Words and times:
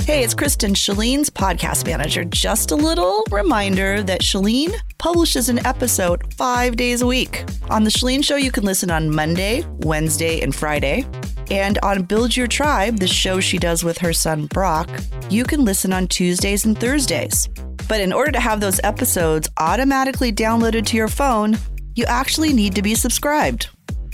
Hey, 0.00 0.24
it's 0.24 0.34
Kristen, 0.34 0.74
Chalene's 0.74 1.30
podcast 1.30 1.86
manager. 1.86 2.24
Just 2.24 2.70
a 2.70 2.76
little 2.76 3.24
reminder 3.30 4.02
that 4.02 4.20
Chalene 4.20 4.74
publishes 4.98 5.48
an 5.48 5.64
episode 5.66 6.34
five 6.34 6.76
days 6.76 7.02
a 7.02 7.06
week. 7.06 7.44
On 7.70 7.84
The 7.84 7.90
Chalene 7.90 8.24
Show, 8.24 8.36
you 8.36 8.50
can 8.50 8.64
listen 8.64 8.90
on 8.90 9.14
Monday, 9.14 9.64
Wednesday, 9.78 10.40
and 10.40 10.54
Friday. 10.54 11.06
And 11.50 11.78
on 11.82 12.02
Build 12.02 12.36
Your 12.36 12.46
Tribe, 12.46 12.98
the 12.98 13.08
show 13.08 13.40
she 13.40 13.58
does 13.58 13.82
with 13.82 13.98
her 13.98 14.12
son 14.12 14.46
Brock, 14.46 14.88
you 15.30 15.44
can 15.44 15.64
listen 15.64 15.92
on 15.92 16.06
Tuesdays 16.08 16.64
and 16.64 16.78
Thursdays. 16.78 17.48
But 17.88 18.00
in 18.00 18.12
order 18.12 18.32
to 18.32 18.40
have 18.40 18.60
those 18.60 18.80
episodes 18.84 19.48
automatically 19.56 20.32
downloaded 20.32 20.86
to 20.86 20.96
your 20.96 21.08
phone, 21.08 21.58
you 21.94 22.04
actually 22.06 22.52
need 22.52 22.74
to 22.74 22.82
be 22.82 22.94
subscribed. 22.94 23.68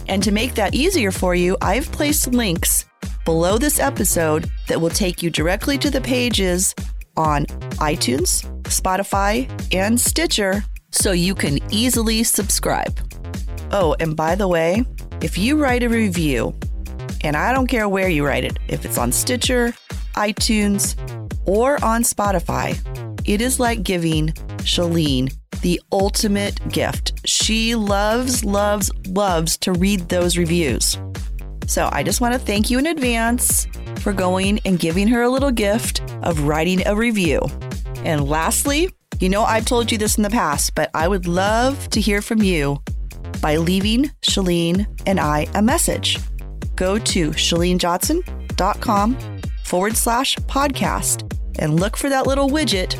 And 0.08 0.22
to 0.22 0.32
make 0.32 0.54
that 0.54 0.74
easier 0.74 1.10
for 1.10 1.34
you, 1.34 1.56
I've 1.60 1.90
placed 1.92 2.28
links 2.28 2.85
below 3.26 3.58
this 3.58 3.80
episode 3.80 4.48
that 4.68 4.80
will 4.80 4.88
take 4.88 5.20
you 5.20 5.28
directly 5.28 5.76
to 5.76 5.90
the 5.90 6.00
pages 6.00 6.74
on 7.16 7.44
iTunes, 7.82 8.44
Spotify, 8.62 9.50
and 9.74 10.00
Stitcher 10.00 10.64
so 10.92 11.10
you 11.10 11.34
can 11.34 11.58
easily 11.72 12.22
subscribe. 12.22 12.96
Oh, 13.72 13.96
and 13.98 14.16
by 14.16 14.36
the 14.36 14.46
way, 14.46 14.84
if 15.22 15.36
you 15.36 15.60
write 15.60 15.82
a 15.82 15.88
review, 15.88 16.54
and 17.24 17.36
I 17.36 17.52
don't 17.52 17.66
care 17.66 17.88
where 17.88 18.08
you 18.08 18.24
write 18.24 18.44
it, 18.44 18.58
if 18.68 18.84
it's 18.84 18.96
on 18.96 19.10
Stitcher, 19.10 19.74
iTunes, 20.14 20.94
or 21.46 21.84
on 21.84 22.04
Spotify, 22.04 22.78
it 23.28 23.40
is 23.40 23.58
like 23.58 23.82
giving 23.82 24.28
Chalene 24.58 25.36
the 25.62 25.80
ultimate 25.90 26.60
gift. 26.68 27.20
She 27.24 27.74
loves, 27.74 28.44
loves, 28.44 28.88
loves 29.08 29.56
to 29.58 29.72
read 29.72 30.08
those 30.08 30.38
reviews. 30.38 30.96
So 31.66 31.88
I 31.92 32.02
just 32.02 32.20
want 32.20 32.34
to 32.34 32.38
thank 32.38 32.70
you 32.70 32.78
in 32.78 32.86
advance 32.86 33.66
for 34.00 34.12
going 34.12 34.60
and 34.64 34.78
giving 34.78 35.08
her 35.08 35.22
a 35.22 35.28
little 35.28 35.50
gift 35.50 36.00
of 36.22 36.42
writing 36.42 36.86
a 36.86 36.94
review. 36.94 37.40
And 38.04 38.28
lastly, 38.28 38.90
you 39.18 39.28
know 39.28 39.42
I've 39.42 39.64
told 39.64 39.90
you 39.90 39.98
this 39.98 40.16
in 40.16 40.22
the 40.22 40.30
past, 40.30 40.74
but 40.74 40.90
I 40.94 41.08
would 41.08 41.26
love 41.26 41.90
to 41.90 42.00
hear 42.00 42.22
from 42.22 42.42
you 42.42 42.78
by 43.40 43.56
leaving 43.56 44.10
Chalene 44.22 44.86
and 45.06 45.18
I 45.18 45.48
a 45.54 45.62
message. 45.62 46.18
Go 46.76 46.98
to 46.98 47.30
chalenejohnson.com 47.30 49.18
forward 49.64 49.96
slash 49.96 50.36
podcast 50.36 51.32
and 51.58 51.80
look 51.80 51.96
for 51.96 52.08
that 52.08 52.26
little 52.26 52.48
widget 52.48 52.94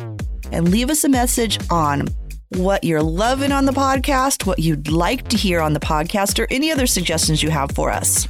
and 0.51 0.69
leave 0.69 0.89
us 0.89 1.03
a 1.03 1.09
message 1.09 1.59
on 1.69 2.07
what 2.49 2.83
you're 2.83 3.03
loving 3.03 3.51
on 3.51 3.65
the 3.65 3.71
podcast, 3.71 4.45
what 4.45 4.59
you'd 4.59 4.89
like 4.89 5.27
to 5.29 5.37
hear 5.37 5.59
on 5.59 5.73
the 5.73 5.79
podcast, 5.79 6.39
or 6.39 6.47
any 6.49 6.71
other 6.71 6.87
suggestions 6.87 7.43
you 7.43 7.49
have 7.49 7.71
for 7.71 7.91
us. 7.91 8.27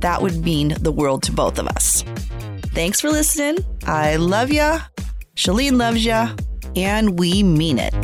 That 0.00 0.20
would 0.22 0.44
mean 0.44 0.74
the 0.80 0.92
world 0.92 1.22
to 1.24 1.32
both 1.32 1.58
of 1.58 1.66
us. 1.68 2.02
Thanks 2.74 3.00
for 3.00 3.10
listening. 3.10 3.64
I 3.86 4.16
love 4.16 4.50
ya. 4.50 4.80
Chalene 5.34 5.78
loves 5.78 6.04
ya. 6.04 6.34
And 6.74 7.18
we 7.18 7.42
mean 7.42 7.78
it. 7.78 7.94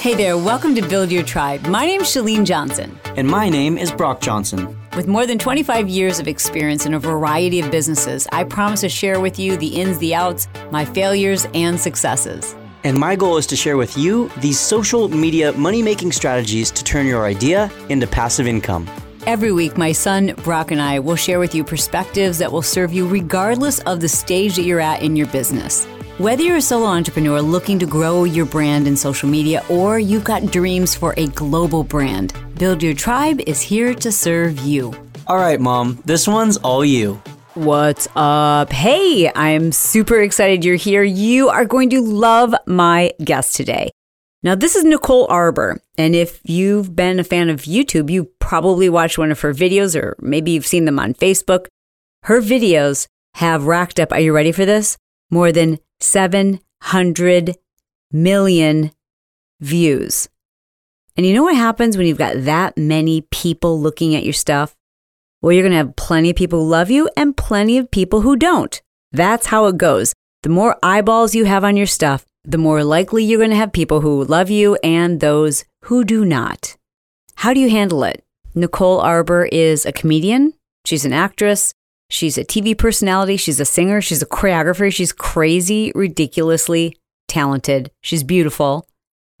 Hey 0.00 0.14
there, 0.14 0.36
welcome 0.36 0.74
to 0.74 0.86
Build 0.86 1.10
Your 1.10 1.22
Tribe. 1.22 1.66
My 1.66 1.86
name's 1.86 2.08
Chalene 2.08 2.44
Johnson. 2.44 3.00
And 3.16 3.26
my 3.26 3.48
name 3.48 3.78
is 3.78 3.90
Brock 3.90 4.20
Johnson. 4.20 4.78
With 4.94 5.08
more 5.08 5.26
than 5.26 5.38
25 5.38 5.88
years 5.88 6.20
of 6.20 6.28
experience 6.28 6.84
in 6.84 6.92
a 6.92 6.98
variety 6.98 7.58
of 7.58 7.70
businesses, 7.70 8.28
I 8.30 8.44
promise 8.44 8.82
to 8.82 8.90
share 8.90 9.18
with 9.18 9.38
you 9.38 9.56
the 9.56 9.80
ins, 9.80 9.96
the 9.98 10.14
outs, 10.14 10.46
my 10.70 10.84
failures, 10.84 11.48
and 11.54 11.80
successes. 11.80 12.54
And 12.84 12.98
my 12.98 13.16
goal 13.16 13.38
is 13.38 13.46
to 13.46 13.56
share 13.56 13.78
with 13.78 13.96
you 13.96 14.28
these 14.38 14.60
social 14.60 15.08
media 15.08 15.52
money 15.52 15.82
making 15.82 16.12
strategies 16.12 16.70
to 16.72 16.84
turn 16.84 17.06
your 17.06 17.24
idea 17.24 17.70
into 17.88 18.06
passive 18.06 18.46
income. 18.46 18.88
Every 19.26 19.52
week, 19.52 19.78
my 19.78 19.92
son 19.92 20.34
Brock 20.44 20.70
and 20.70 20.82
I 20.82 20.98
will 20.98 21.16
share 21.16 21.38
with 21.38 21.54
you 21.54 21.64
perspectives 21.64 22.36
that 22.38 22.52
will 22.52 22.60
serve 22.60 22.92
you 22.92 23.08
regardless 23.08 23.80
of 23.80 24.00
the 24.00 24.08
stage 24.08 24.56
that 24.56 24.64
you're 24.64 24.80
at 24.80 25.02
in 25.02 25.16
your 25.16 25.26
business. 25.28 25.86
Whether 26.18 26.42
you're 26.42 26.58
a 26.58 26.62
solo 26.62 26.86
entrepreneur 26.86 27.40
looking 27.40 27.78
to 27.78 27.86
grow 27.86 28.24
your 28.24 28.44
brand 28.44 28.86
in 28.86 28.96
social 28.96 29.30
media 29.30 29.64
or 29.70 29.98
you've 29.98 30.22
got 30.22 30.52
dreams 30.52 30.94
for 30.94 31.14
a 31.16 31.26
global 31.28 31.84
brand, 31.84 32.34
Build 32.58 32.82
Your 32.82 32.94
Tribe 32.94 33.40
is 33.46 33.62
here 33.62 33.94
to 33.94 34.12
serve 34.12 34.60
you. 34.60 34.94
All 35.26 35.38
right, 35.38 35.58
Mom, 35.58 36.02
this 36.04 36.28
one's 36.28 36.58
all 36.58 36.84
you. 36.84 37.20
What's 37.54 38.08
up? 38.16 38.72
Hey, 38.72 39.30
I'm 39.32 39.70
super 39.70 40.20
excited 40.20 40.64
you're 40.64 40.74
here. 40.74 41.04
You 41.04 41.50
are 41.50 41.64
going 41.64 41.88
to 41.90 42.00
love 42.00 42.52
my 42.66 43.12
guest 43.22 43.54
today. 43.54 43.90
Now, 44.42 44.56
this 44.56 44.74
is 44.74 44.82
Nicole 44.82 45.28
Arbour. 45.30 45.80
And 45.96 46.16
if 46.16 46.40
you've 46.42 46.96
been 46.96 47.20
a 47.20 47.24
fan 47.24 47.48
of 47.50 47.60
YouTube, 47.60 48.10
you 48.10 48.24
probably 48.40 48.88
watched 48.88 49.18
one 49.18 49.30
of 49.30 49.40
her 49.42 49.54
videos 49.54 49.94
or 49.94 50.16
maybe 50.18 50.50
you've 50.50 50.66
seen 50.66 50.84
them 50.84 50.98
on 50.98 51.14
Facebook. 51.14 51.66
Her 52.24 52.40
videos 52.40 53.06
have 53.34 53.66
racked 53.66 54.00
up, 54.00 54.10
are 54.10 54.18
you 54.18 54.34
ready 54.34 54.50
for 54.50 54.64
this? 54.64 54.98
More 55.30 55.52
than 55.52 55.78
700 56.00 57.54
million 58.10 58.90
views. 59.60 60.28
And 61.16 61.24
you 61.24 61.32
know 61.32 61.44
what 61.44 61.54
happens 61.54 61.96
when 61.96 62.08
you've 62.08 62.18
got 62.18 62.34
that 62.36 62.76
many 62.76 63.20
people 63.30 63.80
looking 63.80 64.16
at 64.16 64.24
your 64.24 64.32
stuff? 64.32 64.74
Well, 65.44 65.52
you're 65.52 65.62
going 65.62 65.72
to 65.72 65.76
have 65.76 65.96
plenty 65.96 66.30
of 66.30 66.36
people 66.36 66.60
who 66.60 66.70
love 66.70 66.90
you 66.90 67.10
and 67.18 67.36
plenty 67.36 67.76
of 67.76 67.90
people 67.90 68.22
who 68.22 68.34
don't. 68.34 68.80
That's 69.12 69.44
how 69.48 69.66
it 69.66 69.76
goes. 69.76 70.14
The 70.42 70.48
more 70.48 70.78
eyeballs 70.82 71.34
you 71.34 71.44
have 71.44 71.64
on 71.64 71.76
your 71.76 71.86
stuff, 71.86 72.24
the 72.44 72.56
more 72.56 72.82
likely 72.82 73.24
you're 73.24 73.40
going 73.40 73.50
to 73.50 73.56
have 73.56 73.70
people 73.70 74.00
who 74.00 74.24
love 74.24 74.48
you 74.48 74.78
and 74.82 75.20
those 75.20 75.66
who 75.82 76.02
do 76.02 76.24
not. 76.24 76.78
How 77.34 77.52
do 77.52 77.60
you 77.60 77.68
handle 77.68 78.04
it? 78.04 78.24
Nicole 78.54 79.00
Arbour 79.00 79.44
is 79.44 79.84
a 79.84 79.92
comedian, 79.92 80.54
she's 80.86 81.04
an 81.04 81.12
actress, 81.12 81.74
She's 82.10 82.38
a 82.38 82.44
TV 82.44 82.76
personality, 82.76 83.36
she's 83.36 83.60
a 83.60 83.64
singer, 83.64 84.00
she's 84.00 84.22
a 84.22 84.26
choreographer, 84.26 84.92
she's 84.92 85.12
crazy, 85.12 85.90
ridiculously 85.94 86.96
talented. 87.28 87.90
She's 88.02 88.22
beautiful. 88.22 88.86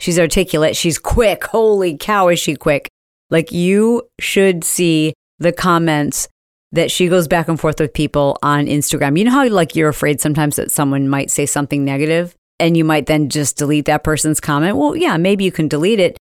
She's 0.00 0.18
articulate, 0.18 0.76
she's 0.76 0.98
quick. 0.98 1.44
Holy 1.44 1.96
cow, 1.96 2.28
is 2.28 2.40
she 2.40 2.56
quick? 2.56 2.88
Like 3.30 3.52
you 3.52 4.08
should 4.18 4.64
see 4.64 5.14
the 5.38 5.52
comments 5.52 6.28
that 6.72 6.90
she 6.90 7.08
goes 7.08 7.28
back 7.28 7.48
and 7.48 7.58
forth 7.58 7.78
with 7.78 7.92
people 7.92 8.36
on 8.42 8.66
Instagram. 8.66 9.16
You 9.16 9.24
know 9.24 9.30
how 9.30 9.48
like 9.48 9.76
you're 9.76 9.88
afraid 9.88 10.20
sometimes 10.20 10.56
that 10.56 10.72
someone 10.72 11.08
might 11.08 11.30
say 11.30 11.46
something 11.46 11.84
negative 11.84 12.34
and 12.58 12.76
you 12.76 12.84
might 12.84 13.06
then 13.06 13.28
just 13.28 13.56
delete 13.56 13.84
that 13.84 14.04
person's 14.04 14.40
comment? 14.40 14.76
Well, 14.76 14.96
yeah, 14.96 15.16
maybe 15.16 15.44
you 15.44 15.52
can 15.52 15.68
delete 15.68 16.00
it, 16.00 16.16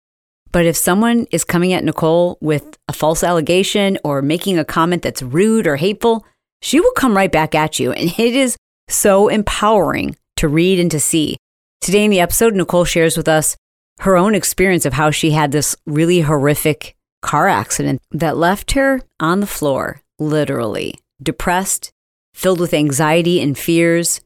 but 0.53 0.67
if 0.67 0.77
someone 0.77 1.27
is 1.31 1.45
coming 1.45 1.73
at 1.73 1.85
Nicole 1.85 2.37
with 2.41 2.77
a 2.89 2.93
false 2.93 3.23
allegation 3.23 3.99
or 4.03 4.23
making 4.23 4.59
a 4.59 4.65
comment 4.65 5.03
that's 5.03 5.23
rude 5.23 5.67
or 5.67 5.77
hateful, 5.77 6.27
she 6.63 6.81
will 6.81 6.93
come 6.93 7.17
right 7.17 7.31
back 7.31 7.55
at 7.55 7.79
you. 7.79 7.93
And 7.93 8.11
it 8.19 8.35
is 8.35 8.57
so 8.89 9.29
empowering 9.29 10.17
to 10.37 10.49
read 10.49 10.81
and 10.81 10.91
to 10.91 10.99
see. 10.99 11.37
Today 11.81 12.05
in 12.05 12.11
the 12.11 12.21
episode, 12.21 12.55
Nicole 12.55 12.85
shares 12.85 13.17
with 13.17 13.29
us 13.29 13.57
her 14.01 14.17
own 14.17 14.35
experience 14.35 14.85
of 14.85 14.95
how 14.95 15.11
she 15.11 15.31
had 15.31 15.53
this 15.53 15.77
really 15.87 16.23
horrific 16.23 16.97
car 17.23 17.49
accident 17.49 18.01
that 18.11 18.37
left 18.37 18.73
her 18.73 19.03
on 19.19 19.41
the 19.41 19.47
floor, 19.47 20.03
literally 20.19 20.99
depressed, 21.23 21.93
filled 22.35 22.61
with 22.61 22.75
anxiety 22.75 23.41
and 23.41 23.59
fears. 23.59 24.21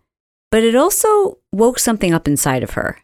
But 0.50 0.62
it 0.62 0.76
also 0.76 1.38
woke 1.52 1.78
something 1.78 2.14
up 2.14 2.28
inside 2.28 2.62
of 2.62 2.70
her. 2.70 2.98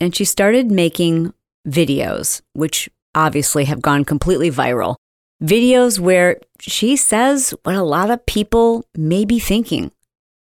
And 0.00 0.14
she 0.14 0.24
started 0.24 0.70
making 0.70 1.32
videos, 1.66 2.42
which 2.52 2.88
obviously 3.14 3.64
have 3.64 3.82
gone 3.82 4.04
completely 4.04 4.50
viral. 4.50 4.96
Videos 5.42 5.98
where 5.98 6.38
she 6.60 6.96
says 6.96 7.52
what 7.64 7.74
a 7.74 7.82
lot 7.82 8.10
of 8.10 8.24
people 8.26 8.84
may 8.96 9.24
be 9.24 9.38
thinking. 9.38 9.90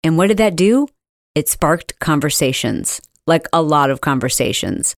And 0.03 0.17
what 0.17 0.27
did 0.27 0.37
that 0.37 0.55
do? 0.55 0.87
It 1.35 1.47
sparked 1.47 1.97
conversations, 1.99 3.01
like 3.25 3.47
a 3.53 3.61
lot 3.61 3.89
of 3.89 4.01
conversations. 4.01 4.95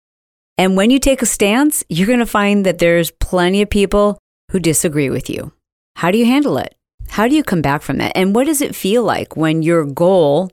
And 0.57 0.77
when 0.77 0.91
you 0.91 0.99
take 0.99 1.21
a 1.21 1.25
stance, 1.25 1.83
you're 1.89 2.07
going 2.07 2.19
to 2.19 2.25
find 2.25 2.65
that 2.65 2.77
there's 2.77 3.11
plenty 3.11 3.61
of 3.61 3.69
people 3.69 4.19
who 4.51 4.59
disagree 4.59 5.09
with 5.09 5.29
you. 5.29 5.51
How 5.95 6.11
do 6.11 6.17
you 6.17 6.25
handle 6.25 6.57
it? 6.57 6.75
How 7.09 7.27
do 7.27 7.35
you 7.35 7.43
come 7.43 7.61
back 7.61 7.81
from 7.81 7.97
that? 7.97 8.13
And 8.15 8.35
what 8.35 8.45
does 8.45 8.61
it 8.61 8.75
feel 8.75 9.03
like 9.03 9.35
when 9.35 9.61
your 9.63 9.85
goal, 9.85 10.51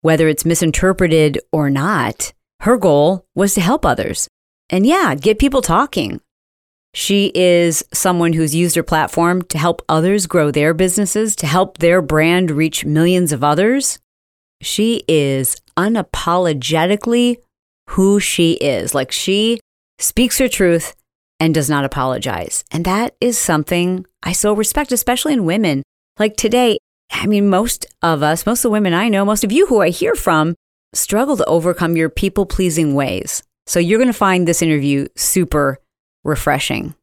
whether 0.00 0.28
it's 0.28 0.44
misinterpreted 0.44 1.38
or 1.52 1.70
not, 1.70 2.32
her 2.60 2.76
goal 2.76 3.26
was 3.34 3.54
to 3.54 3.60
help 3.60 3.84
others? 3.84 4.28
And 4.70 4.86
yeah, 4.86 5.14
get 5.14 5.38
people 5.38 5.62
talking. 5.62 6.20
She 6.94 7.30
is 7.34 7.84
someone 7.92 8.32
who's 8.32 8.54
used 8.54 8.74
her 8.74 8.82
platform 8.82 9.42
to 9.42 9.58
help 9.58 9.82
others 9.86 10.26
grow 10.26 10.50
their 10.50 10.72
businesses, 10.72 11.36
to 11.36 11.46
help 11.46 11.78
their 11.78 12.00
brand 12.00 12.50
reach 12.50 12.86
millions 12.86 13.32
of 13.32 13.44
others. 13.44 13.98
She 14.62 15.04
is 15.06 15.56
unapologetically 15.76 17.36
who 17.90 18.20
she 18.20 18.52
is. 18.54 18.94
Like 18.94 19.12
she 19.12 19.60
speaks 19.98 20.38
her 20.38 20.48
truth 20.48 20.94
and 21.38 21.54
does 21.54 21.70
not 21.70 21.84
apologize. 21.84 22.64
And 22.70 22.84
that 22.84 23.14
is 23.20 23.38
something 23.38 24.06
I 24.22 24.32
so 24.32 24.54
respect, 24.54 24.92
especially 24.92 25.32
in 25.32 25.44
women. 25.44 25.82
Like 26.18 26.36
today, 26.36 26.78
I 27.12 27.26
mean, 27.26 27.48
most 27.48 27.86
of 28.02 28.22
us, 28.22 28.46
most 28.46 28.60
of 28.60 28.64
the 28.64 28.70
women 28.70 28.94
I 28.94 29.08
know, 29.08 29.24
most 29.24 29.44
of 29.44 29.52
you 29.52 29.66
who 29.66 29.80
I 29.80 29.90
hear 29.90 30.14
from, 30.14 30.54
struggle 30.94 31.36
to 31.36 31.44
overcome 31.44 31.96
your 31.96 32.08
people 32.08 32.46
pleasing 32.46 32.94
ways. 32.94 33.42
So 33.66 33.78
you're 33.78 33.98
going 33.98 34.08
to 34.08 34.14
find 34.14 34.46
this 34.46 34.62
interview 34.62 35.08
super 35.16 35.78
refreshing. 36.24 36.94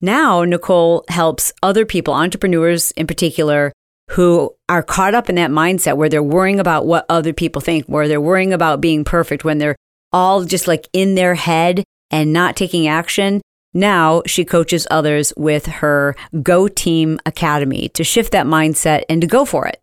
Now, 0.00 0.44
Nicole 0.44 1.04
helps 1.08 1.52
other 1.62 1.86
people, 1.86 2.14
entrepreneurs 2.14 2.90
in 2.92 3.06
particular, 3.06 3.72
who 4.10 4.54
are 4.68 4.82
caught 4.82 5.14
up 5.14 5.28
in 5.28 5.36
that 5.36 5.50
mindset 5.50 5.96
where 5.96 6.08
they're 6.08 6.22
worrying 6.22 6.60
about 6.60 6.86
what 6.86 7.06
other 7.08 7.32
people 7.32 7.60
think, 7.60 7.86
where 7.86 8.08
they're 8.08 8.20
worrying 8.20 8.52
about 8.52 8.80
being 8.80 9.04
perfect, 9.04 9.44
when 9.44 9.58
they're 9.58 9.76
all 10.12 10.44
just 10.44 10.68
like 10.68 10.88
in 10.92 11.14
their 11.14 11.34
head 11.34 11.84
and 12.10 12.32
not 12.32 12.56
taking 12.56 12.86
action. 12.86 13.40
Now 13.74 14.22
she 14.26 14.44
coaches 14.44 14.86
others 14.90 15.32
with 15.36 15.66
her 15.66 16.14
Go 16.42 16.68
Team 16.68 17.18
Academy 17.24 17.88
to 17.90 18.04
shift 18.04 18.32
that 18.32 18.46
mindset 18.46 19.02
and 19.08 19.20
to 19.22 19.26
go 19.26 19.44
for 19.44 19.66
it. 19.66 19.80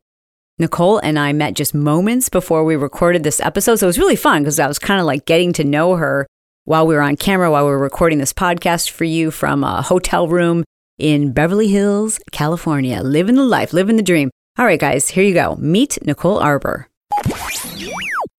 Nicole 0.60 1.00
and 1.00 1.18
I 1.18 1.31
met 1.31 1.54
just 1.54 1.74
moments 1.74 2.28
before 2.30 2.66
we 2.66 2.76
recorded 2.76 3.24
this 3.24 3.40
episode. 3.40 3.78
So 3.78 3.86
it 3.86 3.88
was 3.88 3.98
really 3.98 4.18
fun 4.18 4.44
because 4.44 4.60
I 4.60 4.68
was 4.68 4.78
kind 4.78 5.00
of 5.00 5.06
like 5.06 5.26
getting 5.26 5.54
to 5.54 5.64
know 5.64 5.96
her 5.96 6.28
while 6.66 6.86
we 6.86 6.94
were 6.94 7.02
on 7.02 7.16
camera, 7.16 7.50
while 7.50 7.66
we 7.66 7.72
were 7.72 7.80
recording 7.80 8.20
this 8.20 8.34
podcast 8.34 8.90
for 8.90 9.06
you 9.06 9.31
from 9.31 9.64
a 9.64 9.81
hotel 9.81 10.28
room 10.28 10.66
in 11.00 11.31
Beverly 11.31 11.70
Hills, 11.70 12.20
California. 12.31 13.02
Living 13.02 13.36
the 13.36 13.44
life, 13.44 13.74
living 13.74 13.96
the 13.96 14.04
dream. 14.04 14.30
All 14.58 14.66
right, 14.66 14.80
guys, 14.80 15.10
here 15.10 15.24
you 15.24 15.34
go. 15.34 15.56
Meet 15.56 16.06
Nicole 16.06 16.38
Arbour. 16.40 16.90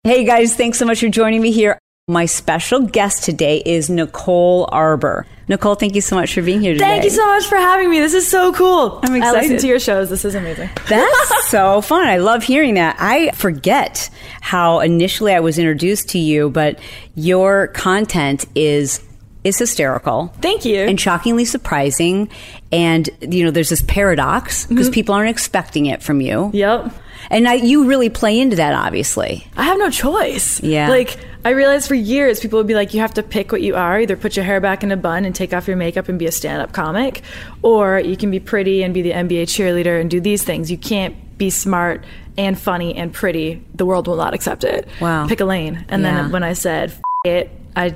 Hey, 0.03 0.25
guys, 0.25 0.57
thanks 0.57 0.79
so 0.79 0.87
much 0.87 1.01
for 1.01 1.09
joining 1.09 1.43
me 1.43 1.53
here. 1.53 1.79
My 2.09 2.25
special 2.25 2.81
guest 2.81 3.23
today 3.23 3.63
is 3.67 3.91
Nicole 3.91 4.67
Arbour. 4.73 5.27
Nicole, 5.47 5.75
thank 5.75 5.95
you 5.95 6.01
so 6.01 6.17
much 6.17 6.33
for 6.33 6.41
being 6.41 6.63
here 6.63 6.73
today. 6.73 6.87
Thank 6.87 7.05
you 7.05 7.11
so 7.11 7.27
much 7.27 7.45
for 7.45 7.57
having 7.57 7.91
me. 7.91 8.01
This 8.01 8.15
is 8.15 8.27
so 8.27 8.51
cool. 8.55 9.01
I'm 9.03 9.13
I 9.13 9.19
listen 9.19 9.37
excited. 9.37 9.61
to 9.61 9.67
your 9.67 9.79
shows. 9.79 10.09
This 10.09 10.25
is 10.25 10.35
amazing. 10.35 10.71
That's 10.89 11.51
so 11.51 11.83
fun. 11.83 12.07
I 12.07 12.17
love 12.17 12.43
hearing 12.43 12.75
that. 12.75 12.97
I 12.99 13.31
forget 13.33 14.09
how 14.41 14.81
initially 14.81 15.35
I 15.35 15.41
was 15.41 15.59
introduced 15.59 16.09
to 16.11 16.19
you, 16.19 16.49
but 16.49 16.81
your 17.15 17.67
content 17.67 18.47
is 18.55 19.05
is 19.45 19.59
hysterical. 19.59 20.29
Thank 20.41 20.65
you. 20.65 20.79
And 20.79 20.99
shockingly 20.99 21.45
surprising. 21.45 22.31
And 22.73 23.11
you 23.21 23.45
know, 23.45 23.51
there's 23.51 23.69
this 23.69 23.83
paradox 23.83 24.65
because 24.65 24.87
mm-hmm. 24.87 24.95
people 24.95 25.15
aren't 25.15 25.29
expecting 25.31 25.85
it 25.87 26.03
from 26.03 26.23
you. 26.23 26.51
yep. 26.55 26.91
And 27.31 27.47
I, 27.49 27.55
you 27.55 27.85
really 27.87 28.11
play 28.11 28.41
into 28.41 28.57
that, 28.57 28.75
obviously. 28.75 29.47
I 29.57 29.65
have 29.65 29.79
no 29.79 29.89
choice. 29.89 30.61
Yeah. 30.63 30.89
Like 30.89 31.17
I 31.45 31.51
realized 31.51 31.87
for 31.87 31.95
years 31.95 32.41
people 32.41 32.59
would 32.59 32.67
be 32.67 32.75
like, 32.75 32.93
you 32.93 33.01
have 33.01 33.15
to 33.15 33.23
pick 33.23 33.53
what 33.53 33.63
you 33.63 33.77
are. 33.77 34.01
Either 34.01 34.17
put 34.17 34.35
your 34.37 34.45
hair 34.45 34.61
back 34.61 34.83
in 34.83 34.91
a 34.91 34.97
bun 34.97 35.25
and 35.25 35.35
take 35.35 35.55
off 35.55 35.69
your 35.69 35.77
makeup 35.77 36.09
and 36.09 36.19
be 36.19 36.27
a 36.27 36.33
stand-up 36.33 36.73
comic, 36.73 37.23
or 37.63 38.01
you 38.01 38.17
can 38.17 38.31
be 38.33 38.41
pretty 38.41 38.83
and 38.83 38.93
be 38.93 39.03
the 39.03 39.13
NBA 39.13 39.45
cheerleader 39.45 40.01
and 40.01 40.11
do 40.11 40.21
these 40.21 40.43
things. 40.43 40.71
You 40.71 40.77
can't 40.79 41.15
be 41.39 41.51
smart 41.51 42.05
and 42.37 42.59
funny 42.59 42.95
and 42.97 43.13
pretty. 43.13 43.65
The 43.75 43.87
world 43.87 44.07
will 44.09 44.17
not 44.17 44.35
accept 44.35 44.65
it. 44.65 44.89
Wow. 45.01 45.27
Pick 45.29 45.41
a 45.41 45.45
lane. 45.45 45.85
And 45.89 46.03
Yeah. 46.03 46.23
then 46.23 46.33
when 46.33 46.43
I 46.43 46.53
said 46.55 46.91
F- 46.91 47.01
it, 47.25 47.51
I 47.77 47.95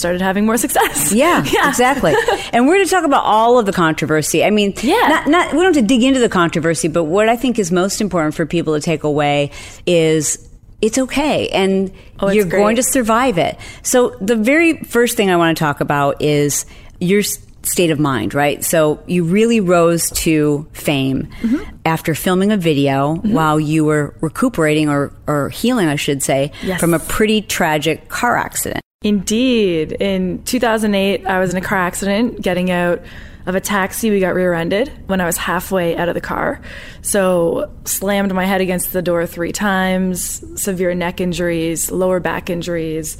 started 0.00 0.20
having 0.20 0.44
more 0.46 0.56
success. 0.56 1.12
Yeah, 1.12 1.44
yeah. 1.52 1.68
exactly. 1.68 2.14
And 2.52 2.66
we're 2.66 2.74
going 2.76 2.86
to 2.86 2.90
talk 2.90 3.04
about 3.04 3.22
all 3.24 3.58
of 3.58 3.66
the 3.66 3.72
controversy. 3.72 4.42
I 4.42 4.50
mean, 4.50 4.74
Yeah. 4.82 5.06
not, 5.08 5.26
not 5.28 5.52
we 5.52 5.58
don't 5.62 5.74
have 5.74 5.82
to 5.82 5.86
dig 5.86 6.02
into 6.02 6.18
the 6.18 6.28
controversy, 6.28 6.88
but 6.88 7.04
what 7.04 7.28
I 7.28 7.36
think 7.36 7.58
is 7.58 7.70
most 7.70 8.00
important 8.00 8.34
for 8.34 8.44
people 8.46 8.74
to 8.74 8.80
take 8.80 9.04
away 9.04 9.52
is 9.86 10.48
it's 10.82 10.98
okay 10.98 11.48
and 11.50 11.92
Oh, 12.18 12.30
you're 12.30 12.44
great. 12.46 12.58
going 12.58 12.76
to 12.76 12.82
survive 12.82 13.38
it. 13.38 13.56
So 13.82 14.16
the 14.20 14.34
very 14.36 14.78
first 14.82 15.16
thing 15.16 15.30
I 15.30 15.36
want 15.36 15.56
to 15.56 15.62
talk 15.62 15.80
about 15.80 16.20
is 16.22 16.66
your 17.00 17.22
state 17.22 17.90
of 17.90 18.00
mind, 18.00 18.32
right? 18.32 18.64
So 18.64 19.02
you 19.06 19.22
really 19.24 19.60
rose 19.60 20.08
to 20.24 20.66
fame 20.72 21.28
Mm-hmm. 21.42 21.76
after 21.84 22.14
filming 22.14 22.52
a 22.52 22.56
video 22.56 23.16
while 23.16 23.60
you 23.60 23.84
were 23.84 24.14
recuperating 24.22 24.88
or, 24.88 25.12
or 25.26 25.50
healing, 25.50 25.86
I 25.86 25.96
should 25.96 26.22
say, 26.22 26.52
Yes. 26.62 26.80
from 26.80 26.94
a 26.94 26.98
pretty 26.98 27.42
tragic 27.42 28.08
car 28.08 28.38
accident. 28.38 28.80
Indeed. 29.02 29.92
In 29.92 30.42
2008, 30.44 31.26
I 31.26 31.40
was 31.40 31.54
in 31.54 31.56
a 31.56 31.66
car 31.66 31.78
accident 31.78 32.42
getting 32.42 32.70
out 32.70 33.00
of 33.46 33.54
a 33.54 33.60
taxi. 33.60 34.10
We 34.10 34.20
got 34.20 34.34
rear 34.34 34.52
ended 34.52 34.92
when 35.06 35.22
I 35.22 35.24
was 35.24 35.38
halfway 35.38 35.96
out 35.96 36.10
of 36.10 36.14
the 36.14 36.20
car. 36.20 36.60
So, 37.00 37.70
slammed 37.86 38.34
my 38.34 38.44
head 38.44 38.60
against 38.60 38.92
the 38.92 39.00
door 39.00 39.26
three 39.26 39.52
times, 39.52 40.44
severe 40.60 40.92
neck 40.94 41.18
injuries, 41.18 41.90
lower 41.90 42.20
back 42.20 42.50
injuries. 42.50 43.16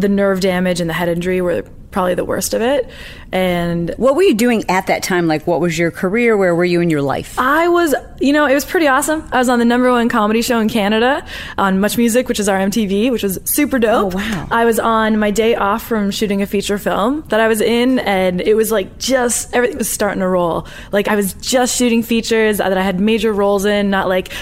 The 0.00 0.08
nerve 0.08 0.40
damage 0.40 0.80
and 0.80 0.88
the 0.88 0.94
head 0.94 1.08
injury 1.08 1.40
were 1.40 1.62
probably 1.90 2.14
the 2.14 2.24
worst 2.24 2.54
of 2.54 2.62
it. 2.62 2.88
And 3.32 3.92
What 3.96 4.14
were 4.14 4.22
you 4.22 4.34
doing 4.34 4.64
at 4.68 4.86
that 4.86 5.02
time? 5.02 5.26
Like, 5.26 5.46
what 5.46 5.60
was 5.60 5.76
your 5.78 5.90
career? 5.90 6.36
Where 6.36 6.54
were 6.54 6.64
you 6.64 6.80
in 6.80 6.88
your 6.88 7.02
life? 7.02 7.36
I 7.38 7.68
was, 7.68 7.94
you 8.20 8.32
know, 8.32 8.46
it 8.46 8.54
was 8.54 8.64
pretty 8.64 8.86
awesome. 8.86 9.28
I 9.32 9.38
was 9.38 9.48
on 9.48 9.58
the 9.58 9.64
number 9.64 9.90
one 9.90 10.08
comedy 10.08 10.40
show 10.42 10.60
in 10.60 10.68
Canada 10.68 11.26
on 11.58 11.80
Much 11.80 11.98
Music, 11.98 12.28
which 12.28 12.40
is 12.40 12.48
our 12.48 12.58
MTV, 12.58 13.10
which 13.10 13.22
was 13.24 13.40
super 13.44 13.78
dope. 13.78 14.14
Oh, 14.14 14.16
wow. 14.16 14.48
I 14.50 14.64
was 14.64 14.78
on 14.78 15.18
my 15.18 15.30
day 15.30 15.54
off 15.56 15.82
from 15.86 16.10
shooting 16.10 16.42
a 16.42 16.46
feature 16.46 16.78
film 16.78 17.24
that 17.28 17.40
I 17.40 17.48
was 17.48 17.60
in, 17.60 17.98
and 17.98 18.40
it 18.40 18.54
was 18.54 18.70
like 18.70 18.98
just 18.98 19.52
everything 19.52 19.78
was 19.78 19.88
starting 19.88 20.20
to 20.20 20.28
roll. 20.28 20.66
Like 20.92 21.08
I 21.08 21.16
was 21.16 21.34
just 21.34 21.76
shooting 21.76 22.02
features 22.02 22.58
that 22.58 22.76
I 22.76 22.82
had 22.82 23.00
major 23.00 23.32
roles 23.32 23.64
in, 23.64 23.90
not 23.90 24.08
like 24.08 24.32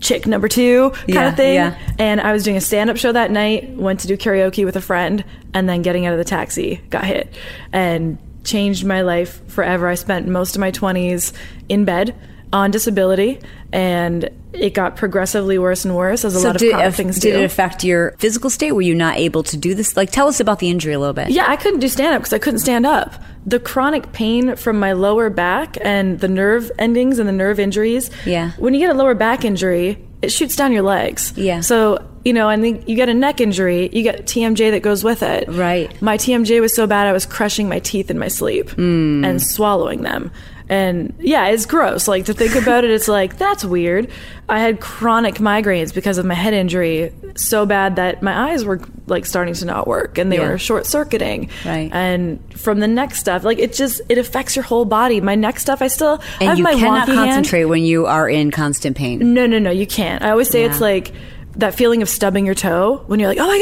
chick 0.00 0.26
number 0.26 0.48
two 0.48 0.90
kind 0.90 1.08
Yeah, 1.08 1.28
of 1.28 1.36
thing. 1.36 1.54
yeah. 1.54 1.78
And 1.98 2.20
I 2.20 2.32
was 2.32 2.44
doing 2.44 2.56
a 2.56 2.60
stand 2.60 2.88
up 2.90 2.96
show 2.96 3.12
that 3.12 3.30
night, 3.30 3.70
went 3.70 4.00
to 4.00 4.06
do 4.06 4.16
karaoke 4.16 4.64
with 4.64 4.76
a 4.76 4.80
friend, 4.80 5.24
and 5.54 5.68
then 5.68 5.82
getting 5.82 6.06
out 6.06 6.12
of 6.12 6.18
the 6.18 6.24
taxi, 6.24 6.76
got 6.90 7.04
hit. 7.04 7.32
And 7.72 8.18
changed 8.44 8.84
my 8.84 9.02
life 9.02 9.46
forever. 9.50 9.88
I 9.88 9.94
spent 9.94 10.26
most 10.28 10.54
of 10.56 10.60
my 10.60 10.70
20s 10.70 11.32
in 11.68 11.84
bed 11.84 12.14
on 12.52 12.70
disability, 12.70 13.40
and 13.72 14.30
it 14.52 14.72
got 14.74 14.96
progressively 14.96 15.58
worse 15.58 15.84
and 15.84 15.94
worse 15.94 16.24
as 16.24 16.34
a 16.34 16.38
lot 16.40 16.56
of 16.56 16.60
did, 16.60 16.72
chronic 16.72 16.94
things 16.94 17.18
did 17.18 17.32
do. 17.32 17.38
it 17.40 17.44
affect 17.44 17.84
your 17.84 18.12
physical 18.18 18.48
state? 18.50 18.72
Were 18.72 18.80
you 18.82 18.94
not 18.94 19.16
able 19.18 19.42
to 19.44 19.56
do 19.56 19.74
this? 19.74 19.96
Like, 19.96 20.10
tell 20.10 20.26
us 20.28 20.40
about 20.40 20.58
the 20.58 20.70
injury 20.70 20.94
a 20.94 20.98
little 20.98 21.12
bit. 21.14 21.30
Yeah, 21.30 21.44
I 21.48 21.56
couldn't 21.56 21.80
do 21.80 21.88
stand 21.88 22.14
up 22.14 22.22
because 22.22 22.32
I 22.32 22.38
couldn't 22.38 22.60
stand 22.60 22.86
up. 22.86 23.14
The 23.46 23.60
chronic 23.60 24.12
pain 24.12 24.56
from 24.56 24.78
my 24.78 24.92
lower 24.92 25.30
back 25.30 25.76
and 25.82 26.18
the 26.20 26.28
nerve 26.28 26.70
endings 26.78 27.18
and 27.18 27.28
the 27.28 27.32
nerve 27.32 27.58
injuries. 27.60 28.10
Yeah. 28.26 28.52
When 28.58 28.74
you 28.74 28.80
get 28.80 28.90
a 28.90 28.94
lower 28.94 29.14
back 29.14 29.44
injury, 29.44 30.04
it 30.22 30.30
shoots 30.32 30.56
down 30.56 30.72
your 30.72 30.82
legs. 30.82 31.32
Yeah. 31.36 31.60
So, 31.60 32.04
you 32.24 32.32
know, 32.32 32.48
and 32.48 32.64
then 32.64 32.82
you 32.86 32.96
get 32.96 33.08
a 33.08 33.14
neck 33.14 33.40
injury, 33.40 33.88
you 33.92 34.02
get 34.02 34.26
TMJ 34.26 34.72
that 34.72 34.80
goes 34.82 35.04
with 35.04 35.22
it. 35.22 35.48
Right. 35.48 36.00
My 36.02 36.16
TMJ 36.16 36.60
was 36.60 36.74
so 36.74 36.86
bad 36.86 37.06
I 37.06 37.12
was 37.12 37.24
crushing 37.24 37.68
my 37.68 37.78
teeth 37.78 38.10
in 38.10 38.18
my 38.18 38.28
sleep 38.28 38.70
Hmm. 38.70 39.24
and 39.24 39.40
swallowing 39.40 40.02
them. 40.02 40.30
And 40.68 41.14
yeah, 41.18 41.46
it's 41.48 41.64
gross. 41.66 42.06
Like 42.08 42.26
to 42.26 42.34
think 42.34 42.54
about 42.54 42.84
it, 42.84 42.90
it's 42.90 43.08
like, 43.08 43.38
that's 43.38 43.64
weird. 43.64 44.10
I 44.50 44.60
had 44.60 44.80
chronic 44.80 45.36
migraines 45.36 45.94
because 45.94 46.18
of 46.18 46.26
my 46.26 46.34
head 46.34 46.52
injury 46.54 47.12
so 47.36 47.64
bad 47.66 47.96
that 47.96 48.22
my 48.22 48.50
eyes 48.50 48.64
were 48.64 48.80
like 49.06 49.24
starting 49.24 49.54
to 49.54 49.64
not 49.64 49.86
work 49.86 50.18
and 50.18 50.30
they 50.30 50.36
Yeah. 50.36 50.48
were 50.50 50.58
short 50.58 50.84
circuiting. 50.86 51.48
Right. 51.64 51.90
And 51.92 52.38
from 52.58 52.80
the 52.80 52.88
neck 52.88 53.14
stuff, 53.14 53.44
like 53.44 53.58
it 53.58 53.72
just, 53.72 54.02
it 54.10 54.18
affects 54.18 54.56
your 54.56 54.62
whole 54.62 54.84
body. 54.84 55.20
My 55.22 55.34
neck 55.34 55.58
stuff, 55.58 55.80
I 55.80 55.88
still 55.88 56.20
I 56.40 56.44
And 56.44 56.48
have 56.50 56.58
you 56.58 56.64
cannot 56.66 57.08
wonky 57.08 57.14
hand. 57.14 57.28
concentrate 57.30 57.64
when 57.64 57.82
you 57.84 58.06
are 58.06 58.28
in 58.28 58.50
constant 58.50 58.96
pain. 58.96 59.32
No, 59.34 59.46
no, 59.46 59.58
no, 59.58 59.70
you 59.70 59.86
can't. 59.86 60.22
I 60.22 60.30
always 60.30 60.48
say 60.50 60.64
it's 60.64 60.80
like 60.80 61.12
that 61.56 61.74
feeling 61.74 62.02
of 62.02 62.08
stubbing 62.08 62.44
your 62.46 62.54
toe 62.54 63.02
when 63.06 63.20
you're 63.20 63.28
like, 63.28 63.38
oh 63.40 63.46
my 63.46 63.58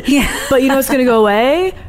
God. 0.00 0.08
Yeah. 0.08 0.46
But 0.50 0.62
you 0.62 0.68
know 0.68 0.78
it's 0.78 0.88
going 0.88 0.98
to 1.00 1.04
go 1.04 1.20
away, 1.20 1.72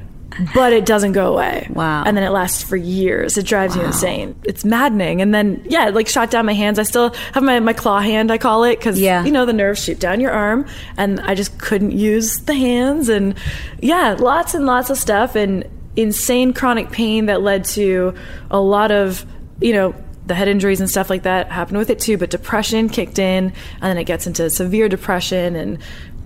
but 0.54 0.74
it 0.74 0.86
doesn't 0.86 1.12
go 1.14 1.34
away. 1.34 1.68
Wow. 1.72 2.04
And 2.06 2.16
then 2.16 2.24
it 2.24 2.30
lasts 2.30 2.64
for 2.64 2.76
years. 2.76 3.38
It 3.38 3.46
drives 3.46 3.76
you 3.76 3.82
insane. 3.82 4.36
It's 4.44 4.64
maddening. 4.64 5.22
And 5.22 5.34
then, 5.34 5.62
yeah, 5.66 5.88
it, 5.90 5.94
like 5.94 6.08
shot 6.08 6.32
down 6.32 6.46
my 6.46 6.54
hands. 6.54 6.80
I 6.80 6.84
still 6.84 7.14
have 7.34 7.44
my, 7.44 7.60
my 7.60 7.74
claw 7.74 8.00
hand, 8.00 8.32
I 8.32 8.38
call 8.38 8.64
it, 8.64 8.78
because, 8.78 9.00
Yeah. 9.00 9.24
you 9.26 9.32
know, 9.32 9.46
the 9.46 9.54
nerves 9.54 9.84
shoot 9.84 10.00
down 10.00 10.20
your 10.20 10.32
arm. 10.32 10.66
And 10.98 11.20
I 11.22 11.36
just 11.36 11.58
couldn't 11.60 11.92
use 11.92 12.40
the 12.40 12.54
hands. 12.54 13.10
And 13.10 13.36
yeah, 13.82 14.16
lots 14.20 14.54
and 14.54 14.66
lots 14.66 14.90
of 14.90 14.98
stuff. 14.98 15.36
And 15.36 15.66
insane 15.96 16.54
chronic 16.54 16.92
pain 16.92 17.26
that 17.26 17.42
led 17.42 17.66
to 17.66 18.14
a 18.50 18.60
lot 18.60 18.92
of, 18.92 19.26
you 19.60 19.74
know, 19.74 19.94
the 20.26 20.36
head 20.36 20.48
injuries 20.48 20.80
and 20.80 20.88
stuff 20.88 21.10
like 21.10 21.24
that 21.24 21.52
happened 21.52 21.80
with 21.80 21.90
it 21.90 21.98
too, 21.98 22.16
but 22.16 22.30
depression 22.30 22.88
kicked 22.88 23.18
in, 23.18 23.46
and 23.46 23.82
then 23.82 23.98
it 23.98 24.04
gets 24.04 24.28
into 24.28 24.48
severe 24.52 24.88
depression, 24.88 25.56
and 25.56 25.80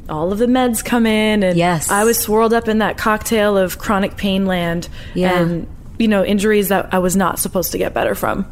all 0.10 0.31
of 0.31 0.38
the 0.39 0.45
meds 0.48 0.83
come 0.83 1.05
in, 1.05 1.43
and 1.43 1.57
Yes. 1.57 1.89
I 1.89 2.03
was 2.03 2.17
swirled 2.17 2.53
up 2.53 2.67
in 2.67 2.79
that 2.79 2.98
cocktail 2.98 3.57
of 3.57 3.77
chronic 3.77 4.17
pain 4.17 4.45
land, 4.45 4.89
Yeah. 5.13 5.39
and 5.39 5.67
you 6.00 6.07
know 6.07 6.24
injuries 6.25 6.69
that 6.69 6.89
I 6.93 7.00
was 7.00 7.15
not 7.15 7.39
supposed 7.39 7.72
to 7.74 7.77
get 7.77 7.93
better 7.93 8.15
from. 8.15 8.45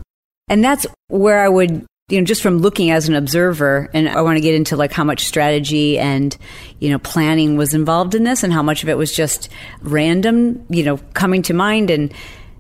And 0.50 0.64
that's 0.64 0.86
where 1.08 1.44
I 1.44 1.48
would, 1.50 1.86
you 2.10 2.20
know, 2.20 2.26
just 2.26 2.42
from 2.42 2.58
looking 2.60 2.92
as 2.92 3.08
an 3.08 3.16
observer, 3.16 3.90
and 3.94 4.10
I 4.10 4.22
want 4.22 4.38
to 4.38 4.42
get 4.42 4.54
into 4.56 4.76
like 4.76 4.92
how 4.92 5.04
much 5.04 5.26
strategy 5.26 5.98
and, 5.98 6.36
you 6.80 6.90
know, 6.90 7.00
planning 7.00 7.58
was 7.58 7.74
involved 7.74 8.16
in 8.16 8.24
this 8.24 8.44
and 8.44 8.52
how 8.52 8.62
much 8.62 8.84
of 8.84 8.90
it 8.90 8.98
was 8.98 9.14
just 9.16 9.50
random, 9.82 10.66
you 10.70 10.84
know, 10.84 10.98
coming 11.14 11.42
to 11.44 11.54
mind 11.54 11.90
and, 11.90 12.14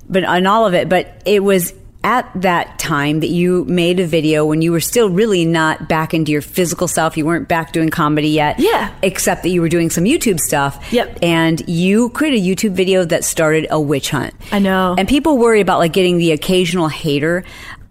but 0.10 0.24
on 0.24 0.45
all 0.48 0.65
of 0.65 0.74
it. 0.74 0.88
But 0.89 1.21
it 1.25 1.43
was 1.43 1.74
at 2.03 2.29
that 2.36 2.79
time 2.79 3.20
that 3.20 3.29
you 3.29 3.65
made 3.65 4.00
a 4.00 4.08
video 4.08 4.46
when 4.46 4.62
you 4.62 4.72
were 4.72 4.79
still 4.79 5.10
really 5.10 5.46
not 5.46 5.88
back 5.88 6.13
into 6.13 6.31
your 6.31 6.41
physical 6.41 6.88
self. 6.88 7.15
You 7.15 7.25
weren't 7.25 7.48
back 7.48 7.74
doing 7.74 7.89
comedy 7.89 8.29
yet. 8.29 8.60
Yeah. 8.60 8.93
Except 9.01 9.43
that 9.43 9.50
you 9.50 9.62
were 9.62 9.70
doing 9.70 9.89
some 9.89 10.05
YouTube 10.05 10.39
stuff. 10.39 10.91
Yep. 10.91 11.20
And 11.22 11.67
you 11.70 12.10
created 12.10 12.41
a 12.41 12.43
YouTube 12.43 12.72
video 12.72 13.05
that 13.05 13.24
started 13.24 13.67
a 13.70 13.79
witch 13.79 14.10
hunt. 14.10 14.34
I 14.51 14.60
know. 14.60 14.96
And 14.98 15.08
people 15.08 15.38
worry 15.38 15.62
about 15.62 15.79
like 15.79 15.93
getting 15.93 16.17
the 16.17 16.31
occasional 16.31 16.88
hater. 16.88 17.43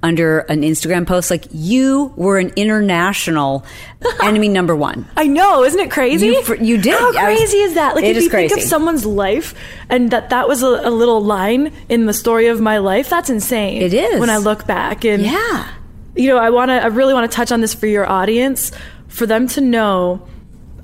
Under 0.02 0.40
an 0.40 0.62
Instagram 0.62 1.07
post, 1.07 1.30
like 1.30 1.45
you 1.52 2.12
were 2.16 2.38
an 2.38 2.50
international 2.57 3.64
enemy 4.23 4.49
number 4.49 4.75
one. 4.75 5.07
I 5.16 5.26
know, 5.26 5.62
isn't 5.64 5.78
it 5.78 5.90
crazy? 5.90 6.28
You 6.28 6.42
fr- 6.42 6.54
you 6.54 6.78
did. 6.78 6.95
How 6.99 7.07
I 7.09 7.30
was- 7.30 7.38
crazy 7.38 7.59
is 7.59 7.75
that? 7.75 7.95
Like, 7.95 8.04
It 8.04 8.12
if 8.12 8.16
is 8.19 8.25
you 8.25 8.30
think 8.30 8.50
crazy. 8.52 8.62
of 8.62 8.69
someone's 8.69 9.04
life 9.04 9.54
and 9.88 10.11
that 10.11 10.30
that 10.30 10.49
was 10.49 10.62
a, 10.62 10.66
a 10.66 10.90
little 10.90 11.23
line 11.23 11.73
in 11.88 12.07
the 12.07 12.12
story 12.14 12.47
of 12.47 12.61
my 12.61 12.78
life, 12.78 13.11
that's 13.11 13.28
insane. 13.30 13.83
It 13.83 13.92
is. 13.95 14.19
when 14.21 14.30
I 14.30 14.38
look 14.38 14.66
back 14.66 15.04
and 15.04 15.23
Yeah. 15.23 15.69
you 16.16 16.28
know, 16.28 16.38
I 16.38 16.50
want 16.50 16.71
to, 16.71 16.83
I 16.83 16.87
really 16.87 17.12
want 17.14 17.30
to 17.30 17.35
touch 17.37 17.52
on 17.52 17.61
this 17.61 17.75
for 17.75 17.87
your 17.87 18.09
audience, 18.09 18.73
for 19.09 19.26
them 19.26 19.47
to 19.49 19.61
know. 19.61 20.26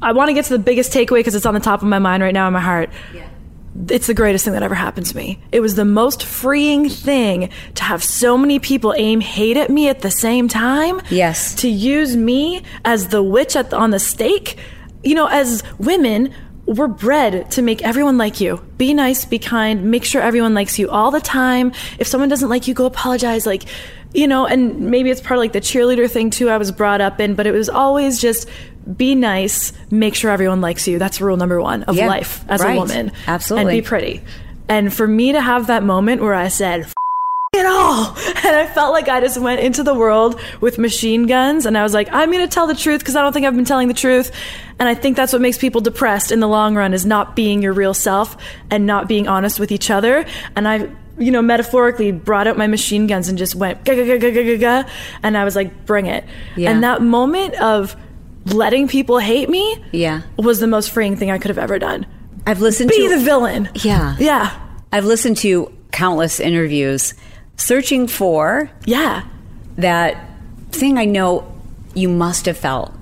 I 0.03 0.13
want 0.13 0.29
to 0.29 0.35
get 0.35 0.45
to 0.45 0.53
the 0.53 0.59
biggest 0.63 0.93
takeaway 0.93 1.21
because 1.21 1.35
it's 1.35 1.47
on 1.47 1.55
the 1.55 1.61
top 1.61 1.81
of 1.81 1.89
my 1.89 1.99
mind 1.99 2.23
right 2.23 2.35
now 2.35 2.47
in 2.47 2.53
my 2.53 2.61
heart. 2.61 2.91
It's 3.89 4.07
the 4.07 4.15
greatest 4.15 4.45
thing 4.45 4.55
that 4.55 4.63
ever 4.63 4.75
happened 4.75 5.07
to 5.07 5.17
me. 5.17 5.41
It 5.53 5.61
was 5.61 5.75
the 5.75 5.85
most 5.85 6.25
freeing 6.25 6.89
thing 6.89 7.51
to 7.75 7.83
have 7.83 8.03
so 8.03 8.37
many 8.37 8.59
people 8.59 8.95
aim 8.97 9.21
hate 9.21 9.57
at 9.57 9.71
me 9.71 9.89
at 9.89 10.01
the 10.01 10.11
same 10.11 10.49
time. 10.49 11.01
Yes. 11.11 11.55
To 11.57 11.69
use 11.69 12.17
me 12.17 12.63
as 12.85 13.09
the 13.09 13.23
witch 13.23 13.57
at 13.57 13.71
the, 13.71 13.77
on 13.77 13.91
the 13.91 13.99
stake. 13.99 14.59
You 15.05 15.15
know, 15.15 15.27
as 15.27 15.63
women, 15.79 16.35
we're 16.67 16.89
bred 16.89 17.51
to 17.53 17.63
make 17.63 17.83
everyone 17.83 18.19
like 18.19 18.41
you. 18.41 18.59
Be 18.77 18.93
nice, 18.93 19.25
be 19.25 19.39
kind, 19.39 19.91
make 19.91 20.05
sure 20.05 20.21
everyone 20.21 20.55
likes 20.55 20.79
you 20.79 20.91
all 20.91 21.11
the 21.11 21.21
time. 21.21 21.73
If 21.99 22.09
someone 22.09 22.29
doesn't 22.29 22.49
like 22.49 22.67
you, 22.67 22.75
go 22.75 22.87
apologize. 22.87 23.47
Like, 23.47 23.65
you 24.13 24.27
know, 24.27 24.47
and 24.47 24.91
maybe 24.91 25.11
it's 25.11 25.21
part 25.21 25.39
of 25.39 25.39
like 25.39 25.53
the 25.53 25.61
cheerleader 25.61 26.11
thing 26.11 26.31
too, 26.31 26.49
I 26.51 26.57
was 26.57 26.73
brought 26.73 27.01
up 27.01 27.21
in, 27.21 27.35
but 27.35 27.47
it 27.47 27.53
was 27.53 27.69
always 27.69 28.21
just 28.21 28.49
be 28.97 29.15
nice, 29.15 29.73
make 29.91 30.15
sure 30.15 30.31
everyone 30.31 30.61
likes 30.61 30.87
you. 30.87 30.99
That's 30.99 31.21
rule 31.21 31.37
number 31.37 31.61
one 31.61 31.83
of 31.85 31.97
Yeah, 31.97 32.09
life 32.09 32.45
as 32.49 32.61
right. 32.63 32.77
a 32.77 32.79
woman. 32.79 33.13
Absolutely. 33.27 33.75
And 33.77 33.83
be 33.85 33.87
pretty. 33.89 34.23
And 34.69 34.93
for 34.93 35.07
me 35.07 35.33
to 35.33 35.41
have 35.41 35.69
that 35.69 35.83
moment 35.83 36.23
where 36.23 36.35
I 36.35 36.49
said, 36.49 36.81
F- 36.83 36.95
it 37.55 37.67
all. 37.67 38.17
And 38.47 38.55
I 38.55 38.67
felt 38.67 38.93
like 38.93 39.09
I 39.09 39.21
just 39.21 39.39
went 39.39 39.61
into 39.61 39.83
the 39.83 39.95
world 39.95 40.41
with 40.61 40.79
machine 40.79 41.27
guns 41.27 41.67
and 41.67 41.77
I 41.77 41.83
was 41.83 41.93
like, 41.95 42.09
I'm 42.13 42.31
going 42.31 42.47
to 42.47 42.53
tell 42.53 42.69
the 42.69 42.77
truth 42.77 43.01
because 43.01 43.17
I 43.17 43.23
don't 43.23 43.33
think 43.33 43.45
I've 43.45 43.57
been 43.57 43.65
telling 43.65 43.89
the 43.89 43.95
truth. 43.95 44.31
And 44.79 44.89
I 44.89 44.95
think 44.95 45.17
that's 45.17 45.33
what 45.33 45.43
makes 45.43 45.59
people 45.59 45.81
depressed 45.81 46.31
in 46.31 46.39
the 46.39 46.47
long 46.47 46.77
run 46.77 46.95
is 46.95 47.05
not 47.05 47.35
being 47.35 47.63
your 47.63 47.73
real 47.73 47.93
self 47.95 48.37
and 48.71 48.87
not 48.87 49.09
being 49.09 49.27
honest 49.27 49.59
with 49.59 49.73
each 49.73 49.91
other. 49.91 50.25
And 50.55 50.69
I, 50.69 50.89
you 51.19 51.33
know, 51.33 51.43
metaphorically 51.43 52.13
brought 52.13 52.47
out 52.47 52.57
my 52.57 52.69
machine 52.69 53.09
guns 53.09 53.29
and 53.29 53.37
just 53.37 53.57
went, 53.57 53.85
ga, 53.85 53.97
ga, 53.97 54.05
ga, 54.07 54.19
ga, 54.19 54.31
ga, 54.31 54.45
ga, 54.45 54.59
ga. 54.85 54.91
And 55.25 55.37
I 55.37 55.45
was 55.45 55.57
like, 55.57 55.87
bring 55.87 56.07
it. 56.07 56.25
Yeah. 56.57 56.71
And 56.71 56.85
that 56.85 57.03
moment 57.03 57.55
of 57.61 57.97
letting 58.47 58.89
people 58.89 59.19
hate 59.19 59.49
me 59.49 59.83
Yeah. 59.93 60.23
was 60.37 60.61
the 60.61 60.67
most 60.67 60.91
freeing 60.91 61.17
thing 61.17 61.31
I 61.31 61.39
could 61.39 61.49
have 61.49 61.59
ever 61.59 61.79
done. 61.79 62.07
I've 62.47 62.61
listened 62.61 62.91
Be 62.91 62.97
to 62.97 63.09
Be 63.09 63.15
the 63.17 63.25
villain. 63.25 63.69
Yeah. 63.75 64.17
Yeah. 64.19 64.51
I've 64.93 65.05
listened 65.05 65.37
to 65.39 65.73
countless 65.93 66.39
interviews 66.41 67.15
searching 67.57 68.07
for 68.07 68.71
Yeah. 68.85 69.23
that 69.79 70.29
thing 70.71 70.99
I 70.99 71.05
know 71.07 71.45
you 71.95 72.09
must 72.09 72.47
have 72.47 72.57
felt. 72.57 72.93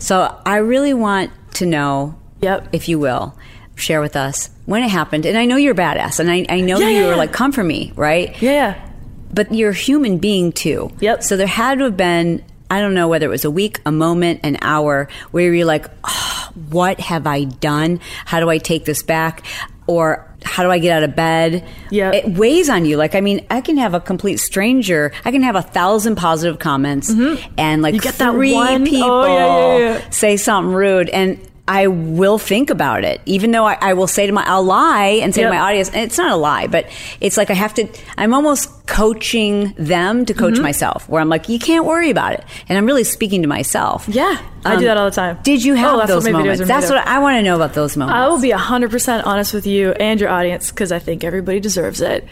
So 0.00 0.36
I 0.44 0.56
really 0.56 0.94
want 0.94 1.30
to 1.54 1.66
know, 1.66 2.16
Mm-hmm. 2.40 2.44
Yep. 2.44 2.68
if 2.72 2.88
you 2.88 2.98
will, 2.98 3.36
share 3.76 4.00
with 4.00 4.16
us 4.16 4.50
when 4.66 4.82
it 4.82 4.88
happened. 4.88 5.26
And 5.26 5.38
I 5.38 5.44
know 5.44 5.56
you're 5.56 5.74
badass, 5.76 6.18
and 6.18 6.28
I, 6.30 6.44
I 6.48 6.60
know 6.60 6.78
Yeah, 6.80 6.88
you 6.88 6.96
yeah, 6.96 7.04
were 7.04 7.10
yeah. 7.12 7.16
like, 7.16 7.32
come 7.32 7.52
for 7.52 7.62
me, 7.62 7.92
right? 7.94 8.30
Yeah. 8.42 8.50
Yeah. 8.50 8.88
But 9.32 9.54
you're 9.54 9.70
a 9.70 9.74
human 9.74 10.18
being 10.18 10.50
too. 10.52 10.90
Yep. 11.00 11.22
So 11.22 11.36
there 11.36 11.46
had 11.46 11.78
to 11.78 11.84
have 11.84 11.96
been, 11.96 12.42
I 12.70 12.80
don't 12.80 12.94
know 12.94 13.08
whether 13.08 13.26
it 13.26 13.30
was 13.30 13.44
a 13.44 13.50
week, 13.50 13.80
a 13.84 13.92
moment, 13.92 14.40
an 14.44 14.56
hour, 14.62 15.08
where 15.32 15.52
you're 15.52 15.66
like, 15.66 15.86
oh, 16.04 16.50
what 16.70 17.00
have 17.00 17.26
I 17.26 17.44
done? 17.44 18.00
How 18.24 18.38
do 18.40 18.48
I 18.48 18.58
take 18.58 18.84
this 18.84 19.02
back? 19.02 19.44
Or 19.86 20.26
how 20.44 20.62
do 20.62 20.70
I 20.70 20.78
get 20.78 20.96
out 20.96 21.02
of 21.02 21.16
bed? 21.16 21.66
Yep. 21.90 22.14
It 22.14 22.28
weighs 22.38 22.68
on 22.68 22.84
you. 22.84 22.96
Like, 22.96 23.16
I 23.16 23.20
mean, 23.20 23.44
I 23.50 23.60
can 23.60 23.76
have 23.76 23.92
a 23.92 24.00
complete 24.00 24.36
stranger, 24.38 25.10
I 25.24 25.32
can 25.32 25.42
have 25.42 25.56
a 25.56 25.62
thousand 25.62 26.14
positive 26.14 26.60
comments 26.60 27.10
and 27.10 27.82
like 27.82 27.90
Mm-hmm. 27.90 27.94
You 27.96 28.00
get 28.00 28.14
that 28.18 28.32
three 28.32 28.54
one- 28.54 28.82
oh, 28.82 28.84
people 28.84 29.26
yeah, 29.28 29.36
yeah, 29.36 29.78
yeah. 29.98 30.10
say 30.10 30.36
something 30.36 30.72
rude. 30.72 31.08
And 31.08 31.40
I 31.72 31.86
will 31.86 32.38
think 32.38 32.68
about 32.68 33.04
it, 33.04 33.20
even 33.26 33.52
though 33.52 33.64
I, 33.64 33.78
I 33.80 33.92
will 33.94 34.08
say 34.08 34.26
to 34.26 34.32
my, 34.32 34.42
I'll 34.44 34.64
lie 34.64 35.20
and 35.22 35.32
say 35.32 35.42
Yep. 35.42 35.50
to 35.52 35.56
my 35.56 35.60
audience, 35.62 35.88
and 35.90 35.98
it's 36.00 36.18
not 36.18 36.32
a 36.32 36.36
lie, 36.36 36.66
but 36.66 36.86
it's 37.20 37.36
like 37.36 37.48
I 37.48 37.54
have 37.54 37.74
to, 37.74 37.86
I'm 38.18 38.34
almost 38.34 38.86
coaching 38.88 39.72
them 39.78 40.24
to 40.26 40.34
coach 40.34 40.54
Mm-hmm. 40.54 40.62
myself, 40.64 41.08
where 41.08 41.20
I'm 41.22 41.28
like, 41.28 41.48
you 41.48 41.60
can't 41.60 41.84
worry 41.86 42.10
about 42.10 42.32
it. 42.34 42.44
And 42.68 42.76
I'm 42.76 42.86
really 42.86 43.04
speaking 43.04 43.42
to 43.42 43.48
myself. 43.48 44.08
Yeah. 44.08 44.36
I 44.64 44.76
do 44.76 44.86
that 44.86 44.96
all 44.96 45.04
the 45.08 45.14
time. 45.14 45.38
Did 45.44 45.62
you 45.64 45.74
Oh, 45.74 45.76
have 45.76 45.98
that's 45.98 46.10
those 46.10 46.28
moments? 46.28 46.60
That's 46.66 46.86
of. 46.90 46.96
what 46.96 47.06
I 47.06 47.20
want 47.20 47.36
to 47.36 47.42
know 47.42 47.54
about 47.54 47.74
those 47.74 47.96
moments. 47.96 48.16
I 48.16 48.28
will 48.28 48.40
be 48.40 48.50
100% 48.50 49.24
honest 49.24 49.54
with 49.54 49.66
you 49.66 49.92
and 49.92 50.20
your 50.20 50.28
audience 50.28 50.70
because 50.72 50.90
I 50.90 50.98
think 50.98 51.22
everybody 51.22 51.60
deserves 51.60 52.00
it. 52.00 52.26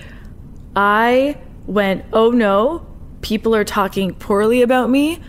I 0.74 1.36
went, 1.66 2.04
oh 2.12 2.30
no, 2.30 2.86
people 3.20 3.54
are 3.54 3.64
talking 3.64 4.14
poorly 4.14 4.62
about 4.62 4.90
me. 4.90 5.20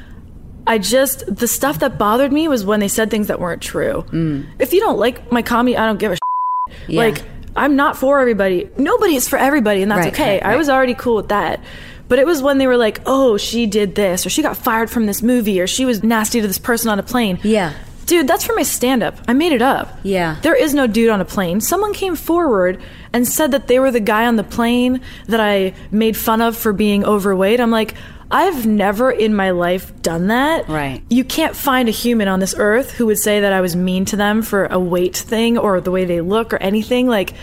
I 0.69 0.77
just, 0.77 1.25
the 1.35 1.47
stuff 1.47 1.79
that 1.79 1.97
bothered 1.97 2.31
me 2.31 2.47
was 2.47 2.63
when 2.63 2.79
they 2.79 2.87
said 2.87 3.09
things 3.11 3.27
that 3.27 3.39
weren't 3.39 3.61
true. 3.61 4.05
If 4.59 4.71
you 4.71 4.79
don't 4.79 4.99
like 4.99 5.31
my 5.31 5.41
comedy, 5.41 5.75
I 5.75 5.85
don't 5.85 5.99
give 5.99 6.13
a 6.13 6.15
Mm. 6.69 6.73
Yeah. 6.87 6.99
Like, 6.99 7.23
I'm 7.55 7.75
not 7.75 7.97
for 7.97 8.19
everybody. 8.19 8.69
Nobody 8.77 9.15
is 9.15 9.27
for 9.27 9.37
everybody, 9.37 9.81
and 9.81 9.91
that's 9.91 10.05
Right, 10.05 10.13
okay. 10.13 10.33
right, 10.33 10.53
I 10.53 10.55
was 10.55 10.69
already 10.69 10.93
cool 10.93 11.15
with 11.15 11.29
that. 11.29 11.61
But 12.07 12.19
it 12.19 12.25
was 12.25 12.41
when 12.41 12.57
they 12.57 12.67
were 12.67 12.77
like, 12.77 13.01
oh, 13.05 13.37
she 13.37 13.65
did 13.65 13.95
this, 13.95 14.25
or 14.25 14.29
she 14.29 14.41
got 14.41 14.57
fired 14.57 14.89
from 14.89 15.05
this 15.05 15.21
movie, 15.21 15.59
or 15.61 15.67
she 15.67 15.85
was 15.85 16.03
nasty 16.03 16.41
to 16.41 16.47
this 16.47 16.57
person 16.57 16.89
on 16.89 16.99
a 16.99 17.03
plane. 17.03 17.39
Yeah. 17.43 17.73
Dude, 18.05 18.27
that's 18.27 18.43
for 18.43 18.53
my 18.55 18.63
stand 18.63 19.03
up. 19.03 19.19
I 19.27 19.33
made 19.33 19.51
it 19.51 19.61
up. 19.61 19.99
Yeah. 20.01 20.37
There 20.41 20.55
is 20.55 20.73
no 20.73 20.87
dude 20.87 21.09
on 21.09 21.21
a 21.21 21.25
plane. 21.25 21.61
Someone 21.61 21.93
came 21.93 22.15
forward 22.15 22.81
and 23.13 23.27
said 23.27 23.51
that 23.51 23.67
they 23.67 23.79
were 23.79 23.91
the 23.91 23.99
guy 23.99 24.25
on 24.25 24.35
the 24.35 24.43
plane 24.43 25.01
that 25.27 25.39
I 25.39 25.73
made 25.91 26.17
fun 26.17 26.41
of 26.41 26.57
for 26.57 26.73
being 26.73 27.05
overweight. 27.05 27.59
I'm 27.59 27.69
like, 27.69 27.93
I've 28.31 28.65
never 28.65 29.09
in 29.11 29.33
my 29.33 29.51
life 29.51 30.01
done 30.01 30.27
that. 30.27 30.69
Right. 30.69 31.03
You 31.09 31.23
can't 31.23 31.55
find 31.55 31.89
a 31.89 31.91
human 31.91 32.27
on 32.27 32.39
this 32.39 32.53
earth 32.57 32.91
who 32.91 33.07
would 33.07 33.17
say 33.17 33.41
that 33.41 33.53
I 33.53 33.61
was 33.61 33.75
mean 33.75 34.05
to 34.05 34.15
them 34.15 34.41
for 34.43 34.65
a 34.65 34.79
weight 34.79 35.17
thing 35.17 35.57
or 35.57 35.81
the 35.81 35.91
way 35.91 36.05
they 36.05 36.21
look 36.21 36.53
or 36.53 36.57
anything. 36.57 37.07
Like, 37.07 37.33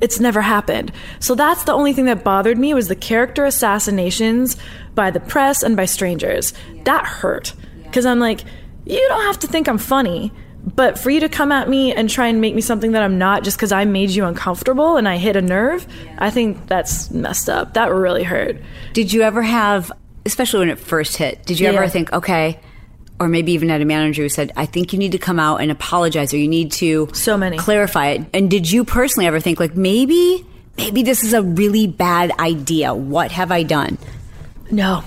it's 0.00 0.20
never 0.20 0.40
happened. 0.40 0.92
So 1.18 1.34
that's 1.34 1.64
the 1.64 1.72
only 1.72 1.92
thing 1.92 2.06
that 2.06 2.24
bothered 2.24 2.58
me 2.58 2.74
was 2.74 2.88
the 2.88 2.96
character 2.96 3.44
assassinations 3.44 4.56
by 4.94 5.10
the 5.10 5.20
press 5.20 5.62
and 5.62 5.76
by 5.76 5.84
strangers. 5.84 6.54
That 6.84 7.04
hurt. 7.04 7.52
Because 7.82 8.06
I'm 8.06 8.20
like, 8.20 8.44
you 8.86 9.04
don't 9.08 9.24
have 9.26 9.40
to 9.40 9.46
think 9.46 9.68
I'm 9.68 9.78
funny. 9.78 10.32
But 10.62 10.98
for 10.98 11.10
you 11.10 11.20
to 11.20 11.28
come 11.28 11.52
at 11.52 11.68
me 11.68 11.92
and 11.92 12.08
try 12.08 12.28
and 12.28 12.40
make 12.40 12.54
me 12.54 12.60
something 12.60 12.92
that 12.92 13.02
I'm 13.02 13.18
not 13.18 13.44
just 13.44 13.56
because 13.56 13.72
I 13.72 13.84
made 13.84 14.10
you 14.10 14.26
uncomfortable 14.26 14.96
and 14.96 15.08
I 15.08 15.16
hit 15.16 15.34
a 15.34 15.42
nerve, 15.42 15.86
I 16.18 16.30
think 16.30 16.66
that's 16.66 17.10
messed 17.10 17.48
up. 17.48 17.74
That 17.74 17.92
really 17.92 18.24
hurt. 18.24 18.60
Did 18.92 19.12
you 19.12 19.22
ever 19.22 19.42
have, 19.42 19.90
especially 20.30 20.60
when 20.60 20.70
it 20.70 20.78
first 20.78 21.16
hit, 21.16 21.44
did 21.44 21.58
you 21.60 21.66
Yeah. 21.66 21.74
ever 21.74 21.88
think, 21.88 22.12
okay, 22.12 22.58
or 23.18 23.28
maybe 23.28 23.52
even 23.52 23.68
had 23.68 23.80
a 23.82 23.84
manager 23.84 24.22
who 24.22 24.28
said, 24.28 24.52
I 24.56 24.64
think 24.66 24.92
you 24.92 24.98
need 24.98 25.12
to 25.12 25.18
come 25.18 25.38
out 25.38 25.56
and 25.60 25.70
apologize 25.70 26.32
or 26.32 26.38
you 26.38 26.48
need 26.48 26.72
to 26.72 27.08
So 27.12 27.36
many. 27.36 27.58
clarify 27.58 28.08
it. 28.10 28.22
And 28.32 28.50
did 28.50 28.70
you 28.70 28.84
personally 28.84 29.26
ever 29.26 29.40
think, 29.40 29.60
like, 29.60 29.76
maybe, 29.76 30.44
maybe 30.78 31.02
this 31.02 31.22
is 31.24 31.32
a 31.34 31.42
really 31.42 31.86
bad 31.86 32.32
idea? 32.38 32.94
What 32.94 33.30
have 33.32 33.50
I 33.52 33.62
done? 33.62 33.98
No. 34.70 35.02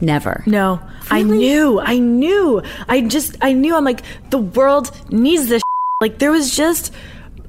Never. 0.00 0.42
No, 0.46 0.80
I 1.10 1.22
knew, 1.22 1.78
I 1.78 1.98
knew, 1.98 2.60
I 2.88 3.02
just, 3.02 3.36
I 3.40 3.52
knew. 3.52 3.76
I'm 3.76 3.84
like, 3.84 4.00
the 4.30 4.38
world 4.38 4.90
needs 5.10 5.46
this. 5.48 5.62
Like, 6.00 6.18
there 6.18 6.32
was 6.32 6.56
just, 6.56 6.92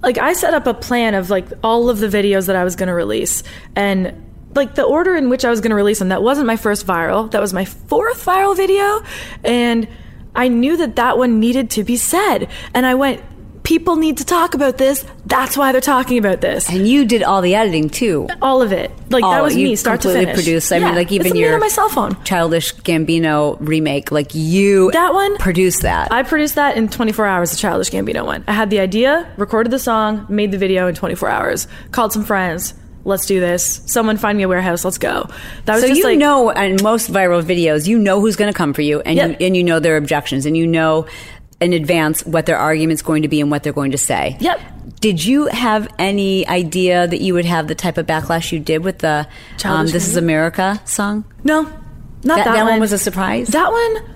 like, 0.03 0.19
I 0.19 0.33
set 0.33 0.53
up 0.53 0.67
a 0.67 0.75
plan 0.75 1.15
of 1.15 1.31
like 1.31 1.47
all 1.63 1.89
of 1.89 1.97
the 1.97 2.07
videos 2.07 2.45
that 2.45 2.55
I 2.55 2.63
was 2.63 2.75
going 2.75 2.85
to 2.89 2.93
release, 2.93 3.41
and 3.75 4.13
like 4.55 4.75
the 4.75 4.83
order 4.83 5.15
in 5.15 5.29
which 5.29 5.45
I 5.45 5.49
was 5.49 5.61
going 5.61 5.69
to 5.71 5.75
release 5.75 5.99
them. 5.99 6.09
That 6.09 6.23
wasn't 6.23 6.47
my 6.47 6.57
first 6.57 6.85
viral. 6.87 7.29
That 7.31 7.41
was 7.41 7.53
my 7.53 7.65
fourth 7.65 8.25
viral 8.25 8.55
video, 8.55 9.01
and 9.43 9.87
I 10.35 10.47
knew 10.47 10.77
that 10.77 10.95
that 10.97 11.17
one 11.17 11.39
needed 11.39 11.69
to 11.71 11.83
be 11.83 11.95
said. 11.97 12.49
And 12.73 12.85
I 12.85 12.95
went, 12.95 13.21
people 13.63 13.95
need 13.95 14.17
to 14.17 14.25
talk 14.25 14.55
about 14.55 14.77
this. 14.77 15.05
That's 15.25 15.55
why 15.55 15.71
they're 15.71 15.79
talking 15.79 16.17
about 16.17 16.41
this. 16.41 16.67
And 16.69 16.85
you 16.87 17.05
did 17.05 17.23
all 17.23 17.41
the 17.41 17.55
editing 17.55 17.89
too. 17.89 18.27
all 18.41 18.61
of 18.61 18.71
it, 18.73 18.91
like 19.09 19.23
All- 19.23 19.31
that 19.31 19.41
was 19.43 19.55
you 19.55 19.69
me, 19.69 19.75
start 19.75 20.01
to 20.01 20.09
finish. 20.11 20.33
produced. 20.35 20.73
I 20.73 20.79
mean, 20.79 20.95
like 20.95 21.11
even 21.11 21.35
your 21.35 21.53
on 21.53 21.59
my 21.61 21.67
cell 21.69 21.87
phone. 21.87 22.21
Childish 22.23 22.75
Gambino 22.75 23.55
remake, 23.61 24.11
like 24.11 24.35
you 24.35 24.91
That 24.91 25.13
one? 25.13 25.37
produced 25.37 25.83
that. 25.83 26.11
I 26.11 26.23
produced 26.23 26.55
that 26.55 26.75
in 26.77 26.89
24 26.89 27.25
hours, 27.25 27.51
the 27.51 27.57
Childish 27.57 27.89
Gambino 27.91 28.25
one. 28.25 28.43
I 28.47 28.53
had 28.53 28.69
the 28.69 28.79
idea, 28.79 29.31
recorded 29.37 29.71
the 29.71 29.79
song, 29.79 30.25
made 30.29 30.51
the 30.51 30.57
video 30.57 30.87
in 30.87 30.95
24 30.95 31.29
hours, 31.29 31.67
called 31.91 32.11
some 32.11 32.23
friends. 32.25 32.73
Let's 33.05 33.25
do 33.25 33.39
this. 33.39 33.81
Someone 33.85 34.17
find 34.17 34.37
me 34.37 34.43
a 34.43 34.47
warehouse. 34.47 34.85
Let's 34.85 34.97
go. 34.97 35.27
That 35.65 35.73
was 35.73 35.81
so 35.81 35.87
just 35.89 35.99
you 35.99 36.05
like, 36.05 36.17
know, 36.17 36.49
in 36.51 36.77
most 36.81 37.11
viral 37.11 37.41
videos, 37.43 37.85
you 37.87 37.99
know 37.99 38.21
who's 38.21 38.35
going 38.37 38.51
to 38.51 38.57
come 38.57 38.73
for 38.73 38.81
you, 38.81 39.01
and 39.01 39.15
Yep. 39.17 39.39
you, 39.41 39.45
and 39.47 39.57
you 39.57 39.63
know 39.63 39.79
their 39.79 39.97
objections, 39.97 40.45
and 40.45 40.55
you 40.55 40.65
know 40.65 41.05
in 41.59 41.73
advance 41.73 42.25
what 42.25 42.45
their 42.45 42.57
argument's 42.57 43.01
going 43.01 43.21
to 43.23 43.27
be 43.27 43.39
and 43.41 43.49
what 43.51 43.63
they're 43.63 43.73
going 43.73 43.91
to 43.91 43.97
say. 43.97 44.37
Yep. 44.39 44.59
Did 44.99 45.23
you 45.23 45.47
have 45.47 45.87
any 45.99 46.47
idea 46.47 47.07
that 47.07 47.19
you 47.21 47.33
would 47.33 47.45
have 47.45 47.67
the 47.67 47.75
type 47.75 47.97
of 47.97 48.05
backlash 48.05 48.51
you 48.53 48.59
did 48.59 48.83
with 48.83 48.99
the 48.99 49.27
um, 49.65 49.85
"This 49.87 50.07
Is 50.07 50.15
America" 50.15 50.79
song? 50.85 51.25
no, 51.43 51.63
not 51.63 51.71
That- 52.23 52.45
that, 52.45 52.53
that 52.55 52.63
one 52.65 52.79
was 52.79 52.93
a 52.93 52.97
surprise? 52.97 53.49
That 53.49 53.69
one, 53.69 54.12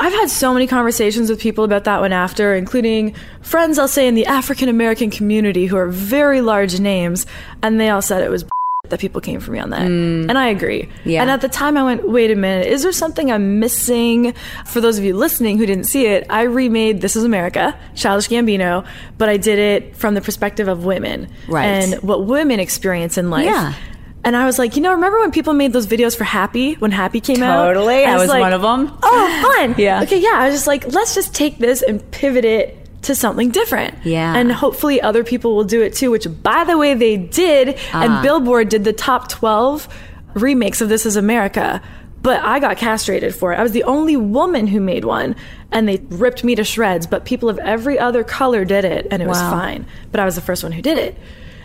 I've 0.00 0.12
had 0.14 0.30
so 0.30 0.52
many 0.54 0.66
conversations 0.66 1.28
with 1.28 1.40
people 1.40 1.62
about 1.62 1.84
that 1.84 2.00
one 2.00 2.12
after, 2.12 2.54
including 2.54 3.14
friends 3.42 3.78
I'll 3.78 3.86
say 3.86 4.08
in 4.08 4.14
the 4.14 4.26
African 4.26 4.68
American 4.68 5.10
community 5.10 5.66
who 5.66 5.76
are 5.76 5.88
very 5.88 6.40
large 6.40 6.80
names, 6.80 7.26
and 7.62 7.78
they 7.78 7.90
all 7.90 8.02
said 8.02 8.22
it 8.22 8.30
was. 8.30 8.44
that 8.88 8.98
people 8.98 9.20
came 9.20 9.38
for 9.38 9.52
me 9.52 9.58
on 9.60 9.70
that. 9.70 9.82
Mm. 9.82 10.28
And 10.28 10.36
I 10.36 10.48
agree. 10.48 10.88
Yeah. 11.04 11.22
And 11.22 11.30
at 11.30 11.42
the 11.42 11.48
time 11.48 11.76
I 11.76 11.84
went, 11.84 12.08
wait 12.08 12.32
a 12.32 12.34
minute, 12.34 12.66
is 12.66 12.82
there 12.82 12.90
something 12.90 13.30
I'm 13.30 13.60
missing? 13.60 14.34
For 14.66 14.80
those 14.80 14.98
of 14.98 15.04
you 15.04 15.14
listening 15.16 15.58
who 15.58 15.66
didn't 15.66 15.84
see 15.84 16.06
it, 16.06 16.26
I 16.28 16.42
remade 16.42 17.00
This 17.00 17.14
Is 17.14 17.22
America, 17.22 17.78
Childish 17.94 18.28
Gambino, 18.28 18.84
but 19.16 19.28
I 19.28 19.36
did 19.36 19.60
it 19.60 19.96
from 19.96 20.14
the 20.14 20.20
perspective 20.20 20.66
of 20.66 20.84
women 20.84 21.28
Right. 21.46 21.66
and 21.66 22.02
what 22.02 22.26
women 22.26 22.58
experience 22.58 23.16
in 23.16 23.30
life. 23.30 23.44
Yeah. 23.44 23.74
And 24.22 24.36
I 24.36 24.44
was 24.44 24.58
like, 24.58 24.76
you 24.76 24.82
know, 24.82 24.92
remember 24.92 25.18
when 25.20 25.30
people 25.30 25.54
made 25.54 25.72
those 25.72 25.86
videos 25.86 26.16
for 26.16 26.24
Happy 26.24 26.74
when 26.74 26.90
Happy 26.90 27.20
came 27.20 27.42
out? 27.42 27.64
Totally. 27.64 28.04
I 28.04 28.16
was 28.16 28.28
like, 28.28 28.40
one 28.40 28.52
them. 28.60 28.98
Oh, 29.02 29.56
fun. 29.56 29.74
Yeah. 29.78 30.02
Okay, 30.02 30.18
yeah. 30.20 30.34
I 30.34 30.46
was 30.46 30.56
just 30.56 30.66
like, 30.66 30.92
let's 30.92 31.14
just 31.14 31.34
take 31.34 31.58
this 31.58 31.82
and 31.82 32.08
pivot 32.10 32.44
it 32.44 32.76
to 33.02 33.14
something 33.14 33.50
different. 33.50 33.94
Yeah. 34.04 34.36
And 34.36 34.52
hopefully 34.52 35.00
other 35.00 35.24
people 35.24 35.56
will 35.56 35.64
do 35.64 35.80
it 35.80 35.94
too, 35.94 36.10
which 36.10 36.26
by 36.42 36.64
the 36.64 36.76
way 36.76 36.94
they 36.94 37.16
did. 37.16 37.78
Ah. 37.92 38.02
And 38.02 38.22
Billboard 38.22 38.68
did 38.68 38.84
the 38.84 38.92
top 38.92 39.28
12 39.28 39.88
remakes 40.34 40.80
of 40.80 40.88
This 40.88 41.06
Is 41.06 41.16
America. 41.16 41.82
But 42.22 42.44
I 42.44 42.58
got 42.58 42.76
castrated 42.76 43.34
for 43.34 43.54
it. 43.54 43.56
I 43.56 43.62
was 43.62 43.72
the 43.72 43.84
only 43.84 44.14
woman 44.14 44.66
who 44.66 44.78
made 44.78 45.06
one, 45.06 45.34
and 45.72 45.88
they 45.88 45.96
ripped 46.10 46.44
me 46.44 46.54
to 46.54 46.64
shreds. 46.64 47.06
But 47.06 47.24
people 47.24 47.48
of 47.48 47.58
every 47.58 47.98
other 47.98 48.22
color 48.24 48.66
did 48.66 48.84
it, 48.84 49.06
and 49.10 49.22
it 49.22 49.26
was 49.26 49.40
fine. 49.40 49.86
But 50.10 50.20
I 50.20 50.26
was 50.26 50.34
the 50.34 50.42
first 50.42 50.62
one 50.62 50.72
who 50.72 50.82
did 50.82 50.98
it. 50.98 51.16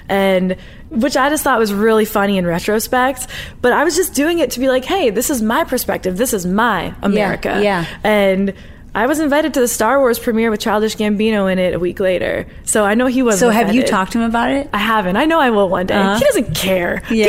And 0.08 0.56
which 0.90 1.18
I 1.18 1.30
just 1.30 1.44
thought 1.44 1.58
was 1.60 1.74
really 1.74 2.06
funny 2.06 2.38
in 2.38 2.46
retrospect. 2.46 3.28
But 3.62 3.74
I 3.74 3.84
was 3.84 3.96
just 3.96 4.14
doing 4.14 4.40
it 4.40 4.52
to 4.52 4.60
be 4.60 4.68
like, 4.68 4.86
hey, 4.86 5.10
this 5.10 5.30
is 5.30 5.42
my 5.42 5.64
perspective. 5.64 6.18
This 6.18 6.34
is 6.34 6.46
my 6.46 6.94
America. 7.02 7.60
yeah. 7.64 7.86
And 8.04 8.54
I 8.94 9.08
was 9.08 9.20
invited 9.20 9.54
to 9.56 9.60
the 9.60 9.68
Star 9.68 10.00
Wars 10.00 10.18
premiere 10.20 10.50
with 10.50 10.62
Childish 10.62 10.96
Gambino 10.96 11.52
in 11.52 11.60
it 11.60 11.74
a 11.74 11.80
week 11.80 12.00
later. 12.00 12.48
So 12.64 12.86
I 12.86 12.94
know 12.94 13.08
he 13.08 13.24
was. 13.24 13.40
So 13.40 13.50
have 13.50 13.76
you 13.76 13.84
talked 13.84 14.14
to 14.14 14.20
him 14.20 14.24
about 14.30 14.52
it? 14.52 14.70
I 14.72 14.78
haven't. 14.78 15.18
I 15.18 15.26
know 15.26 15.38
I 15.40 15.50
will 15.50 15.68
one 15.68 15.86
day. 15.86 15.96
Uh-huh. 15.96 16.18
He 16.18 16.24
doesn't 16.24 16.56
care. 16.56 17.02
Yeah, 17.10 17.26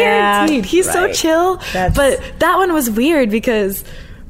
Guaranteed. 0.47 0.65
He's 0.65 0.89
so 0.89 1.13
chill. 1.13 1.57
That's- 1.73 1.97
But 1.97 2.21
that 2.39 2.57
one 2.59 2.73
was 2.73 2.89
weird 2.89 3.31
because 3.31 3.83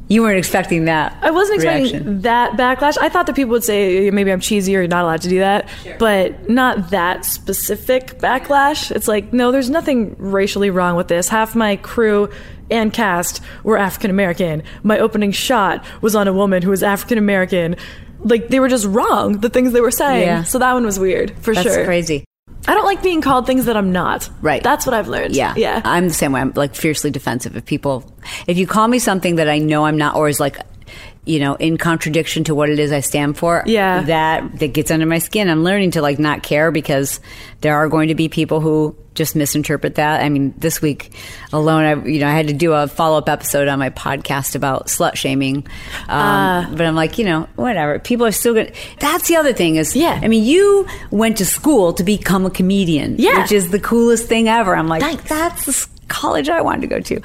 You 0.08 0.22
weren't 0.22 0.38
expecting 0.38 0.84
that. 0.84 1.16
I 1.20 1.32
wasn't 1.32 1.56
expecting 1.56 1.82
reaction. 1.84 2.20
that 2.22 2.52
backlash. 2.52 2.96
I 3.00 3.08
thought 3.08 3.26
that 3.26 3.34
people 3.34 3.50
would 3.50 3.64
say 3.64 4.10
maybe 4.10 4.30
I'm 4.30 4.38
cheesy 4.40 4.76
or 4.76 4.80
you're 4.80 4.88
not 4.88 5.02
allowed 5.02 5.22
to 5.22 5.28
do 5.28 5.40
that, 5.40 5.68
but 5.98 6.48
not 6.48 6.90
that 6.90 7.24
specific 7.24 8.18
backlash. 8.20 8.90
It's 8.94 9.08
like, 9.08 9.32
no, 9.32 9.50
there's 9.50 9.68
nothing 9.68 10.14
racially 10.18 10.70
wrong 10.70 10.94
with 10.96 11.08
this. 11.08 11.28
Half 11.28 11.56
my 11.56 11.74
crew 11.76 12.28
and 12.70 12.92
cast 12.92 13.40
were 13.64 13.76
African 13.78 14.10
American. 14.10 14.62
My 14.84 14.98
opening 14.98 15.32
shot 15.32 15.84
was 16.02 16.14
on 16.14 16.28
a 16.28 16.32
woman 16.32 16.62
who 16.62 16.70
was 16.70 16.82
African 16.84 17.18
American. 17.18 17.74
Like 18.20 18.48
they 18.48 18.60
were 18.60 18.68
just 18.68 18.86
wrong, 18.86 19.40
the 19.40 19.48
things 19.50 19.72
they 19.72 19.80
were 19.80 19.90
saying. 19.90 20.22
Yeah. 20.26 20.42
So 20.44 20.58
that 20.60 20.72
one 20.72 20.84
was 20.84 20.98
weird 21.00 21.32
for 21.40 21.52
That's 21.54 21.66
sure. 21.74 21.84
crazy. 21.84 22.24
I 22.68 22.74
don't 22.74 22.84
like 22.84 23.02
being 23.02 23.20
called 23.20 23.46
things 23.46 23.66
that 23.66 23.76
I'm 23.76 23.92
not. 23.92 24.28
Right. 24.40 24.62
That's 24.62 24.86
what 24.86 24.94
I've 24.94 25.08
learned. 25.08 25.36
Yeah. 25.36 25.54
Yeah. 25.56 25.82
I'm 25.84 26.08
the 26.08 26.14
same 26.14 26.32
way. 26.32 26.40
I'm 26.40 26.52
like 26.56 26.74
fiercely 26.74 27.10
defensive. 27.10 27.56
If 27.56 27.64
people, 27.64 28.12
if 28.46 28.58
you 28.58 28.66
call 28.66 28.88
me 28.88 28.98
something 28.98 29.36
that 29.36 29.48
I 29.48 29.58
know 29.58 29.84
I'm 29.84 29.96
not, 29.96 30.16
or 30.16 30.28
is 30.28 30.40
like, 30.40 30.58
you 31.26 31.40
know, 31.40 31.54
in 31.56 31.76
contradiction 31.76 32.44
to 32.44 32.54
what 32.54 32.70
it 32.70 32.78
is 32.78 32.92
I 32.92 33.00
stand 33.00 33.36
for, 33.36 33.62
Yeah. 33.66 34.02
that 34.02 34.58
that 34.60 34.72
gets 34.72 34.90
under 34.90 35.06
my 35.06 35.18
skin. 35.18 35.50
I'm 35.50 35.64
learning 35.64 35.90
to 35.92 36.02
like 36.02 36.18
not 36.18 36.42
care 36.42 36.70
because 36.70 37.20
there 37.60 37.74
are 37.76 37.88
going 37.88 38.08
to 38.08 38.14
be 38.14 38.28
people 38.28 38.60
who 38.60 38.96
just 39.14 39.34
misinterpret 39.34 39.94
that. 39.94 40.22
I 40.22 40.28
mean, 40.28 40.52
this 40.58 40.82
week 40.82 41.10
alone, 41.52 41.84
I 41.84 41.94
you 42.06 42.20
know 42.20 42.28
I 42.28 42.32
had 42.32 42.48
to 42.48 42.52
do 42.54 42.72
a 42.74 42.86
follow 42.86 43.16
up 43.18 43.28
episode 43.28 43.66
on 43.66 43.78
my 43.78 43.90
podcast 43.90 44.54
about 44.54 44.86
slut 44.88 45.16
shaming, 45.16 45.56
um, 45.56 45.64
Ah. 46.08 46.68
but 46.70 46.86
I'm 46.86 46.94
like, 46.94 47.18
you 47.18 47.24
know, 47.24 47.48
whatever. 47.56 47.98
People 47.98 48.26
are 48.26 48.32
still 48.32 48.54
going. 48.54 48.66
to 48.66 48.72
That's 49.00 49.26
the 49.26 49.36
other 49.36 49.52
thing 49.52 49.76
is, 49.76 49.96
Yeah. 49.96 50.20
I 50.22 50.28
mean, 50.28 50.44
you 50.44 50.86
went 51.10 51.38
to 51.38 51.46
school 51.46 51.92
to 51.94 52.04
become 52.04 52.44
a 52.46 52.50
comedian, 52.50 53.16
Yeah. 53.18 53.40
which 53.42 53.52
is 53.52 53.70
the 53.70 53.80
coolest 53.80 54.28
thing 54.28 54.48
ever. 54.48 54.76
I'm 54.76 54.86
like, 54.88 55.02
Thanks. 55.02 55.28
that's 55.28 55.64
the 55.64 55.72
college 56.08 56.48
I 56.48 56.60
wanted 56.60 56.82
to 56.82 56.86
go 56.86 57.00
to. 57.00 57.20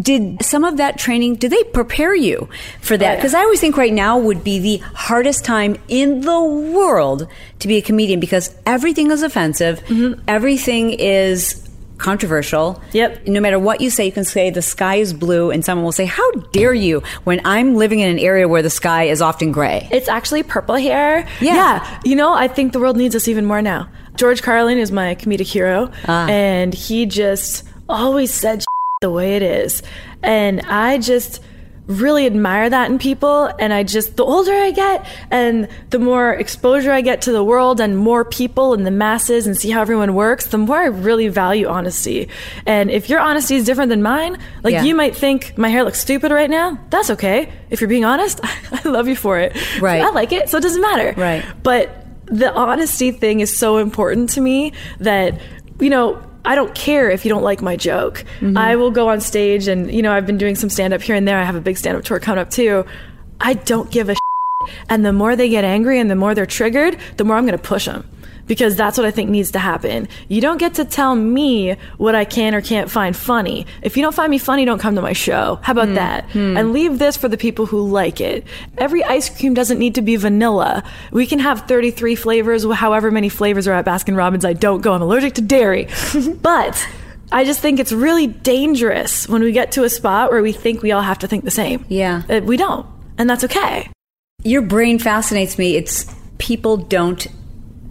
Did 0.00 0.42
some 0.42 0.64
of 0.64 0.76
that 0.78 0.98
training, 0.98 1.36
did 1.36 1.50
they 1.52 1.62
prepare 1.64 2.14
you 2.14 2.48
for 2.80 2.96
that? 2.96 3.04
Oh, 3.06 3.10
yeah. 3.12 3.16
Because 3.16 3.34
I 3.34 3.40
always 3.40 3.60
think 3.60 3.76
right 3.76 3.92
now 3.92 4.18
would 4.18 4.42
be 4.42 4.58
the 4.58 4.76
hardest 4.94 5.44
time 5.44 5.76
in 5.88 6.20
the 6.22 6.40
world 6.40 7.26
to 7.60 7.68
be 7.68 7.76
a 7.76 7.82
comedian 7.82 8.20
because 8.20 8.54
everything 8.66 9.10
is 9.10 9.22
offensive, 9.22 9.82
everything 10.28 10.90
is 10.92 11.60
controversial. 11.98 12.82
Yep. 12.92 13.28
No 13.28 13.40
matter 13.40 13.58
what 13.58 13.80
you 13.80 13.88
say, 13.88 14.04
you 14.06 14.12
can 14.12 14.24
say 14.24 14.50
the 14.50 14.62
sky 14.62 14.96
is 14.96 15.12
blue, 15.14 15.50
and 15.50 15.64
someone 15.64 15.84
will 15.84 15.92
say, 15.92 16.04
How 16.06 16.28
dare 16.52 16.74
you? 16.74 17.02
When 17.22 17.40
I'm 17.44 17.76
living 17.76 18.00
in 18.00 18.08
an 18.10 18.18
area 18.18 18.48
where 18.48 18.62
the 18.62 18.70
sky 18.70 19.04
is 19.04 19.22
often 19.22 19.52
gray. 19.52 19.88
It's 19.92 20.08
actually 20.08 20.42
purple 20.42 20.74
here. 20.74 21.26
Yeah. 21.40 22.00
You 22.04 22.16
know, 22.16 22.34
I 22.34 22.48
think 22.48 22.72
the 22.72 22.80
world 22.80 22.96
needs 22.96 23.14
us 23.14 23.28
even 23.28 23.44
more 23.46 23.62
now. 23.62 23.88
George 24.16 24.42
Carlin 24.42 24.78
is 24.78 24.92
my 24.92 25.14
comedic 25.14 25.46
hero, 25.46 25.90
Ah. 26.06 26.26
and 26.28 26.72
he 26.74 27.06
just 27.06 27.64
always 27.88 28.32
said 28.32 28.64
the 29.00 29.10
way 29.10 29.36
it 29.36 29.42
is. 29.42 29.82
And 30.22 30.60
I 30.62 30.98
just 30.98 31.40
really 31.86 32.24
admire 32.24 32.70
that 32.70 32.90
in 32.90 32.98
people. 32.98 33.44
And 33.58 33.70
I 33.70 33.82
just, 33.82 34.16
the 34.16 34.24
older 34.24 34.54
I 34.54 34.70
get 34.70 35.06
and 35.30 35.68
the 35.90 35.98
more 35.98 36.32
exposure 36.32 36.90
I 36.90 37.02
get 37.02 37.20
to 37.22 37.32
the 37.32 37.44
world 37.44 37.78
and 37.78 37.98
more 37.98 38.24
people 38.24 38.72
and 38.72 38.86
the 38.86 38.90
masses 38.90 39.46
and 39.46 39.54
see 39.54 39.68
how 39.70 39.82
everyone 39.82 40.14
works, 40.14 40.46
the 40.46 40.56
more 40.56 40.78
I 40.78 40.86
really 40.86 41.28
value 41.28 41.66
honesty. 41.66 42.30
And 42.64 42.90
if 42.90 43.10
your 43.10 43.20
honesty 43.20 43.56
is 43.56 43.66
different 43.66 43.90
than 43.90 44.02
mine, 44.02 44.38
like 44.62 44.72
Yeah. 44.72 44.82
you 44.84 44.94
might 44.94 45.14
think 45.14 45.58
my 45.58 45.68
hair 45.68 45.84
looks 45.84 46.00
stupid 46.00 46.32
right 46.32 46.48
now, 46.48 46.80
that's 46.88 47.10
okay. 47.10 47.52
If 47.68 47.82
you're 47.82 47.88
being 47.88 48.06
honest, 48.06 48.40
I 48.72 48.88
love 48.88 49.06
you 49.06 49.16
for 49.16 49.38
it. 49.38 49.54
Right. 49.78 50.00
I 50.00 50.08
like 50.08 50.32
it, 50.32 50.48
so 50.48 50.56
it 50.56 50.62
doesn't 50.62 50.80
matter. 50.80 51.12
Right. 51.20 51.44
But 51.62 52.06
the 52.24 52.50
honesty 52.54 53.10
thing 53.10 53.40
is 53.40 53.54
so 53.54 53.76
important 53.76 54.30
to 54.30 54.40
me 54.40 54.72
that, 55.00 55.38
you 55.80 55.90
know, 55.90 56.22
I 56.44 56.54
don't 56.54 56.74
care 56.74 57.10
if 57.10 57.24
you 57.24 57.30
don't 57.30 57.42
like 57.42 57.62
my 57.62 57.76
joke. 57.76 58.24
Mm-hmm. 58.40 58.56
I 58.56 58.76
will 58.76 58.90
go 58.90 59.08
on 59.08 59.20
stage 59.20 59.66
and, 59.66 59.90
you 59.92 60.02
know, 60.02 60.12
I've 60.12 60.26
been 60.26 60.38
doing 60.38 60.56
some 60.56 60.68
stand 60.68 60.92
up 60.92 61.00
here 61.00 61.16
and 61.16 61.26
there. 61.26 61.38
I 61.38 61.44
have 61.44 61.56
a 61.56 61.60
big 61.60 61.78
stand 61.78 61.96
up 61.96 62.04
tour 62.04 62.20
coming 62.20 62.40
up 62.40 62.50
too. 62.50 62.84
I 63.40 63.54
don't 63.54 63.90
give 63.90 64.08
a 64.10 64.14
and 64.88 65.04
the 65.04 65.12
more 65.12 65.36
they 65.36 65.48
get 65.48 65.64
angry 65.64 65.98
and 65.98 66.10
the 66.10 66.16
more 66.16 66.34
they're 66.34 66.46
triggered, 66.46 66.98
the 67.16 67.24
more 67.24 67.36
I'm 67.36 67.46
going 67.46 67.58
to 67.58 67.62
push 67.62 67.86
them. 67.86 68.08
Because 68.46 68.76
that's 68.76 68.98
what 68.98 69.06
I 69.06 69.10
think 69.10 69.30
needs 69.30 69.50
to 69.52 69.58
happen. 69.58 70.06
You 70.28 70.40
don't 70.40 70.58
get 70.58 70.74
to 70.74 70.84
tell 70.84 71.14
me 71.16 71.76
what 71.96 72.14
I 72.14 72.24
can 72.24 72.54
or 72.54 72.60
can't 72.60 72.90
find 72.90 73.16
funny. 73.16 73.66
If 73.82 73.96
you 73.96 74.02
don't 74.02 74.14
find 74.14 74.30
me 74.30 74.38
funny, 74.38 74.64
don't 74.64 74.78
come 74.78 74.94
to 74.96 75.02
my 75.02 75.14
show. 75.14 75.58
How 75.62 75.72
about 75.72 75.94
that? 75.94 76.26
And 76.34 76.72
leave 76.72 76.98
this 76.98 77.16
for 77.16 77.28
the 77.28 77.38
people 77.38 77.64
who 77.66 77.88
like 77.88 78.20
it. 78.20 78.44
Every 78.76 79.02
ice 79.04 79.30
cream 79.30 79.54
doesn't 79.54 79.78
need 79.78 79.94
to 79.94 80.02
be 80.02 80.16
vanilla. 80.16 80.82
We 81.10 81.26
can 81.26 81.38
have 81.38 81.62
33 81.66 82.14
flavors, 82.16 82.64
however 82.70 83.10
many 83.10 83.28
flavors 83.30 83.66
are 83.66 83.72
at 83.72 83.84
Baskin 83.86 84.16
Robbins. 84.16 84.44
I 84.44 84.52
don't 84.52 84.82
go. 84.82 84.92
I'm 84.92 85.02
allergic 85.02 85.34
to 85.34 85.40
dairy. 85.40 85.88
but 86.42 86.86
I 87.32 87.44
just 87.44 87.60
think 87.60 87.80
it's 87.80 87.92
really 87.92 88.26
dangerous 88.26 89.28
when 89.28 89.42
we 89.42 89.52
get 89.52 89.72
to 89.72 89.84
a 89.84 89.88
spot 89.88 90.30
where 90.30 90.42
we 90.42 90.52
think 90.52 90.82
we 90.82 90.92
all 90.92 91.02
have 91.02 91.18
to 91.20 91.26
think 91.26 91.44
the 91.44 91.50
same. 91.50 91.84
Yeah. 91.88 92.22
Uh, 92.28 92.40
We 92.44 92.56
don't. 92.56 92.86
And 93.16 93.28
that's 93.30 93.44
okay. 93.44 93.90
Your 94.42 94.60
brain 94.62 94.98
fascinates 94.98 95.56
me. 95.56 95.76
It's 95.76 96.04
people 96.38 96.76
don't 96.76 97.26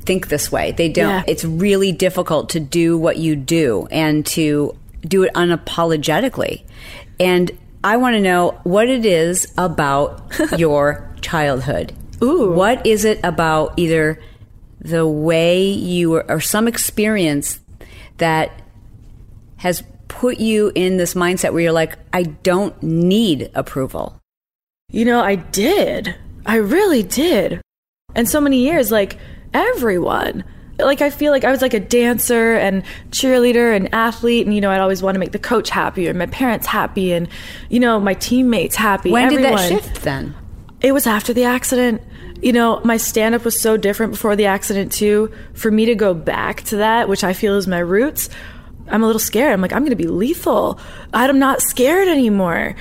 think 0.04 0.28
this 0.28 0.52
way. 0.52 0.72
They 0.72 0.90
don't. 0.90 1.10
Yeah. 1.10 1.24
It's 1.28 1.44
really 1.44 1.92
difficult 1.92 2.50
to 2.50 2.60
do 2.60 2.98
what 2.98 3.18
you 3.18 3.36
do 3.36 3.88
and 3.92 4.26
to 4.28 4.76
do 5.02 5.24
it 5.24 5.34
unapologetically. 5.34 6.64
And 7.20 7.52
I 7.84 7.98
want 7.98 8.16
to 8.16 8.22
know 8.22 8.60
what 8.64 8.90
it 8.90 9.06
is 9.06 9.52
about 9.58 10.22
your 10.58 11.10
childhood. 11.22 11.94
Ooh. 12.22 12.54
What 12.54 12.86
is 12.86 13.06
it 13.06 13.20
about 13.24 13.74
either 13.78 14.22
the 14.80 15.08
way 15.08 15.68
you 15.70 16.12
were, 16.12 16.26
or 16.30 16.40
some 16.40 16.68
experience 16.68 17.60
that 18.18 18.52
has 19.58 19.84
put 20.08 20.40
you 20.40 20.72
in 20.76 20.98
this 20.98 21.14
mindset 21.14 21.52
where 21.54 21.62
you're 21.62 21.72
like, 21.72 21.98
I 22.12 22.24
don't 22.24 22.82
need 22.82 23.50
approval? 23.56 24.20
You 24.90 25.06
know, 25.06 25.22
I 25.22 25.36
did. 25.36 26.16
I 26.46 26.58
really 26.58 27.04
did. 27.04 27.62
And 28.16 28.30
so 28.30 28.40
many 28.40 28.60
years, 28.60 28.92
like 28.92 29.18
everyone. 29.54 30.44
Like 30.80 31.02
I 31.02 31.10
feel 31.10 31.32
like 31.32 31.44
I 31.44 31.52
was 31.52 31.62
like 31.62 31.74
a 31.74 31.80
dancer 31.80 32.56
and 32.56 32.84
cheerleader 33.12 33.76
and 33.76 33.94
athlete, 33.94 34.46
and 34.46 34.56
you 34.56 34.62
know 34.62 34.72
I'd 34.72 34.82
always 34.82 35.04
want 35.04 35.16
to 35.16 35.20
make 35.20 35.32
the 35.32 35.40
coach 35.40 35.70
happy 35.70 36.08
and 36.08 36.18
my 36.18 36.26
parents 36.26 36.66
happy, 36.66 37.14
and 37.14 37.28
you 37.70 37.80
know 37.80 38.00
my 38.00 38.16
teammates 38.16 38.76
happy. 38.76 39.12
When 39.12 39.30
did 39.30 39.44
that 39.44 39.70
shift 39.70 40.02
then? 40.02 40.36
It 40.82 40.92
was 40.92 41.08
after 41.08 41.34
the 41.34 41.46
accident. 41.46 42.02
You 42.42 42.52
know, 42.52 42.82
my 42.84 42.98
stand 42.98 43.36
up 43.36 43.46
was 43.46 43.58
so 43.58 43.78
different 43.78 44.12
before 44.12 44.36
the 44.36 44.48
accident, 44.48 44.92
too. 44.92 45.32
For 45.54 45.72
me 45.72 45.86
to 45.86 45.96
go 45.96 46.14
back 46.14 46.64
to 46.64 46.76
that, 46.78 47.08
which 47.08 47.24
I 47.24 47.32
feel 47.32 47.56
is 47.56 47.68
my 47.68 47.80
roots, 47.80 48.30
I'm 48.90 49.02
a 49.02 49.06
little 49.06 49.20
scared. 49.20 49.54
I'm 49.54 49.62
like, 49.62 49.72
I'm 49.72 49.84
going 49.84 49.92
to 49.92 49.96
be 49.96 50.08
lethal. 50.08 50.78
I'm 51.14 51.40
not 51.40 51.62
scared 51.62 52.10
anymore. 52.10 52.76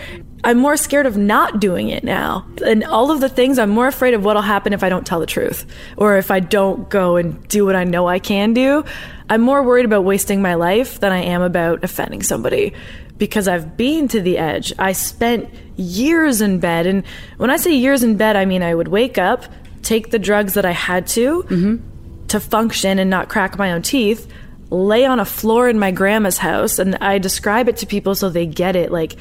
I'm 0.44 0.58
more 0.58 0.76
scared 0.76 1.06
of 1.06 1.16
not 1.16 1.60
doing 1.60 1.88
it 1.88 2.02
now. 2.02 2.46
And 2.66 2.82
all 2.84 3.12
of 3.12 3.20
the 3.20 3.28
things, 3.28 3.58
I'm 3.58 3.70
more 3.70 3.86
afraid 3.86 4.12
of 4.14 4.24
what'll 4.24 4.42
happen 4.42 4.72
if 4.72 4.82
I 4.82 4.88
don't 4.88 5.06
tell 5.06 5.20
the 5.20 5.26
truth 5.26 5.66
or 5.96 6.16
if 6.16 6.30
I 6.32 6.40
don't 6.40 6.88
go 6.90 7.16
and 7.16 7.46
do 7.48 7.64
what 7.64 7.76
I 7.76 7.84
know 7.84 8.08
I 8.08 8.18
can 8.18 8.52
do. 8.52 8.84
I'm 9.30 9.40
more 9.40 9.62
worried 9.62 9.84
about 9.84 10.04
wasting 10.04 10.42
my 10.42 10.54
life 10.54 10.98
than 10.98 11.12
I 11.12 11.22
am 11.22 11.42
about 11.42 11.84
offending 11.84 12.22
somebody 12.22 12.74
because 13.18 13.46
I've 13.46 13.76
been 13.76 14.08
to 14.08 14.20
the 14.20 14.36
edge. 14.36 14.72
I 14.80 14.92
spent 14.92 15.48
years 15.76 16.40
in 16.40 16.58
bed. 16.58 16.86
And 16.86 17.04
when 17.36 17.50
I 17.50 17.56
say 17.56 17.72
years 17.72 18.02
in 18.02 18.16
bed, 18.16 18.34
I 18.34 18.44
mean 18.44 18.62
I 18.62 18.74
would 18.74 18.88
wake 18.88 19.18
up, 19.18 19.44
take 19.82 20.10
the 20.10 20.18
drugs 20.18 20.54
that 20.54 20.64
I 20.64 20.72
had 20.72 21.06
to 21.08 21.44
mm-hmm. 21.44 22.26
to 22.28 22.40
function 22.40 22.98
and 22.98 23.08
not 23.08 23.28
crack 23.28 23.56
my 23.56 23.72
own 23.72 23.82
teeth, 23.82 24.28
lay 24.70 25.04
on 25.04 25.20
a 25.20 25.24
floor 25.24 25.68
in 25.68 25.78
my 25.78 25.92
grandma's 25.92 26.38
house, 26.38 26.80
and 26.80 26.96
I 26.96 27.18
describe 27.18 27.68
it 27.68 27.76
to 27.78 27.86
people 27.86 28.16
so 28.16 28.28
they 28.28 28.46
get 28.46 28.74
it. 28.74 28.90
Like 28.90 29.16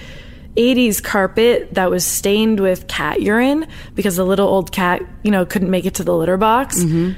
80s 0.56 1.02
carpet 1.02 1.74
that 1.74 1.90
was 1.90 2.06
stained 2.06 2.60
with 2.60 2.88
cat 2.88 3.22
urine 3.22 3.68
because 3.96 4.16
the 4.16 4.26
little 4.26 4.48
old 4.48 4.72
cat, 4.72 5.02
you 5.24 5.32
know, 5.32 5.46
couldn't 5.46 5.70
make 5.70 5.86
it 5.86 5.96
to 5.96 6.04
the 6.04 6.16
litter 6.16 6.38
box. 6.38 6.84
Mm-hmm. 6.84 7.12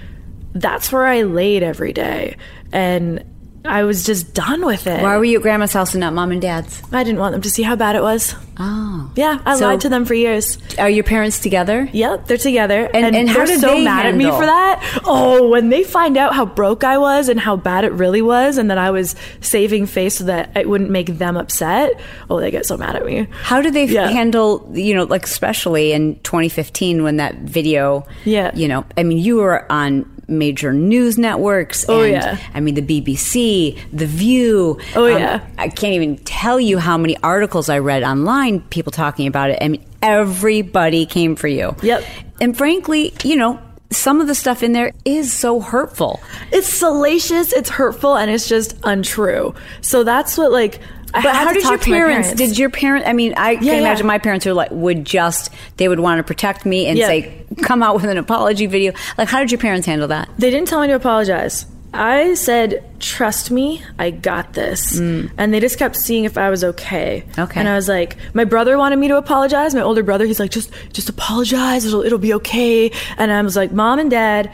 That's 0.54 0.92
where 0.92 1.06
I 1.06 1.24
laid 1.24 1.64
every 1.64 1.94
day. 1.94 2.38
And 2.72 3.24
I 3.66 3.84
was 3.84 4.04
just 4.04 4.34
done 4.34 4.66
with 4.66 4.88
it. 4.88 5.02
Why 5.02 5.18
were 5.18 5.24
you 5.24 5.38
at 5.38 5.42
grandma's 5.44 5.74
house 5.74 5.94
and 5.94 6.02
not 6.02 6.14
mom 6.14 6.32
and 6.32 6.42
dad's? 6.42 6.82
I 6.92 7.04
didn't 7.04 7.20
want 7.20 7.32
them 7.32 7.42
to 7.42 7.50
see 7.50 7.64
how 7.64 7.76
bad 7.76 7.96
it 7.96 8.02
was. 8.02 8.36
Oh. 8.60 9.10
Yeah, 9.16 9.40
I 9.46 9.56
So- 9.58 9.66
lied 9.66 9.82
to 9.82 9.90
them 9.90 10.06
for 10.06 10.14
years. 10.14 10.58
Are 10.78 10.90
your 10.90 11.04
parents 11.04 11.40
together? 11.40 11.90
Yep, 11.92 12.28
they're 12.28 12.38
together, 12.38 12.88
And- 12.94 13.16
and 13.16 13.28
how 13.30 13.38
they're 13.38 13.46
did 13.48 13.62
so 13.62 13.68
they 13.70 13.84
mad 13.84 14.06
at 14.06 14.16
me 14.16 14.26
handle? 14.26 14.40
for 14.42 14.46
that. 14.46 14.84
Oh, 15.06 15.48
when 15.48 15.70
they 15.70 15.84
find 15.84 16.18
out 16.18 16.36
how 16.36 16.46
broke 16.46 16.84
I 16.84 16.98
was 17.00 17.30
and 17.30 17.40
how 17.40 17.56
bad 17.56 17.84
it 17.84 17.94
really 17.94 18.22
was, 18.22 18.58
and 18.60 18.70
that 18.70 18.78
I 18.78 18.92
was 18.92 19.16
saving 19.42 19.88
face 19.88 20.16
so 20.18 20.26
that 20.26 20.52
it 20.56 20.70
wouldn't 20.70 20.92
make 20.92 21.18
them 21.18 21.36
upset. 21.38 22.00
Oh, 22.30 22.40
they 22.40 22.52
get 22.52 22.66
so 22.68 22.78
mad 22.78 22.96
at 22.96 23.06
me. 23.06 23.28
How 23.44 23.62
do 23.62 23.72
they 23.72 23.86
Yeah. 23.86 24.10
handle, 24.10 24.70
you 24.74 24.94
know, 24.94 25.04
like 25.06 25.26
especially 25.26 25.94
in 25.94 26.20
2015 26.24 27.02
when 27.04 27.18
that 27.18 27.36
video, 27.40 28.06
Yeah. 28.26 28.52
you 28.54 28.68
know, 28.68 28.84
I 28.98 29.04
mean, 29.04 29.18
you 29.18 29.38
were 29.38 29.66
on 29.72 30.06
major 30.28 30.74
news 30.74 31.18
networks. 31.18 31.86
Oh, 31.88 32.02
and, 32.02 32.14
yeah. 32.14 32.38
I 32.54 32.60
mean, 32.60 32.76
the 32.76 32.82
BBC, 32.82 33.80
The 33.92 34.06
View. 34.06 34.80
Um, 34.96 35.04
Oh, 35.04 35.06
yeah. 35.08 35.46
I 35.58 35.70
can't 35.70 35.94
even 35.94 36.18
tell 36.18 36.60
you 36.60 36.78
how 36.78 36.98
many 36.98 37.18
articles 37.24 37.70
I 37.70 37.80
read 37.80 38.04
online, 38.04 38.62
people 38.62 38.92
talking 38.92 39.28
about 39.28 39.50
it. 39.50 39.60
I 39.62 39.68
mean, 39.68 39.84
everybody 40.02 41.06
came 41.06 41.36
for 41.36 41.48
you. 41.48 41.76
Yep. 41.82 42.04
And 42.42 42.58
frankly, 42.58 43.14
you 43.24 43.36
know, 43.36 43.60
some 43.92 44.22
of 44.22 44.28
the 44.28 44.36
stuff 44.36 44.64
in 44.64 44.74
there 44.74 44.92
is 45.06 45.32
so 45.32 45.60
hurtful. 45.60 46.22
It's 46.52 46.68
salacious, 46.68 47.54
it's 47.54 47.70
hurtful, 47.70 48.16
and 48.16 48.32
it's 48.32 48.48
just 48.48 48.76
untrue. 48.84 49.54
So 49.82 50.04
that's 50.04 50.38
what 50.38 50.52
like. 50.52 50.80
But 51.14 51.36
how 51.36 51.54
did 51.54 51.62
your 51.62 51.72
my 51.72 51.78
parents, 51.78 52.34
Did 52.34 52.58
your 52.58 52.70
parent? 52.70 53.06
I 53.08 53.14
mean, 53.14 53.34
I 53.38 53.52
Yeah, 53.52 53.58
can 53.60 53.66
yeah. 53.68 53.74
imagine 53.76 54.08
my 54.08 54.18
parents 54.18 54.46
were 54.46 54.54
like 54.54 54.72
would 54.72 55.06
just 55.06 55.52
they 55.78 55.88
would 55.88 56.00
want 56.00 56.20
to 56.20 56.24
protect 56.24 56.66
me 56.66 56.88
and 56.88 56.98
say 56.98 57.46
come 57.62 57.84
out 57.84 57.96
with 57.96 58.06
an 58.06 58.18
apology 58.18 58.66
video. 58.66 58.94
Like, 59.18 59.30
how 59.30 59.40
did 59.40 59.52
your 59.52 59.60
parents 59.60 59.86
handle 59.86 60.08
that? 60.08 60.30
They 60.40 60.50
didn't 60.50 60.68
tell 60.68 60.82
me 60.82 60.88
to 60.88 60.96
apologize. 60.96 61.66
I 61.96 62.34
said, 62.34 62.84
"Trust 63.00 63.52
me, 63.52 63.84
I 64.00 64.10
got 64.10 64.54
this," 64.54 64.98
and 64.98 65.54
they 65.54 65.60
just 65.60 65.78
kept 65.78 65.96
seeing 65.96 66.24
if 66.26 66.40
I 66.40 66.50
was 66.50 66.64
okay. 66.64 67.24
Mm. 67.34 67.44
Okay. 67.44 67.60
And 67.60 67.70
I 67.70 67.76
was 67.76 67.88
like, 67.88 68.18
my 68.34 68.46
brother 68.46 68.80
wanted 68.80 68.98
me 68.98 69.08
to 69.10 69.18
apologize. 69.18 69.76
My 69.76 69.82
older 69.82 70.02
brother, 70.02 70.26
he's 70.26 70.40
like, 70.40 70.50
"Just, 70.50 70.72
just 70.92 71.08
apologize. 71.10 71.86
It'll, 71.86 72.02
it'll 72.02 72.18
be 72.18 72.34
okay." 72.34 72.92
And 73.20 73.32
I 73.32 73.40
was 73.44 73.56
like, 73.56 73.72
"Mom 73.72 74.00
and 74.00 74.10
Dad, 74.10 74.52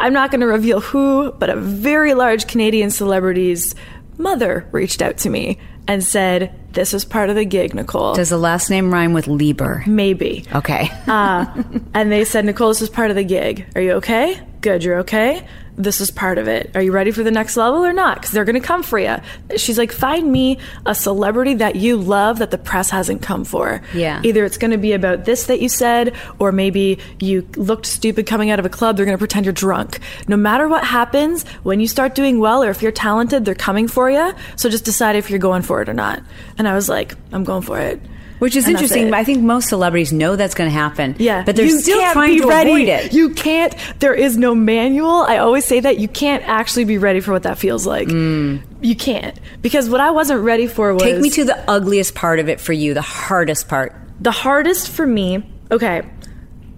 I'm 0.00 0.12
not 0.12 0.32
going 0.32 0.40
to 0.40 0.48
reveal 0.48 0.80
who, 0.80 1.30
but 1.30 1.48
a 1.48 1.54
very 1.54 2.14
large 2.14 2.48
Canadian 2.48 2.90
celebrity's 2.90 3.76
mother 4.18 4.66
reached 4.72 5.00
out 5.00 5.16
to 5.18 5.30
me 5.30 5.58
and 5.90 6.04
said, 6.04 6.54
"This 6.72 6.94
is 6.94 7.04
part 7.04 7.30
of 7.30 7.36
the 7.36 7.44
gig, 7.44 7.74
Nicole." 7.74 8.14
Does 8.14 8.28
the 8.28 8.38
last 8.38 8.70
name 8.70 8.92
rhyme 8.92 9.12
with 9.12 9.26
Lieber? 9.26 9.82
Maybe. 9.88 10.44
Okay. 10.54 10.88
uh, 11.08 11.46
and 11.94 12.12
they 12.12 12.24
said, 12.24 12.44
Nicole, 12.44 12.68
this 12.68 12.80
is 12.80 12.88
part 12.88 13.10
of 13.10 13.16
the 13.16 13.24
gig. 13.24 13.66
Are 13.74 13.80
you 13.82 13.92
okay? 13.94 14.40
Good, 14.60 14.84
you're 14.84 15.00
okay. 15.00 15.44
This 15.80 16.02
is 16.02 16.10
part 16.10 16.36
of 16.36 16.46
it. 16.46 16.70
Are 16.74 16.82
you 16.82 16.92
ready 16.92 17.10
for 17.10 17.22
the 17.22 17.30
next 17.30 17.56
level 17.56 17.84
or 17.84 17.94
not? 17.94 18.16
Because 18.16 18.32
they're 18.32 18.44
going 18.44 18.60
to 18.60 18.66
come 18.66 18.82
for 18.82 18.98
you. 18.98 19.16
She's 19.56 19.78
like, 19.78 19.92
find 19.92 20.30
me 20.30 20.58
a 20.84 20.94
celebrity 20.94 21.54
that 21.54 21.76
you 21.76 21.96
love 21.96 22.38
that 22.40 22.50
the 22.50 22.58
press 22.58 22.90
hasn't 22.90 23.22
come 23.22 23.44
for. 23.44 23.80
Yeah. 23.94 24.20
Either 24.22 24.44
it's 24.44 24.58
going 24.58 24.72
to 24.72 24.78
be 24.78 24.92
about 24.92 25.24
this 25.24 25.46
that 25.46 25.62
you 25.62 25.70
said, 25.70 26.14
or 26.38 26.52
maybe 26.52 26.98
you 27.18 27.48
looked 27.56 27.86
stupid 27.86 28.26
coming 28.26 28.50
out 28.50 28.58
of 28.58 28.66
a 28.66 28.68
club. 28.68 28.96
They're 28.96 29.06
going 29.06 29.16
to 29.16 29.18
pretend 29.18 29.46
you're 29.46 29.54
drunk. 29.54 30.00
No 30.28 30.36
matter 30.36 30.68
what 30.68 30.84
happens, 30.84 31.48
when 31.62 31.80
you 31.80 31.88
start 31.88 32.14
doing 32.14 32.40
well 32.40 32.62
or 32.62 32.68
if 32.68 32.82
you're 32.82 32.92
talented, 32.92 33.46
they're 33.46 33.54
coming 33.54 33.88
for 33.88 34.10
you. 34.10 34.34
So 34.56 34.68
just 34.68 34.84
decide 34.84 35.16
if 35.16 35.30
you're 35.30 35.38
going 35.38 35.62
for 35.62 35.80
it 35.80 35.88
or 35.88 35.94
not. 35.94 36.22
And 36.58 36.68
I 36.68 36.74
was 36.74 36.90
like, 36.90 37.14
I'm 37.32 37.44
going 37.44 37.62
for 37.62 37.78
it. 37.78 38.02
Which 38.40 38.56
is 38.56 38.64
And 38.64 38.72
interesting. 38.74 39.14
I 39.14 39.22
think 39.22 39.42
most 39.42 39.68
celebrities 39.68 40.12
know 40.12 40.34
that's 40.34 40.54
going 40.54 40.68
to 40.68 40.74
happen. 40.74 41.14
Yeah, 41.18 41.44
but 41.44 41.54
they're 41.56 41.66
You 41.66 41.78
still 41.78 42.00
trying 42.12 42.34
be 42.36 42.40
to 42.40 42.48
ready. 42.48 42.70
avoid 42.70 42.88
it. 42.88 43.12
You 43.12 43.30
can't. 43.30 43.72
There 44.00 44.14
is 44.14 44.36
no 44.36 44.54
manual. 44.54 45.22
I 45.28 45.36
always 45.38 45.64
say 45.64 45.78
that 45.80 45.98
you 45.98 46.08
can't 46.08 46.42
actually 46.48 46.84
be 46.86 46.98
ready 46.98 47.20
for 47.20 47.30
what 47.32 47.44
that 47.44 47.58
feels 47.58 47.86
like. 47.86 48.08
You 48.10 48.96
can't 48.98 49.38
because 49.62 49.88
what 49.88 50.00
I 50.00 50.10
wasn't 50.10 50.40
ready 50.42 50.66
for 50.66 50.92
was 50.94 51.02
Mm. 51.02 51.06
Take 51.06 51.20
me 51.22 51.30
to 51.30 51.44
the 51.44 51.70
ugliest 51.70 52.14
part 52.14 52.38
of 52.40 52.48
it 52.48 52.60
for 52.60 52.72
you, 52.72 52.94
the 52.94 53.02
hardest 53.02 53.68
part. 53.68 53.94
the 54.20 54.30
hardest 54.32 54.88
for 54.90 55.06
me. 55.06 55.42
Okay, 55.70 56.02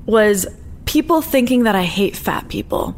was 0.07 0.47
people 0.85 1.23
thinking 1.23 1.63
that 1.65 1.75
I 1.75 1.83
hate 1.83 2.17
fat 2.17 2.49
people. 2.49 2.95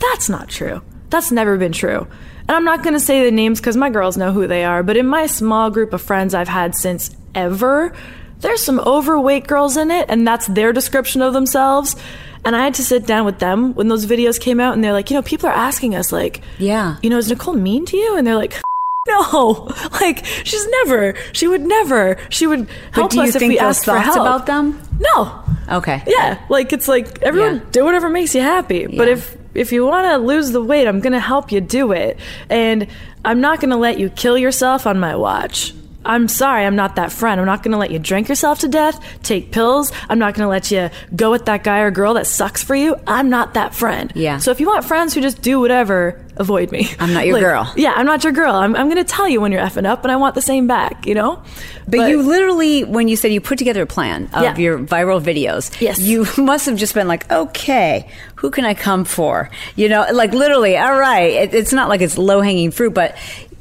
That's 0.00 0.28
not 0.28 0.48
true. 0.48 0.82
That's 1.10 1.30
never 1.30 1.56
been 1.58 1.72
true. 1.72 2.06
And 2.48 2.56
I'm 2.56 2.64
not 2.64 2.82
going 2.82 2.94
to 2.94 3.00
say 3.00 3.24
the 3.24 3.30
names 3.30 3.60
because 3.60 3.76
my 3.76 3.90
girls 3.90 4.16
know 4.16 4.32
who 4.32 4.46
they 4.46 4.64
are, 4.64 4.82
but 4.82 4.96
in 4.96 5.06
my 5.06 5.26
small 5.26 5.70
group 5.70 5.92
of 5.92 6.00
friends 6.02 6.34
I've 6.34 6.48
had 6.48 6.74
since 6.74 7.10
ever, 7.34 7.92
there's 8.40 8.62
some 8.64 8.80
overweight 8.80 9.46
girls 9.46 9.76
in 9.76 9.90
it, 9.90 10.06
and 10.08 10.26
that's 10.26 10.46
their 10.46 10.72
description 10.72 11.22
of 11.22 11.32
themselves. 11.32 11.96
And 12.44 12.56
I 12.56 12.64
had 12.64 12.74
to 12.74 12.84
sit 12.84 13.06
down 13.06 13.26
with 13.26 13.38
them 13.38 13.74
when 13.74 13.88
those 13.88 14.06
videos 14.06 14.40
came 14.40 14.60
out, 14.60 14.72
and 14.74 14.82
they're 14.82 14.94
like, 14.94 15.10
you 15.10 15.14
know, 15.16 15.22
people 15.22 15.48
are 15.48 15.52
asking 15.54 15.94
us, 15.94 16.10
like, 16.12 16.40
Yeah. 16.58 16.96
you 17.02 17.10
know, 17.10 17.18
is 17.18 17.28
Nicole 17.28 17.54
mean 17.54 17.84
to 17.86 17.96
you? 17.96 18.16
And 18.16 18.26
they're 18.26 18.36
like, 18.36 18.54
no, 19.08 19.70
like 20.00 20.24
she's 20.24 20.66
never. 20.68 21.14
She 21.32 21.48
would 21.48 21.62
never. 21.62 22.16
She 22.30 22.46
would 22.46 22.68
help 22.92 23.10
do 23.10 23.18
you 23.18 23.24
us 23.24 23.34
if 23.36 23.42
we 23.42 23.58
asked 23.58 23.84
for 23.84 23.98
help. 23.98 24.16
about 24.16 24.46
them? 24.46 24.80
No. 24.98 25.42
Okay. 25.70 26.02
Yeah, 26.06 26.38
like 26.48 26.72
it's 26.72 26.88
like 26.88 27.22
everyone 27.22 27.56
Yeah. 27.56 27.62
do 27.72 27.84
whatever 27.84 28.08
makes 28.08 28.34
you 28.34 28.40
happy. 28.40 28.86
But 28.86 29.08
if 29.08 29.36
if 29.54 29.72
you 29.72 29.84
want 29.86 30.06
to 30.06 30.16
lose 30.18 30.50
the 30.52 30.62
weight, 30.62 30.86
I'm 30.88 31.00
going 31.00 31.12
to 31.12 31.20
help 31.20 31.50
you 31.52 31.60
do 31.60 31.92
it. 31.92 32.18
And 32.48 32.86
I'm 33.24 33.40
not 33.40 33.60
going 33.60 33.70
to 33.70 33.76
let 33.76 33.98
you 33.98 34.08
kill 34.10 34.38
yourself 34.38 34.86
on 34.86 34.98
my 35.00 35.14
watch. 35.16 35.72
I'm 36.04 36.28
sorry, 36.28 36.64
I'm 36.64 36.76
not 36.76 36.96
that 36.96 37.12
friend. 37.12 37.38
I'm 37.40 37.46
not 37.46 37.62
going 37.62 37.72
to 37.72 37.78
let 37.78 37.90
you 37.90 37.98
drink 37.98 38.28
yourself 38.30 38.60
to 38.60 38.68
death, 38.68 38.98
take 39.22 39.50
pills. 39.52 39.92
I'm 40.08 40.18
not 40.18 40.34
going 40.34 40.46
to 40.46 40.48
let 40.48 40.70
you 40.70 40.88
go 41.14 41.30
with 41.30 41.44
that 41.44 41.62
guy 41.62 41.80
or 41.80 41.90
girl 41.90 42.14
that 42.14 42.26
sucks 42.26 42.62
for 42.64 42.74
you. 42.74 42.96
I'm 43.06 43.28
not 43.28 43.52
that 43.54 43.74
friend. 43.74 44.10
Yeah. 44.14 44.38
So 44.38 44.50
if 44.50 44.60
you 44.60 44.66
want 44.66 44.86
friends 44.86 45.12
who 45.12 45.20
just 45.20 45.42
do 45.42 45.60
whatever, 45.60 46.18
avoid 46.36 46.72
me. 46.72 46.88
I'm 46.98 47.12
not 47.12 47.26
your 47.26 47.34
Like, 47.34 47.42
girl. 47.42 47.72
Yeah, 47.76 47.92
I'm 47.94 48.06
not 48.06 48.24
your 48.24 48.32
girl. 48.32 48.54
I'm, 48.54 48.74
I'm 48.76 48.86
going 48.86 48.96
to 48.96 49.04
tell 49.04 49.28
you 49.28 49.42
when 49.42 49.52
you're 49.52 49.60
effing 49.60 49.84
up, 49.86 50.02
and 50.04 50.10
I 50.10 50.16
want 50.16 50.34
the 50.34 50.40
same 50.42 50.66
back, 50.66 51.06
you 51.06 51.14
know? 51.14 51.42
But, 51.86 52.08
you 52.08 52.22
literally, 52.22 52.84
when 52.84 53.08
you 53.08 53.16
said 53.16 53.30
you 53.32 53.42
put 53.42 53.58
together 53.58 53.82
a 53.82 53.86
plan 53.86 54.30
of 54.32 54.42
Yeah. 54.42 54.56
your 54.56 54.78
viral 54.78 55.20
videos, 55.22 55.78
Yes. 55.82 55.98
you 55.98 56.26
must 56.38 56.64
have 56.64 56.78
just 56.78 56.94
been 56.94 57.08
like, 57.08 57.30
okay, 57.30 58.08
who 58.36 58.50
can 58.50 58.64
I 58.64 58.72
come 58.72 59.04
for? 59.04 59.50
You 59.76 59.90
know, 59.90 60.06
like 60.14 60.32
literally, 60.32 60.78
all 60.78 60.96
right. 60.98 61.32
It, 61.32 61.54
it's 61.54 61.74
not 61.74 61.90
like 61.90 62.00
it's 62.00 62.16
low 62.16 62.40
hanging 62.40 62.70
fruit, 62.70 62.94
but 62.94 63.16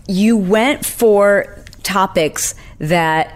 you 0.08 0.38
went 0.38 0.86
for 0.86 1.56
topics 1.90 2.56
that 2.80 3.34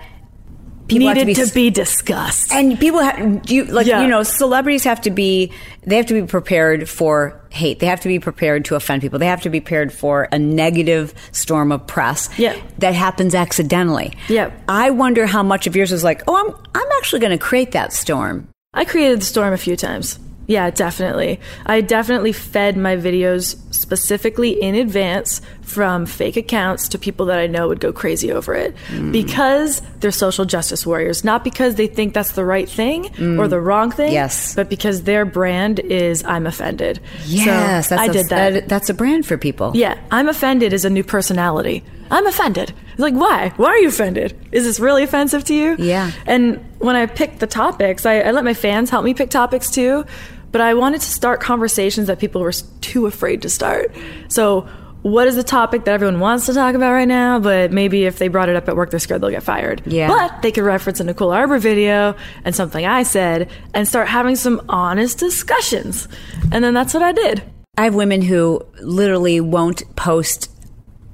people 0.87 1.07
have 1.07 1.15
needed 1.17 1.35
to 1.35 1.41
be, 1.41 1.47
to 1.47 1.53
be 1.53 1.69
discussed. 1.69 2.51
and 2.51 2.77
people 2.79 2.99
have 2.99 3.49
you 3.49 3.63
like 3.65 3.87
Yeah. 3.87 4.01
you 4.01 4.07
know 4.07 4.21
celebrities 4.23 4.83
have 4.83 4.99
to 5.01 5.11
be 5.11 5.51
they 5.87 5.95
have 5.95 6.05
to 6.07 6.13
be 6.13 6.23
prepared 6.27 6.89
for 6.89 7.39
hate 7.51 7.79
they 7.79 7.85
have 7.87 8.01
to 8.01 8.09
be 8.09 8.19
prepared 8.19 8.65
to 8.65 8.75
offend 8.75 9.01
people 9.01 9.17
they 9.17 9.27
have 9.27 9.41
to 9.43 9.49
be 9.49 9.61
prepared 9.61 9.93
for 9.93 10.27
a 10.33 10.37
negative 10.37 11.13
storm 11.31 11.71
of 11.71 11.87
press 11.87 12.29
Yeah. 12.37 12.55
that 12.79 12.93
happens 12.93 13.33
accidentally 13.33 14.11
Yeah. 14.27 14.51
i 14.67 14.89
wonder 14.89 15.25
how 15.25 15.41
much 15.41 15.67
of 15.67 15.75
yours 15.77 15.91
was 15.91 16.03
like 16.03 16.21
oh 16.27 16.35
i'm 16.35 16.51
i'm 16.75 16.91
actually 16.99 17.21
going 17.21 17.37
to 17.39 17.43
create 17.49 17.71
that 17.71 17.93
storm 17.93 18.47
I 18.75 18.85
created 18.85 19.21
the 19.21 19.25
storm 19.25 19.53
a 19.53 19.57
few 19.57 19.75
times. 19.77 20.17
Yeah, 20.47 20.69
definitely. 20.69 21.39
I 21.65 21.82
definitely 21.82 22.34
fed 22.34 22.75
my 22.77 22.95
videos 22.97 23.56
specifically 23.73 24.62
in 24.62 24.75
advance 24.75 25.41
from 25.62 26.06
fake 26.06 26.36
accounts 26.36 26.88
to 26.89 26.97
people 26.99 27.25
that 27.27 27.39
I 27.39 27.47
know 27.47 27.67
would 27.69 27.79
go 27.79 27.93
crazy 27.93 28.32
over 28.32 28.53
it 28.53 28.75
mm. 28.89 29.12
because 29.12 29.82
they're 29.99 30.12
social 30.12 30.45
justice 30.45 30.86
warriors, 30.86 31.23
not 31.23 31.43
because 31.43 31.75
they 31.75 31.88
think 31.88 32.13
that's 32.13 32.34
the 32.34 32.45
right 32.45 32.69
thing 32.69 33.06
mm. 33.06 33.39
or 33.39 33.47
the 33.47 33.60
wrong 33.60 33.89
thing, 33.89 34.12
Yes. 34.12 34.53
but 34.53 34.69
because 34.69 35.03
their 35.03 35.25
brand 35.25 35.79
is 35.79 36.23
I'm 36.25 36.45
offended. 36.45 36.99
yes 37.25 37.89
so 37.89 37.95
that's 37.95 38.08
I 38.10 38.12
a, 38.12 38.13
did 38.13 38.29
that. 38.29 38.69
that's 38.69 38.89
a 38.89 38.93
brand 38.93 39.25
for 39.25 39.38
people 39.38 39.71
Yeah, 39.75 39.97
I'm 40.12 40.27
offended 40.27 40.73
is 40.73 40.86
a 40.86 40.89
new 40.89 41.03
personality. 41.03 41.84
I'm 42.12 42.27
offended. 42.27 42.73
Like, 42.97 43.15
why? 43.15 43.53
Why 43.56 43.69
are 43.69 43.77
you 43.77 43.88
offended? 43.88 44.38
Is 44.51 44.65
this 44.65 44.79
really 44.79 45.01
offensive 45.03 45.43
to 45.45 45.56
you? 45.56 45.75
Yeah. 45.79 46.12
And 46.27 46.63
when 46.77 46.95
I 46.95 47.08
picked 47.08 47.39
the 47.39 47.47
topics, 47.47 48.06
I, 48.06 48.19
I 48.19 48.32
let 48.32 48.43
my 48.43 48.53
fans 48.53 48.91
help 48.91 49.03
me 49.03 49.15
pick 49.15 49.32
topics 49.32 49.71
too, 49.71 50.06
but 50.53 50.61
I 50.61 50.75
wanted 50.75 51.01
to 51.01 51.07
start 51.07 51.41
conversations 51.41 52.07
that 52.07 52.19
people 52.19 52.39
were 52.39 52.53
too 52.79 53.07
afraid 53.07 53.41
to 53.41 53.49
start. 53.49 53.93
So, 54.29 54.69
what 55.01 55.27
is 55.27 55.35
the 55.35 55.43
topic 55.43 55.83
that 55.83 55.91
everyone 55.91 56.21
wants 56.21 56.45
to 56.45 56.53
talk 56.53 56.75
about 56.75 56.93
right 56.93 57.07
now? 57.07 57.37
But 57.37 57.73
maybe 57.73 58.05
if 58.05 58.19
they 58.19 58.29
brought 58.29 58.47
it 58.47 58.55
up 58.55 58.69
at 58.69 58.77
work, 58.77 58.89
they're 58.89 59.01
scared 59.01 59.19
they'll 59.19 59.31
get 59.31 59.43
fired. 59.43 59.81
Yeah. 59.85 60.07
But 60.07 60.41
they 60.41 60.51
could 60.53 60.63
reference 60.63 61.01
a 61.01 61.03
Nicole 61.03 61.33
Arbour 61.33 61.59
video 61.59 62.15
and 62.45 62.55
something 62.55 62.85
I 62.85 63.03
said 63.03 63.51
and 63.73 63.85
start 63.85 64.07
having 64.07 64.37
some 64.37 64.61
honest 64.69 65.17
discussions. 65.17 66.07
And 66.53 66.63
then 66.63 66.73
that's 66.73 66.93
what 66.93 67.03
I 67.03 67.11
did. 67.11 67.43
I 67.75 67.83
have 67.85 67.95
women 67.95 68.21
who 68.21 68.65
literally 68.79 69.41
won't 69.41 69.83
post 69.97 70.49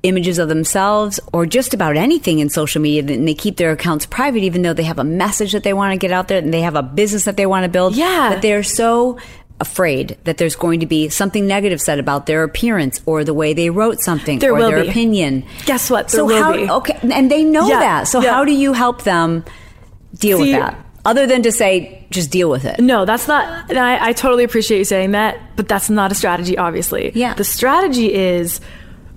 images 0.03 0.39
of 0.39 0.47
themselves 0.47 1.19
or 1.33 1.45
just 1.45 1.73
about 1.73 1.97
anything 1.97 2.39
in 2.39 2.49
social 2.49 2.81
media 2.81 3.01
and 3.15 3.27
they 3.27 3.33
keep 3.33 3.57
their 3.57 3.71
accounts 3.71 4.05
private 4.05 4.43
even 4.43 4.61
though 4.61 4.73
they 4.73 4.83
have 4.83 4.99
a 4.99 5.03
message 5.03 5.51
that 5.51 5.63
they 5.63 5.73
want 5.73 5.91
to 5.91 5.97
get 5.97 6.11
out 6.11 6.27
there 6.29 6.37
and 6.37 6.53
they 6.53 6.61
have 6.61 6.75
a 6.75 6.83
business 6.83 7.25
that 7.25 7.35
they 7.35 7.45
want 7.45 7.63
to 7.65 7.69
build 7.69 7.95
Yeah. 7.95 8.29
but 8.33 8.41
they're 8.41 8.63
so 8.63 9.17
afraid 9.59 10.17
that 10.23 10.37
there's 10.37 10.55
going 10.55 10.79
to 10.79 10.85
be 10.85 11.09
something 11.09 11.45
negative 11.45 11.81
said 11.81 11.99
about 11.99 12.27
their 12.27 12.43
appearance 12.43 13.01
or 13.05 13.25
the 13.25 13.33
way 13.33 13.53
they 13.53 13.69
wrote 13.69 13.99
something 13.99 14.39
There 14.39 14.53
or 14.53 14.61
their 14.61 14.83
be. 14.83 14.87
opinion. 14.89 15.43
Guess 15.65 15.89
what? 15.89 16.07
There 16.07 16.19
so 16.19 16.27
how 16.29 16.53
be. 16.53 16.69
okay 16.69 16.97
and 17.03 17.29
they 17.29 17.43
know 17.43 17.67
Yeah, 17.67 17.79
that. 17.81 18.07
So 18.07 18.21
yeah. 18.21 18.31
how 18.35 18.45
do 18.45 18.53
you 18.53 18.71
help 18.71 19.03
them 19.03 19.43
deal 20.15 20.37
See- 20.37 20.53
with 20.53 20.61
that? 20.61 20.85
Other 21.05 21.25
than 21.25 21.43
to 21.43 21.51
say 21.51 22.05
just 22.09 22.29
deal 22.29 22.49
with 22.49 22.65
it. 22.65 22.79
No, 22.79 23.05
that's 23.05 23.27
not. 23.27 23.69
And 23.69 23.79
I, 23.79 24.07
I 24.09 24.13
totally 24.13 24.43
appreciate 24.43 24.77
you 24.79 24.83
saying 24.83 25.11
that, 25.11 25.39
but 25.55 25.67
that's 25.67 25.89
not 25.89 26.11
a 26.11 26.15
strategy, 26.15 26.57
obviously. 26.57 27.11
Yeah. 27.15 27.33
The 27.35 27.43
strategy 27.45 28.13
is, 28.13 28.59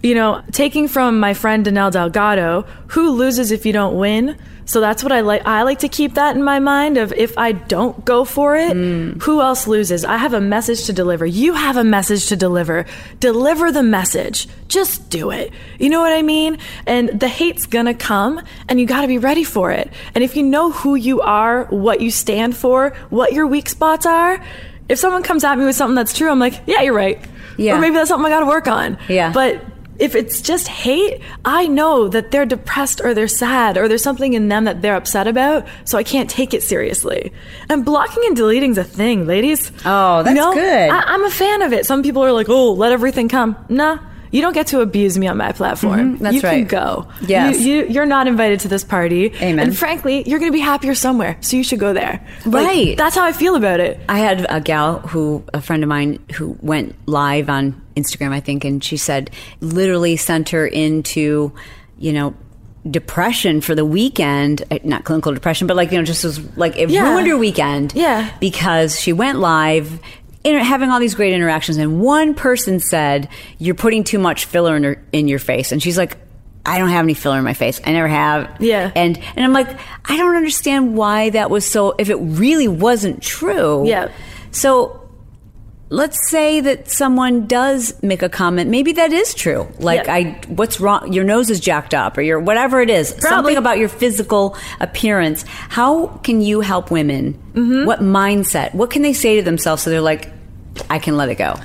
you 0.02 0.14
know, 0.14 0.42
taking 0.50 0.88
from 0.88 1.20
my 1.20 1.34
friend 1.34 1.64
Danelle 1.64 1.92
Delgado, 1.92 2.62
who 2.88 3.10
loses 3.10 3.52
if 3.52 3.64
you 3.64 3.72
don't 3.72 3.96
win. 3.96 4.36
So 4.64 4.80
that's 4.80 5.02
what 5.02 5.12
I 5.12 5.20
like. 5.20 5.44
I 5.44 5.62
like 5.62 5.80
to 5.80 5.88
keep 5.88 6.14
that 6.14 6.36
in 6.36 6.42
my 6.42 6.60
mind 6.60 6.96
of 6.96 7.12
if 7.12 7.36
I 7.36 7.52
don't 7.52 8.04
go 8.04 8.24
for 8.24 8.56
it, 8.56 8.76
mm. 8.76 9.20
who 9.22 9.40
else 9.40 9.66
loses? 9.66 10.04
I 10.04 10.16
have 10.16 10.34
a 10.34 10.40
message 10.40 10.84
to 10.84 10.92
deliver. 10.92 11.26
You 11.26 11.54
have 11.54 11.76
a 11.76 11.84
message 11.84 12.28
to 12.28 12.36
deliver. 12.36 12.86
Deliver 13.20 13.72
the 13.72 13.82
message. 13.82 14.48
Just 14.68 15.10
do 15.10 15.30
it. 15.30 15.52
You 15.78 15.90
know 15.90 16.00
what 16.00 16.12
I 16.12 16.22
mean? 16.22 16.58
And 16.86 17.08
the 17.20 17.28
hate's 17.28 17.66
gonna 17.66 17.94
come 17.94 18.40
and 18.68 18.80
you 18.80 18.86
gotta 18.86 19.08
be 19.08 19.18
ready 19.18 19.44
for 19.44 19.72
it. 19.72 19.92
And 20.14 20.22
if 20.22 20.36
you 20.36 20.42
know 20.42 20.70
who 20.70 20.94
you 20.94 21.20
are, 21.20 21.64
what 21.64 22.00
you 22.00 22.10
stand 22.10 22.56
for, 22.56 22.90
what 23.10 23.32
your 23.32 23.46
weak 23.46 23.68
spots 23.68 24.06
are, 24.06 24.42
if 24.88 24.98
someone 24.98 25.22
comes 25.22 25.44
at 25.44 25.58
me 25.58 25.64
with 25.64 25.76
something 25.76 25.94
that's 25.94 26.16
true, 26.16 26.30
I'm 26.30 26.38
like, 26.38 26.60
yeah, 26.66 26.82
you're 26.82 26.94
right. 26.94 27.20
Yeah. 27.58 27.76
Or 27.76 27.80
maybe 27.80 27.94
that's 27.94 28.08
something 28.08 28.26
I 28.26 28.34
gotta 28.34 28.46
work 28.46 28.68
on. 28.68 28.98
Yeah. 29.08 29.32
But 29.32 29.62
if 29.98 30.14
it's 30.14 30.40
just 30.40 30.68
hate, 30.68 31.20
I 31.44 31.66
know 31.66 32.08
that 32.08 32.30
they're 32.30 32.46
depressed 32.46 33.00
or 33.02 33.14
they're 33.14 33.28
sad 33.28 33.76
or 33.76 33.88
there's 33.88 34.02
something 34.02 34.32
in 34.34 34.48
them 34.48 34.64
that 34.64 34.82
they're 34.82 34.96
upset 34.96 35.26
about, 35.26 35.66
so 35.84 35.98
I 35.98 36.02
can't 36.02 36.28
take 36.30 36.54
it 36.54 36.62
seriously. 36.62 37.32
And 37.68 37.84
blocking 37.84 38.22
and 38.26 38.36
deleting's 38.36 38.78
a 38.78 38.84
thing, 38.84 39.26
ladies. 39.26 39.70
Oh, 39.84 40.22
that's 40.22 40.30
You 40.30 40.34
know, 40.42 40.54
good. 40.54 40.90
I, 40.90 41.00
I'm 41.02 41.24
a 41.24 41.30
fan 41.30 41.62
of 41.62 41.72
it. 41.72 41.86
Some 41.86 42.02
people 42.02 42.24
are 42.24 42.32
like, 42.32 42.48
"Oh, 42.48 42.72
let 42.72 42.92
everything 42.92 43.28
come." 43.28 43.56
Nah, 43.68 43.98
you 44.32 44.40
don't 44.40 44.52
get 44.54 44.66
to 44.68 44.80
abuse 44.80 45.16
me 45.16 45.28
on 45.28 45.36
my 45.36 45.52
platform. 45.52 46.16
Mhm, 46.16 46.18
that's 46.18 46.34
you 46.34 46.40
can 46.40 46.64
go. 46.66 47.06
Yes. 47.20 47.60
you, 47.60 47.74
you, 47.74 47.86
you're 47.86 48.06
not 48.06 48.26
invited 48.26 48.58
to 48.60 48.68
this 48.68 48.82
party. 48.82 49.26
Amen. 49.36 49.60
And 49.60 49.76
frankly, 49.78 50.24
you're 50.28 50.40
going 50.40 50.50
to 50.50 50.56
be 50.56 50.60
happier 50.60 50.94
somewhere, 50.96 51.36
so 51.40 51.56
you 51.56 51.62
should 51.62 51.78
go 51.78 51.92
there. 51.92 52.26
Like, 52.44 52.66
Right. 52.66 52.96
that's 52.96 53.14
how 53.14 53.22
I 53.24 53.32
feel 53.32 53.54
about 53.54 53.78
it. 53.78 54.00
I 54.08 54.18
had 54.18 54.44
a 54.50 54.60
gal 54.60 54.98
who, 54.98 55.44
a 55.54 55.60
friend 55.60 55.84
of 55.84 55.88
mine, 55.88 56.18
who 56.34 56.56
went 56.60 56.96
live 57.06 57.48
on 57.48 57.80
Instagram, 57.94 58.32
I 58.32 58.40
think, 58.40 58.64
and 58.64 58.82
she 58.82 58.96
said 58.96 59.30
literally 59.60 60.16
sent 60.16 60.48
her 60.48 60.66
into, 60.66 61.52
you 61.98 62.12
know, 62.12 62.34
depression 62.90 63.60
for 63.60 63.74
the 63.76 63.84
weekend. 63.84 64.64
uh, 64.70 64.78
Not 64.82 65.04
clinical 65.04 65.32
depression, 65.32 65.68
but 65.68 65.76
like, 65.76 65.92
you 65.92 65.98
know, 65.98 66.04
just 66.04 66.24
was 66.24 66.40
like, 66.56 66.76
it 66.76 66.90
Yeah. 66.90 67.08
ruined 67.10 67.28
her 67.28 67.36
weekend. 67.38 67.92
Yeah. 67.94 68.30
Because 68.40 68.98
she 69.00 69.12
went 69.12 69.38
live. 69.38 70.00
Inter- 70.44 70.58
Having 70.64 70.90
all 70.90 71.00
these 71.00 71.14
great 71.14 71.32
interactions, 71.32 71.76
and 71.78 72.00
one 72.00 72.34
person 72.34 72.80
said, 72.80 73.28
"You're 73.58 73.74
putting 73.74 74.04
too 74.04 74.18
much 74.18 74.44
filler 74.46 74.76
in, 74.76 74.84
her, 74.84 75.02
in 75.12 75.28
your 75.28 75.38
face," 75.38 75.72
and 75.72 75.82
she's 75.82 75.98
like, 75.98 76.16
"I 76.64 76.78
don't 76.78 76.88
have 76.90 77.04
any 77.04 77.14
filler 77.14 77.38
in 77.38 77.44
my 77.44 77.54
face. 77.54 77.80
I 77.84 77.92
never 77.92 78.08
have." 78.08 78.48
Yeah. 78.60 78.90
and 78.94 79.18
and 79.36 79.44
I'm 79.44 79.52
like, 79.52 79.68
I 80.04 80.16
don't 80.16 80.36
understand 80.36 80.96
why 80.96 81.30
that 81.30 81.50
was 81.50 81.64
so. 81.66 81.94
If 81.98 82.10
it 82.10 82.16
really 82.16 82.68
wasn't 82.68 83.22
true, 83.22 83.86
Yeah. 83.86 84.08
so 84.50 85.01
let's 85.92 86.30
say 86.30 86.60
that 86.60 86.90
someone 86.90 87.46
does 87.46 88.02
make 88.02 88.22
a 88.22 88.28
comment. 88.28 88.70
Maybe 88.70 88.92
that 88.92 89.12
is 89.12 89.34
true. 89.34 89.68
Like, 89.78 90.06
Yeah. 90.06 90.14
I, 90.14 90.40
what's 90.48 90.80
wrong? 90.80 91.12
Your 91.12 91.22
nose 91.24 91.50
is 91.50 91.60
jacked 91.60 91.92
up, 91.92 92.16
or 92.16 92.22
your 92.22 92.40
whatever 92.40 92.80
it 92.80 92.88
is. 92.88 93.12
Probably. 93.12 93.28
Something 93.28 93.56
about 93.58 93.78
your 93.78 93.88
physical 93.90 94.56
appearance. 94.80 95.44
How 95.68 96.06
can 96.24 96.40
you 96.40 96.60
help 96.62 96.90
women? 96.90 97.34
Mm-hmm. 97.52 97.86
What 97.86 98.00
mindset? 98.00 98.74
What 98.74 98.90
can 98.90 99.02
they 99.02 99.12
say 99.12 99.36
to 99.36 99.42
themselves 99.42 99.82
so 99.82 99.90
they're 99.90 100.00
like, 100.00 100.30
I 100.88 100.98
can 100.98 101.16
let 101.16 101.28
it 101.28 101.36
go. 101.36 101.60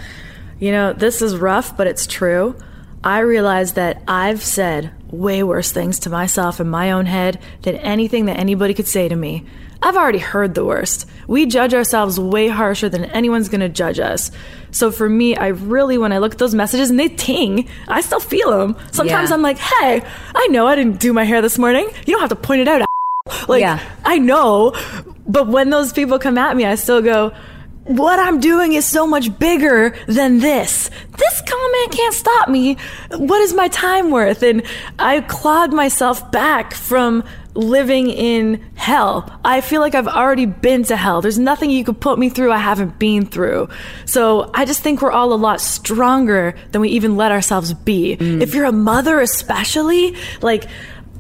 You 0.60 0.72
know, 0.72 0.92
this 0.94 1.22
is 1.22 1.38
rough, 1.38 1.78
but 1.78 1.88
it's 1.88 2.06
true. 2.06 2.56
I 3.04 3.20
realize 3.20 3.74
that 3.74 4.02
I've 4.08 4.44
said 4.44 4.92
way 5.12 5.44
worse 5.44 5.72
things 5.72 6.00
to 6.00 6.10
myself 6.10 6.60
in 6.60 6.70
my 6.70 6.92
own 6.92 7.06
head 7.06 7.40
than 7.62 7.76
anything 7.76 8.26
that 8.26 8.38
anybody 8.38 8.74
could 8.74 8.88
say 8.88 9.08
to 9.08 9.16
me. 9.16 9.46
I've 9.82 9.96
already 9.96 10.18
heard 10.20 10.56
the 10.56 10.66
worst. 10.66 11.08
We 11.28 11.46
judge 11.46 11.74
ourselves 11.74 12.20
way 12.20 12.48
harsher 12.48 12.90
than 12.90 13.06
anyone's 13.06 13.48
gonna 13.48 13.70
judge 13.70 14.00
us. 14.00 14.32
So 14.72 14.92
for 14.92 15.08
me, 15.08 15.36
I 15.36 15.48
really, 15.50 15.98
when 15.98 16.12
I 16.12 16.18
look 16.18 16.34
at 16.34 16.40
those 16.40 16.56
messages 16.56 16.90
and 16.90 17.00
they 17.00 17.10
ting, 17.10 17.70
I 17.88 18.02
still 18.02 18.20
feel 18.20 18.50
them. 18.58 18.76
Sometimes 18.92 19.30
Yeah. 19.30 19.36
I'm 19.36 19.42
like, 19.44 19.58
hey, 19.60 20.02
I 20.36 20.48
know 20.48 20.66
I 20.68 20.76
didn't 20.76 21.00
do 21.00 21.14
my 21.14 21.24
hair 21.24 21.42
this 21.42 21.58
morning. 21.60 21.88
You 22.06 22.14
don't 22.14 22.22
have 22.22 22.30
to 22.30 22.36
point 22.36 22.62
it 22.62 22.68
out. 22.68 22.82
Like, 23.48 23.62
Yeah. 23.62 23.80
I 24.04 24.18
know. 24.20 24.74
But 25.28 25.48
when 25.48 25.70
those 25.70 25.94
people 25.94 26.18
come 26.18 26.38
at 26.38 26.56
me, 26.58 26.66
I 26.66 26.76
still 26.76 27.02
go, 27.02 27.34
what 27.88 28.20
I'm 28.20 28.40
doing 28.40 28.74
is 28.74 28.86
so 28.86 29.08
much 29.08 29.38
bigger 29.40 29.96
than 30.08 30.40
this. 30.40 30.90
This 31.18 31.42
comment 31.42 31.92
can't 31.92 32.14
stop 32.14 32.50
me. 32.50 32.78
What 33.12 33.42
is 33.42 33.54
my 33.54 33.68
time 33.70 34.12
worth? 34.12 34.44
And 34.44 34.64
I 35.00 35.22
clawed 35.22 35.74
myself 35.74 36.32
back 36.32 36.74
from 36.74 37.24
living 37.54 38.10
in 38.10 38.64
hell. 38.76 39.40
I 39.44 39.62
feel 39.62 39.82
like 39.82 39.96
I've 39.96 40.08
already 40.08 40.46
been 40.46 40.84
to 40.84 40.96
hell. 40.96 41.22
There's 41.22 41.40
nothing 41.40 41.72
you 41.72 41.84
could 41.84 42.00
put 42.00 42.20
me 42.20 42.30
through 42.30 42.52
I 42.52 42.58
haven't 42.58 43.00
been 43.00 43.26
through. 43.26 43.70
So 44.06 44.52
I 44.54 44.66
just 44.66 44.84
think 44.84 45.02
we're 45.02 45.12
all 45.12 45.34
a 45.34 45.36
lot 45.36 45.60
stronger 45.60 46.54
than 46.72 46.82
we 46.82 46.90
even 46.90 47.18
let 47.18 47.32
ourselves 47.32 47.74
be. 47.74 48.16
Mm. 48.18 48.42
If 48.42 48.54
you're 48.54 48.66
a 48.66 48.72
mother, 48.72 49.20
especially, 49.20 50.16
like, 50.42 50.66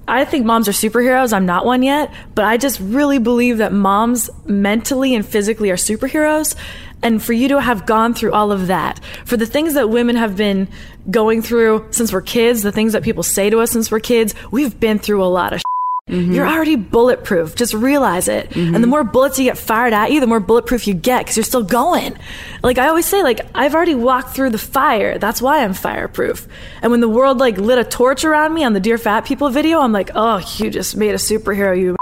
I 0.07 0.23
think 0.23 0.45
moms 0.45 0.67
are 0.67 0.71
superheroes. 0.71 1.33
I'm 1.33 1.45
not 1.45 1.65
one 1.65 1.83
yet, 1.83 2.13
but 2.33 2.45
I 2.45 2.57
just 2.57 2.79
really 2.79 3.19
believe 3.19 3.57
that 3.57 3.73
moms 3.73 4.29
mentally 4.45 5.13
and 5.13 5.25
physically 5.25 5.69
are 5.69 5.75
superheroes. 5.75 6.55
And 7.03 7.21
for 7.21 7.33
you 7.33 7.49
to 7.49 7.61
have 7.61 7.85
gone 7.85 8.13
through 8.13 8.31
all 8.31 8.51
of 8.51 8.67
that, 8.67 8.99
for 9.25 9.37
the 9.37 9.45
things 9.45 9.75
that 9.75 9.89
women 9.89 10.15
have 10.15 10.35
been 10.35 10.67
going 11.11 11.41
through 11.41 11.87
since 11.91 12.11
we're 12.11 12.21
kids, 12.21 12.63
the 12.63 12.71
things 12.71 12.93
that 12.93 13.03
people 13.03 13.23
say 13.23 13.49
to 13.49 13.59
us 13.59 13.71
since 13.71 13.91
we're 13.91 13.99
kids, 13.99 14.33
we've 14.49 14.79
been 14.79 14.97
through 14.97 15.23
a 15.23 15.27
lot 15.27 15.53
of 15.53 15.61
Mm-hmm. 16.07 16.31
You're 16.33 16.47
already 16.47 16.77
bulletproof. 16.77 17.55
Just 17.55 17.73
realize 17.73 18.27
it. 18.29 18.49
Mm-hmm. 18.51 18.75
And 18.75 18.83
the 18.83 18.87
more 18.87 19.03
bullets 19.03 19.37
you 19.37 19.45
get 19.45 19.57
fired 19.57 19.91
at 19.91 20.11
you, 20.11 20.19
the 20.21 20.27
more 20.27 20.39
bulletproof 20.39 20.87
you 20.87 20.93
get 20.93 21.19
because 21.25 21.35
you're 21.35 21.43
still 21.43 21.63
going. 21.63 22.17
Like 22.63 22.77
I 22.77 22.87
always 22.87 23.05
say, 23.05 23.23
like 23.23 23.41
I've 23.53 23.75
already 23.75 23.95
walked 23.95 24.33
through 24.33 24.51
the 24.51 24.57
fire. 24.57 25.17
That's 25.17 25.41
why 25.41 25.63
I'm 25.63 25.73
fireproof. 25.73 26.47
And 26.81 26.91
when 26.91 27.01
the 27.01 27.09
world 27.09 27.39
like 27.39 27.57
lit 27.57 27.77
a 27.77 27.83
torch 27.83 28.23
around 28.23 28.53
me 28.53 28.63
on 28.63 28.71
the 28.73 28.79
Dear 28.79 28.97
Fat 28.97 29.25
People 29.25 29.49
video, 29.49 29.79
I'm 29.81 29.91
like, 29.91 30.11
oh, 30.15 30.37
you 30.57 30.69
just 30.69 30.95
made 30.95 31.11
a 31.11 31.17
superhero. 31.17 31.77
You 31.77 31.95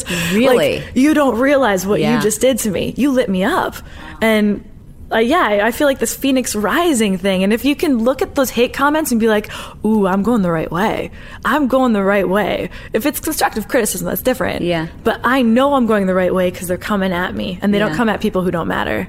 Really? 0.32 0.80
like, 0.80 0.96
you 0.96 1.14
don't 1.14 1.38
realize 1.38 1.86
what 1.86 2.00
Yeah. 2.00 2.16
you 2.16 2.22
just 2.22 2.40
did 2.40 2.58
to 2.60 2.70
me. 2.70 2.94
You 2.96 3.12
lit 3.12 3.28
me 3.28 3.44
up. 3.44 3.76
And 4.20 4.64
uh, 5.12 5.18
yeah, 5.18 5.60
I 5.62 5.70
feel 5.72 5.86
like 5.86 5.98
this 5.98 6.14
Phoenix 6.14 6.54
Rising 6.54 7.18
thing. 7.18 7.42
And 7.44 7.52
if 7.52 7.64
you 7.64 7.74
can 7.76 7.98
look 7.98 8.22
at 8.22 8.34
those 8.34 8.50
hate 8.50 8.72
comments 8.72 9.10
and 9.10 9.20
be 9.20 9.28
like, 9.28 9.50
ooh, 9.84 10.06
I'm 10.06 10.22
going 10.22 10.42
the 10.42 10.50
right 10.50 10.70
way. 10.70 11.10
I'm 11.44 11.68
going 11.68 11.92
the 11.92 12.02
right 12.02 12.28
way. 12.28 12.70
If 12.92 13.04
it's 13.06 13.20
constructive 13.20 13.68
criticism, 13.68 14.06
that's 14.08 14.22
different. 14.22 14.62
Yeah. 14.62 14.88
But 15.04 15.20
I 15.24 15.42
know 15.42 15.74
I'm 15.74 15.86
going 15.86 16.06
the 16.06 16.14
right 16.14 16.34
way 16.34 16.50
because 16.50 16.68
they're 16.68 16.76
coming 16.78 17.12
at 17.12 17.34
me 17.34 17.58
and 17.62 17.72
they 17.74 17.78
Yeah. 17.78 17.88
don't 17.88 17.96
come 17.96 18.08
at 18.08 18.20
people 18.20 18.42
who 18.42 18.50
don't 18.50 18.68
matter. 18.68 19.08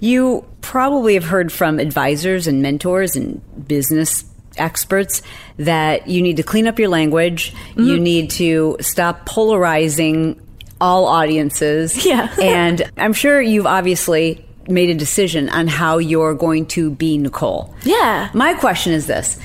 You 0.00 0.44
probably 0.60 1.14
have 1.14 1.24
heard 1.24 1.52
from 1.52 1.78
advisors 1.78 2.46
and 2.46 2.60
mentors 2.62 3.16
and 3.16 3.40
business 3.68 4.24
experts 4.56 5.22
that 5.58 6.06
you 6.08 6.22
need 6.22 6.36
to 6.36 6.42
clean 6.42 6.66
up 6.66 6.78
your 6.78 6.88
language. 6.88 7.52
Mm-hmm. 7.70 7.82
You 7.84 8.00
need 8.00 8.30
to 8.30 8.76
stop 8.80 9.26
polarizing 9.26 10.40
all 10.80 11.06
audiences. 11.06 12.04
Yeah. 12.06 12.32
and 12.40 12.82
I'm 12.96 13.12
sure 13.12 13.40
you've 13.40 13.66
obviously 13.66 14.44
made 14.68 14.90
a 14.90 14.94
decision 14.94 15.48
on 15.48 15.66
how 15.68 15.98
you're 15.98 16.34
going 16.34 16.66
to 16.66 16.90
be 16.90 17.18
Nicole. 17.18 17.74
Yeah. 17.84 18.30
My 18.34 18.54
question 18.54 18.92
is 18.92 19.06
this 19.06 19.38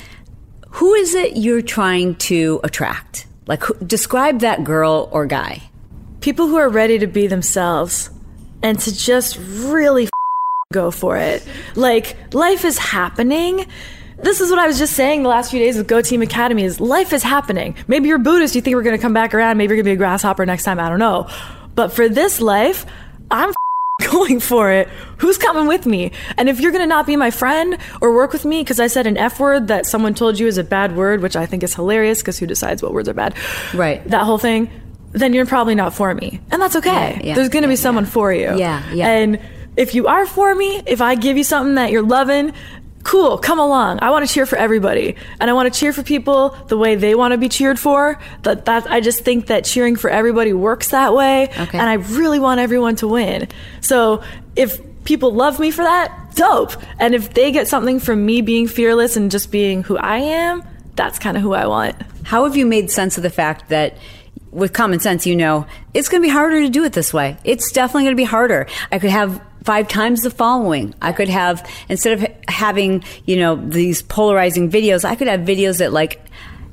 Who 0.70 0.94
is 0.94 1.14
it 1.14 1.36
you're 1.36 1.62
trying 1.62 2.14
to 2.16 2.60
attract? 2.64 3.26
Like, 3.46 3.62
who, 3.64 3.74
describe 3.84 4.40
that 4.40 4.64
girl 4.64 5.08
or 5.12 5.26
guy. 5.26 5.62
people 6.20 6.46
who 6.46 6.56
are 6.56 6.68
ready 6.68 6.98
to 6.98 7.06
be 7.06 7.26
themselves 7.26 8.10
and 8.62 8.78
to 8.78 8.94
just 8.94 9.38
really 9.38 10.04
f- 10.04 10.10
go 10.72 10.90
for 10.90 11.16
it. 11.16 11.42
Like 11.74 12.34
life 12.34 12.64
is 12.64 12.78
happening. 12.78 13.66
This 14.22 14.40
is 14.42 14.50
what 14.50 14.58
I 14.58 14.66
was 14.66 14.78
just 14.78 14.92
saying 14.92 15.22
the 15.22 15.30
last 15.30 15.50
few 15.50 15.58
days 15.58 15.78
with 15.78 15.88
Go 15.88 16.02
Team 16.02 16.20
Academy 16.20 16.62
is 16.64 16.78
life 16.78 17.12
is 17.14 17.22
happening. 17.22 17.74
Maybe 17.88 18.08
you're 18.08 18.18
Buddhist, 18.18 18.54
you 18.54 18.60
think 18.60 18.76
we're 18.76 18.82
going 18.82 18.96
to 18.96 19.00
come 19.02 19.14
back 19.14 19.34
around, 19.34 19.56
maybe 19.56 19.70
you're 19.74 19.82
going 19.82 19.86
to 19.86 19.90
be 19.90 19.94
a 19.94 19.96
grasshopper 19.96 20.44
next 20.44 20.64
time, 20.64 20.78
I 20.78 20.90
don't 20.90 20.98
know. 20.98 21.28
But 21.74 21.92
for 21.92 22.06
this 22.08 22.40
life, 22.40 22.84
I'm 23.30 23.54
going 24.10 24.40
for 24.40 24.70
it. 24.70 24.88
Who's 25.18 25.38
coming 25.38 25.66
with 25.66 25.86
me? 25.86 26.12
And 26.36 26.48
if 26.48 26.60
you're 26.60 26.72
going 26.72 26.82
to 26.82 26.88
not 26.88 27.06
be 27.06 27.16
my 27.16 27.30
friend 27.30 27.78
or 28.00 28.14
work 28.14 28.32
with 28.32 28.44
me 28.44 28.62
because 28.62 28.80
I 28.80 28.86
said 28.86 29.06
an 29.06 29.16
F 29.16 29.38
word 29.40 29.68
that 29.68 29.86
someone 29.86 30.14
told 30.14 30.38
you 30.38 30.46
is 30.46 30.58
a 30.58 30.64
bad 30.64 30.96
word, 30.96 31.22
which 31.22 31.36
I 31.36 31.46
think 31.46 31.62
is 31.62 31.74
hilarious 31.74 32.20
because 32.20 32.38
who 32.38 32.46
decides 32.46 32.82
what 32.82 32.92
words 32.92 33.08
are 33.08 33.14
bad? 33.14 33.34
Right. 33.74 34.04
That 34.08 34.24
whole 34.24 34.38
thing, 34.38 34.70
then 35.12 35.32
you're 35.34 35.46
probably 35.46 35.74
not 35.74 35.94
for 35.94 36.14
me. 36.14 36.40
And 36.50 36.60
that's 36.60 36.76
okay. 36.76 36.88
Yeah, 36.90 37.20
yeah, 37.22 37.34
There's 37.34 37.48
going 37.48 37.62
to 37.62 37.68
yeah, 37.68 37.72
be 37.72 37.76
someone 37.76 38.06
for 38.06 38.32
you. 38.32 38.56
Yeah, 38.56 38.82
yeah. 38.92 39.08
And 39.08 39.40
if 39.76 39.94
you 39.94 40.06
are 40.06 40.26
for 40.26 40.54
me, 40.54 40.82
if 40.86 41.00
I 41.00 41.14
give 41.14 41.36
you 41.36 41.44
something 41.44 41.76
that 41.76 41.90
you're 41.90 42.02
loving, 42.02 42.52
cool, 43.02 43.38
come 43.38 43.58
along. 43.58 43.98
I 44.02 44.10
want 44.10 44.26
to 44.26 44.32
cheer 44.32 44.46
for 44.46 44.56
everybody. 44.56 45.16
And 45.40 45.50
I 45.50 45.52
want 45.52 45.72
to 45.72 45.78
cheer 45.78 45.92
for 45.92 46.02
people 46.02 46.50
the 46.68 46.76
way 46.76 46.94
they 46.94 47.14
want 47.14 47.32
to 47.32 47.38
be 47.38 47.48
cheered 47.48 47.78
for. 47.78 48.18
That 48.42 48.66
that 48.66 48.90
I 48.90 49.00
just 49.00 49.24
think 49.24 49.46
that 49.46 49.64
cheering 49.64 49.96
for 49.96 50.10
everybody 50.10 50.52
works 50.52 50.88
that 50.88 51.14
way. 51.14 51.44
Okay. 51.44 51.78
And 51.78 51.88
I 51.88 51.94
really 51.94 52.38
want 52.38 52.60
everyone 52.60 52.96
to 52.96 53.08
win. 53.08 53.48
So 53.80 54.22
if 54.56 54.80
people 55.04 55.32
love 55.32 55.58
me 55.58 55.70
for 55.70 55.82
that, 55.82 56.34
dope. 56.34 56.72
And 56.98 57.14
if 57.14 57.32
they 57.34 57.52
get 57.52 57.68
something 57.68 58.00
from 58.00 58.24
me 58.24 58.42
being 58.42 58.68
fearless 58.68 59.16
and 59.16 59.30
just 59.30 59.50
being 59.50 59.82
who 59.82 59.96
I 59.96 60.18
am, 60.18 60.62
that's 60.94 61.18
kind 61.18 61.36
of 61.36 61.42
who 61.42 61.54
I 61.54 61.66
want. 61.66 61.96
How 62.24 62.44
have 62.44 62.56
you 62.56 62.66
made 62.66 62.90
sense 62.90 63.16
of 63.16 63.22
the 63.22 63.30
fact 63.30 63.70
that 63.70 63.96
with 64.52 64.72
common 64.72 65.00
sense, 65.00 65.26
you 65.26 65.36
know, 65.36 65.66
it's 65.94 66.08
going 66.08 66.22
to 66.22 66.26
be 66.26 66.32
harder 66.32 66.60
to 66.60 66.68
do 66.68 66.84
it 66.84 66.92
this 66.92 67.12
way. 67.12 67.36
It's 67.44 67.70
definitely 67.72 68.04
going 68.04 68.12
to 68.16 68.20
be 68.20 68.24
harder. 68.24 68.66
I 68.90 68.98
could 68.98 69.10
have 69.10 69.40
five 69.64 69.88
times 69.88 70.22
the 70.22 70.30
following. 70.30 70.94
I 71.00 71.12
could 71.12 71.28
have, 71.28 71.68
instead 71.88 72.20
of 72.22 72.26
having, 72.48 73.04
you 73.26 73.36
know, 73.36 73.56
these 73.56 74.02
polarizing 74.02 74.70
videos, 74.70 75.04
I 75.04 75.14
could 75.14 75.28
have 75.28 75.40
videos 75.40 75.78
that 75.78 75.92
like, 75.92 76.20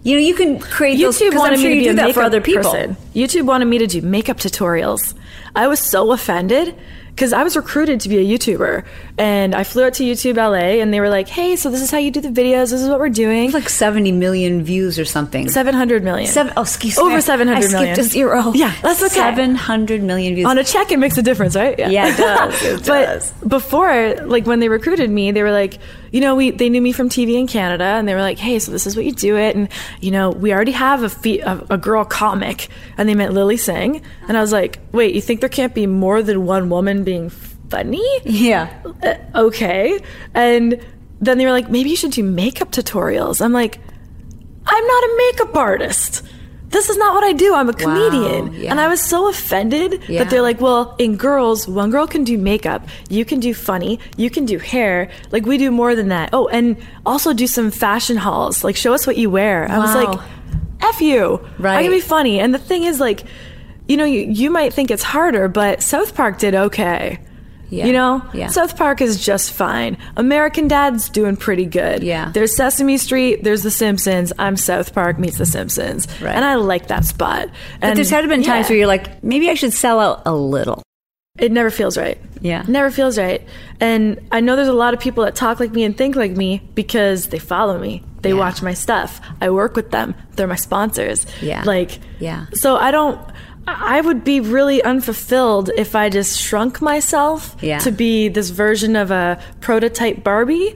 you 0.03 0.15
know, 0.15 0.21
you 0.21 0.35
can 0.35 0.59
create 0.59 0.99
those. 0.99 1.19
YouTube 1.19 1.33
'cause 1.33 1.41
I'm 1.41 1.55
sure 1.57 1.69
me 1.69 1.75
to 1.79 1.83
you 1.83 1.89
do 1.91 1.95
that 1.97 2.13
for 2.13 2.21
other 2.23 2.39
people. 2.41 2.63
person. 2.71 2.95
YouTube 3.13 3.43
wanted 3.43 3.65
me 3.65 3.77
to 3.79 3.87
do 3.87 4.01
makeup 4.01 4.37
tutorials. 4.37 5.13
I 5.55 5.67
was 5.67 5.79
so 5.79 6.11
offended 6.13 6.75
because 7.17 7.33
I 7.33 7.41
was 7.41 7.55
recruited 7.55 7.99
to 8.01 8.09
be 8.09 8.17
a 8.19 8.37
YouTuber, 8.37 8.85
and 9.17 9.55
I 9.55 9.63
flew 9.63 9.83
out 9.85 9.95
to 9.95 10.03
YouTube 10.03 10.37
LA, 10.37 10.79
and 10.81 10.93
they 10.93 10.99
were 10.99 11.09
like, 11.09 11.27
"Hey, 11.27 11.55
so 11.55 11.71
this 11.71 11.81
is 11.81 11.89
how 11.89 11.97
you 11.97 12.11
do 12.11 12.21
the 12.21 12.29
videos. 12.29 12.69
This 12.69 12.73
is 12.83 12.87
what 12.87 12.99
we're 12.99 13.09
doing." 13.09 13.45
It's 13.45 13.55
like 13.55 13.69
70 13.69 14.11
million 14.11 14.61
views 14.63 14.99
or 14.99 15.05
something. 15.05 15.49
Seven 15.49 15.73
hundred 15.73 16.03
million. 16.03 16.29
Seven, 16.31 16.53
oh, 16.55 16.61
excuse 16.61 16.95
me. 16.95 17.03
Over 17.03 17.19
700 17.19 17.57
I 17.57 17.61
skipped 17.61 17.73
million. 17.73 17.99
a 17.99 18.03
zero. 18.03 18.51
Yeah, 18.53 18.71
that's 18.83 19.01
okay. 19.01 19.15
700 19.15 20.03
million 20.03 20.35
views. 20.35 20.45
on 20.45 20.59
a 20.59 20.63
check 20.63 20.91
it 20.91 20.99
makes 20.99 21.17
a 21.17 21.23
difference 21.23 21.55
right 21.55 21.77
Yeah, 21.79 22.07
it 22.13 22.17
does. 22.17 22.63
It 22.63 22.77
but 22.85 23.05
does. 23.05 23.31
before 23.47 24.15
like 24.25 24.45
when 24.45 24.59
they 24.59 24.69
recruited 24.69 25.09
me 25.09 25.31
they 25.31 25.41
were 25.41 25.51
like 25.51 25.79
you 26.11 26.21
know 26.21 26.35
we 26.35 26.51
they 26.51 26.69
knew 26.69 26.81
me 26.81 26.91
from 26.91 27.09
tv 27.09 27.33
in 27.35 27.47
canada 27.47 27.83
and 27.83 28.07
they 28.07 28.13
were 28.13 28.21
like 28.21 28.37
hey 28.37 28.59
so 28.59 28.71
this 28.71 28.87
is 28.87 28.95
what 28.95 29.05
you 29.05 29.11
do 29.11 29.37
it. 29.37 29.55
And 29.55 29.69
you 30.01 30.11
know 30.11 30.29
we 30.29 30.53
already 30.53 30.71
have 30.71 31.03
a, 31.03 31.09
fe- 31.09 31.39
a, 31.39 31.65
a 31.69 31.77
girl 31.77 32.05
comic. 32.05 32.69
And 32.97 33.07
they 33.07 33.15
meant 33.15 33.33
Lilly 33.33 33.57
Singh. 33.57 34.01
And 34.27 34.37
i 34.37 34.41
was 34.41 34.51
like 34.51 34.79
wait 34.91 35.15
you 35.15 35.21
think 35.21 35.39
there 35.41 35.49
can't 35.49 35.73
be 35.73 35.87
more 35.87 36.21
than 36.23 36.45
one 36.45 36.69
woman 36.69 37.03
being 37.03 37.29
funny? 37.29 38.05
Yeah. 38.23 38.69
uh, 39.03 39.15
okay. 39.35 39.99
And 40.33 40.79
then 41.19 41.37
they 41.37 41.45
were 41.45 41.51
like 41.51 41.69
maybe 41.69 41.89
you 41.89 41.95
should 41.95 42.11
do 42.11 42.23
makeup 42.23 42.71
tutorials. 42.71 43.41
I'm 43.43 43.53
like 43.53 43.79
i'm 44.69 44.85
not 44.85 45.03
a 45.03 45.15
makeup 45.17 45.55
artist 45.55 46.23
this 46.69 46.89
is 46.89 46.97
not 46.97 47.13
what 47.13 47.23
I 47.23 47.31
do. 47.33 47.53
I'm 47.55 47.69
a 47.69 47.73
comedian. 47.73 48.53
yeah. 48.53 48.71
And 48.71 48.79
I 48.79 48.87
was 48.87 49.01
so 49.01 49.29
offended 49.29 50.01
Yeah. 50.07 50.23
that 50.23 50.29
they're 50.29 50.41
like, 50.41 50.59
well, 50.59 50.95
in 50.99 51.15
girls, 51.15 51.67
one 51.67 51.91
girl 51.91 52.05
can 52.07 52.23
do 52.25 52.37
makeup, 52.37 52.87
you 53.09 53.23
can 53.25 53.39
do 53.39 53.53
funny, 53.53 53.99
you 54.17 54.29
can 54.29 54.45
do 54.45 54.57
hair. 54.59 55.09
Like, 55.31 55.45
we 55.45 55.57
do 55.57 55.71
more 55.71 55.95
than 55.95 56.09
that. 56.09 56.29
Oh, 56.33 56.47
and 56.49 56.75
also 57.05 57.33
do 57.33 57.47
some 57.47 57.71
fashion 57.71 58.17
hauls. 58.17 58.63
Like, 58.63 58.75
show 58.75 58.93
us 58.93 59.07
what 59.07 59.15
you 59.17 59.29
wear. 59.29 59.65
I 59.71 59.77
was 59.79 59.95
like, 59.95 60.19
F 60.81 61.01
you. 61.01 61.39
Right. 61.57 61.77
I 61.77 61.81
can 61.83 61.91
be 61.91 62.01
funny. 62.01 62.39
And 62.39 62.53
the 62.53 62.59
thing 62.59 62.83
is, 62.83 62.99
like, 62.99 63.23
you 63.87 63.95
know, 63.95 64.05
you, 64.05 64.21
you 64.29 64.49
might 64.51 64.73
think 64.73 64.91
it's 64.91 65.03
harder, 65.03 65.47
but 65.47 65.81
South 65.81 66.15
Park 66.15 66.37
did 66.37 66.53
okay. 66.53 67.19
Yeah. 67.69 67.85
You 67.85 67.93
know, 67.93 68.21
Yeah. 68.33 68.47
South 68.47 68.77
Park 68.77 69.01
is 69.01 69.23
just 69.23 69.51
fine. 69.51 69.97
American 70.15 70.67
Dad's 70.67 71.09
doing 71.09 71.35
pretty 71.35 71.65
good. 71.65 72.01
Yeah. 72.03 72.31
There's 72.33 72.55
Sesame 72.55 72.97
Street. 72.97 73.43
There's 73.43 73.63
The 73.63 73.71
Simpsons. 73.71 74.31
I'm 74.39 74.55
South 74.57 74.93
Park 74.93 75.19
meets 75.19 75.37
The 75.37 75.45
Simpsons, 75.45 76.07
Right. 76.21 76.33
and 76.35 76.45
I 76.45 76.55
like 76.55 76.87
that 76.87 77.03
spot. 77.05 77.47
But 77.47 77.87
And 77.89 77.97
there's 77.97 78.09
had 78.09 78.21
to 78.21 78.27
been 78.27 78.43
times 78.43 78.65
yeah, 78.67 78.69
where 78.69 78.77
you're 78.79 78.87
like, 78.87 79.23
maybe 79.23 79.49
I 79.49 79.53
should 79.55 79.73
sell 79.73 79.99
out 79.99 80.21
a 80.25 80.33
little. 80.33 80.81
it 81.39 81.51
never 81.51 81.69
feels 81.69 81.97
right. 81.99 82.17
Yeah. 82.41 82.63
never 82.67 82.89
feels 82.89 83.17
right. 83.17 83.41
And 83.79 84.19
I 84.31 84.39
know 84.39 84.55
there's 84.55 84.67
a 84.67 84.73
lot 84.73 84.93
of 84.95 84.99
people 84.99 85.23
that 85.25 85.35
talk 85.35 85.59
like 85.59 85.71
me 85.71 85.83
and 85.83 85.95
think 85.95 86.15
like 86.15 86.31
me 86.31 86.61
because 86.73 87.27
they 87.27 87.37
follow 87.39 87.77
me. 87.77 88.01
They 88.23 88.29
Yeah. 88.29 88.35
watch 88.39 88.61
my 88.63 88.73
stuff. 88.73 89.21
I 89.41 89.49
work 89.51 89.75
with 89.75 89.91
them. 89.91 90.15
They're 90.35 90.47
my 90.47 90.55
sponsors. 90.55 91.25
Yeah. 91.41 91.61
like 91.65 91.99
Yeah. 92.19 92.45
So 92.53 92.75
I 92.77 92.89
don't. 92.91 93.19
I 93.67 94.01
would 94.01 94.23
be 94.23 94.39
really 94.39 94.81
unfulfilled 94.83 95.69
if 95.77 95.95
I 95.95 96.09
just 96.09 96.39
shrunk 96.39 96.81
myself 96.81 97.55
Yeah. 97.61 97.79
to 97.79 97.91
be 97.91 98.29
this 98.29 98.49
version 98.49 98.95
of 98.95 99.11
a 99.11 99.39
prototype 99.59 100.23
Barbie 100.23 100.75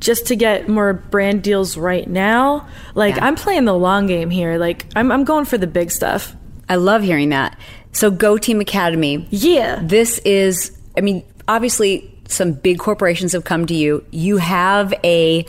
just 0.00 0.26
to 0.26 0.36
get 0.36 0.68
more 0.68 0.92
brand 0.92 1.42
deals 1.42 1.76
right 1.76 2.08
now. 2.08 2.68
Like 2.94 3.16
Yeah. 3.16 3.24
I'm 3.26 3.34
playing 3.34 3.64
the 3.64 3.74
long 3.74 4.06
game 4.06 4.30
here. 4.30 4.56
Like 4.58 4.86
I'm 4.94 5.10
I'm 5.10 5.24
going 5.24 5.44
for 5.44 5.58
the 5.58 5.66
big 5.66 5.90
stuff. 5.90 6.36
I 6.68 6.76
love 6.76 7.02
hearing 7.02 7.30
that. 7.30 7.58
So, 7.92 8.10
Go 8.10 8.36
Team 8.36 8.60
Academy. 8.60 9.26
Yeah. 9.30 9.80
This 9.82 10.18
is, 10.18 10.78
I 10.96 11.00
mean, 11.00 11.24
obviously, 11.48 12.14
some 12.28 12.52
big 12.52 12.78
corporations 12.78 13.32
have 13.32 13.44
come 13.44 13.64
to 13.66 13.74
you. 13.74 14.04
You 14.10 14.36
have 14.36 14.92
a 15.02 15.46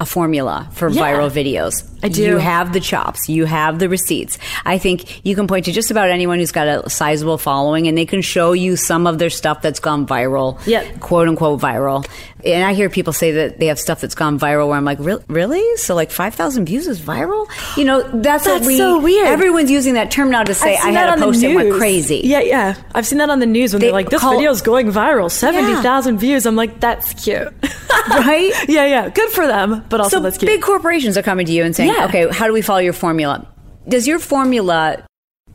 a 0.00 0.06
formula 0.06 0.68
for 0.72 0.88
Yeah. 0.88 1.02
viral 1.02 1.30
videos. 1.30 1.84
I 2.02 2.08
do. 2.08 2.22
You 2.22 2.36
have 2.38 2.72
the 2.72 2.80
chops. 2.80 3.28
You 3.28 3.44
have 3.44 3.78
the 3.78 3.88
receipts. 3.88 4.38
I 4.64 4.78
think 4.78 5.24
you 5.24 5.34
can 5.34 5.46
point 5.46 5.66
to 5.66 5.72
just 5.72 5.90
about 5.90 6.10
anyone 6.10 6.38
who's 6.38 6.52
got 6.52 6.66
a 6.66 6.90
sizable 6.90 7.38
following, 7.38 7.86
and 7.88 7.96
they 7.96 8.06
can 8.06 8.22
show 8.22 8.52
you 8.52 8.76
some 8.76 9.06
of 9.06 9.18
their 9.18 9.30
stuff 9.30 9.62
that's 9.62 9.80
gone 9.80 10.06
viral. 10.06 10.64
Yep. 10.66 11.00
quote 11.00 11.28
unquote 11.28 11.60
viral. 11.60 12.06
And 12.44 12.64
I 12.64 12.74
hear 12.74 12.90
people 12.90 13.12
say 13.12 13.30
that 13.32 13.60
they 13.60 13.66
have 13.66 13.78
stuff 13.78 14.00
that's 14.00 14.16
gone 14.16 14.36
viral 14.36 14.66
where 14.66 14.76
I'm 14.76 14.84
like, 14.84 14.98
"Re- 14.98 15.18
really? 15.28 15.76
So 15.76 15.94
like 15.94 16.10
5,000 16.10 16.64
views 16.66 16.88
is 16.88 17.00
viral? 17.00 17.46
You 17.76 17.84
know, 17.84 18.02
that's, 18.02 18.46
what 18.46 18.54
That's 18.54 18.66
we, 18.66 18.76
so 18.76 18.98
weird. 19.00 19.28
Everyone's 19.28 19.70
using 19.70 19.94
that 19.94 20.10
term 20.10 20.30
now 20.30 20.42
to 20.42 20.52
say 20.52 20.72
I 20.74 20.90
had 20.90 21.08
that 21.08 21.18
a 21.18 21.22
post 21.22 21.44
and 21.44 21.54
went 21.54 21.72
crazy. 21.74 22.20
Yeah, 22.24 22.40
yeah. 22.40 22.74
I've 22.96 23.06
seen 23.06 23.18
that 23.18 23.30
on 23.30 23.38
the 23.38 23.46
news 23.46 23.72
when 23.72 23.80
They 23.80 23.90
are 23.90 23.92
like, 23.92 24.10
"This 24.10 24.20
call- 24.20 24.32
video's 24.34 24.60
going 24.60 24.90
viral, 24.90 25.30
seventy 25.30 25.80
thousand 25.82 26.18
views." 26.18 26.44
I'm 26.44 26.56
like, 26.56 26.80
"That's 26.80 27.14
cute." 27.22 27.52
Right? 28.08 28.52
yeah, 28.68 28.86
yeah. 28.86 29.08
Good 29.08 29.30
for 29.30 29.46
them, 29.46 29.84
but 29.88 30.00
also 30.00 30.16
So 30.16 30.22
that's 30.22 30.36
cute. 30.38 30.48
big 30.50 30.62
corporations 30.62 31.16
are 31.16 31.22
coming 31.22 31.46
to 31.46 31.52
you 31.52 31.62
and 31.62 31.76
saying, 31.76 31.90
Yeah. 31.92 32.04
okay, 32.06 32.28
how 32.30 32.46
do 32.46 32.52
we 32.52 32.62
follow 32.62 32.80
your 32.80 32.92
formula? 32.92 33.46
Does 33.88 34.06
your 34.06 34.18
formula 34.18 35.04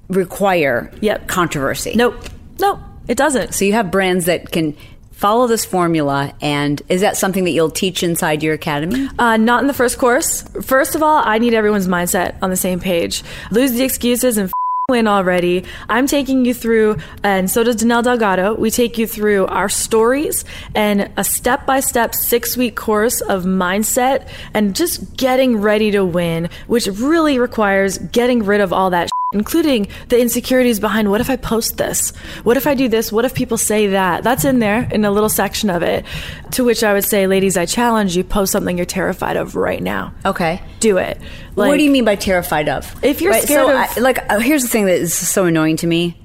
require 0.09 0.91
Yep. 1.01 1.27
controversy? 1.27 1.93
nope, 1.95 2.15
nope. 2.59 2.79
It 3.07 3.17
doesn't. 3.17 3.53
So 3.53 3.63
you 3.65 3.71
have 3.73 3.89
brands 3.89 4.25
that 4.25 4.51
can 4.51 4.75
follow 5.11 5.47
this 5.47 5.63
formula, 5.65 6.33
and 6.41 6.81
is 6.89 7.01
that 7.01 7.15
something 7.17 7.45
that 7.45 7.51
you'll 7.51 7.71
teach 7.71 8.03
inside 8.03 8.43
your 8.43 8.53
academy? 8.53 9.07
Uh, 9.17 9.37
not 9.37 9.61
in 9.61 9.67
the 9.67 9.73
first 9.73 9.97
course. 9.97 10.41
First 10.61 10.93
of 10.93 11.01
all, 11.01 11.21
I 11.25 11.37
need 11.39 11.53
everyone's 11.53 11.87
mindset 11.87 12.35
on 12.41 12.49
the 12.49 12.57
same 12.57 12.79
page. 12.79 13.23
Lose 13.49 13.71
the 13.71 13.83
excuses 13.83 14.37
and 14.37 14.49
f- 14.49 14.53
win 14.89 15.05
already. 15.05 15.65
I'm 15.89 16.07
taking 16.07 16.45
you 16.45 16.53
through, 16.53 16.95
and 17.21 17.51
so 17.51 17.61
does 17.61 17.75
Danelle 17.75 18.03
Delgado. 18.03 18.53
We 18.53 18.71
take 18.71 18.97
you 18.97 19.05
through 19.05 19.47
our 19.47 19.67
stories 19.67 20.45
and 20.73 21.11
a 21.17 21.25
step 21.25 21.65
by 21.65 21.81
step 21.81 22.15
six 22.15 22.55
week 22.55 22.77
course 22.77 23.19
of 23.19 23.43
mindset 23.43 24.29
and 24.53 24.73
just 24.73 25.17
getting 25.17 25.57
ready 25.57 25.91
to 25.91 26.05
win, 26.05 26.49
which 26.67 26.87
really 26.87 27.37
requires 27.37 27.97
getting 27.97 28.43
rid 28.43 28.61
of 28.61 28.71
all 28.71 28.91
that. 28.91 29.09
Including 29.33 29.89
the 30.07 30.17
insecurities 30.17 30.79
behind 30.79 31.11
what 31.11 31.19
if 31.19 31.29
I 31.29 31.35
post 31.35 31.75
this? 31.77 32.11
What 32.45 32.55
if 32.55 32.65
I 32.65 32.75
do 32.75 32.87
this? 32.87 33.11
What 33.11 33.25
if 33.25 33.33
people 33.33 33.57
say 33.57 33.87
that? 33.87 34.23
That's 34.23 34.45
in 34.45 34.59
there 34.59 34.87
in 34.89 35.03
a 35.03 35.11
little 35.11 35.27
section 35.27 35.69
of 35.69 35.83
it. 35.83 36.05
To 36.51 36.63
which 36.63 36.81
I 36.81 36.93
would 36.93 37.03
say, 37.03 37.27
ladies, 37.27 37.57
I 37.57 37.65
challenge 37.65 38.15
you, 38.15 38.23
post 38.23 38.53
something 38.53 38.77
you're 38.77 38.85
terrified 38.85 39.35
of 39.35 39.57
right 39.57 39.83
now. 39.83 40.13
Okay. 40.25 40.61
Do 40.79 40.95
it. 40.97 41.19
what 41.55 41.75
do 41.75 41.83
you 41.83 41.91
mean 41.91 42.05
by 42.05 42.15
terrified 42.15 42.69
of? 42.69 42.95
If 43.03 43.19
you're 43.19 43.33
scared 43.33 43.67
so 43.67 43.69
of- 43.69 43.97
I, 43.97 43.99
like, 43.99 44.19
uh, 44.31 44.39
here's 44.39 44.63
the 44.63 44.69
thing 44.69 44.85
that 44.85 44.95
is 44.97 45.13
so 45.13 45.43
annoying 45.43 45.75
to 45.77 45.87
me, 45.87 46.17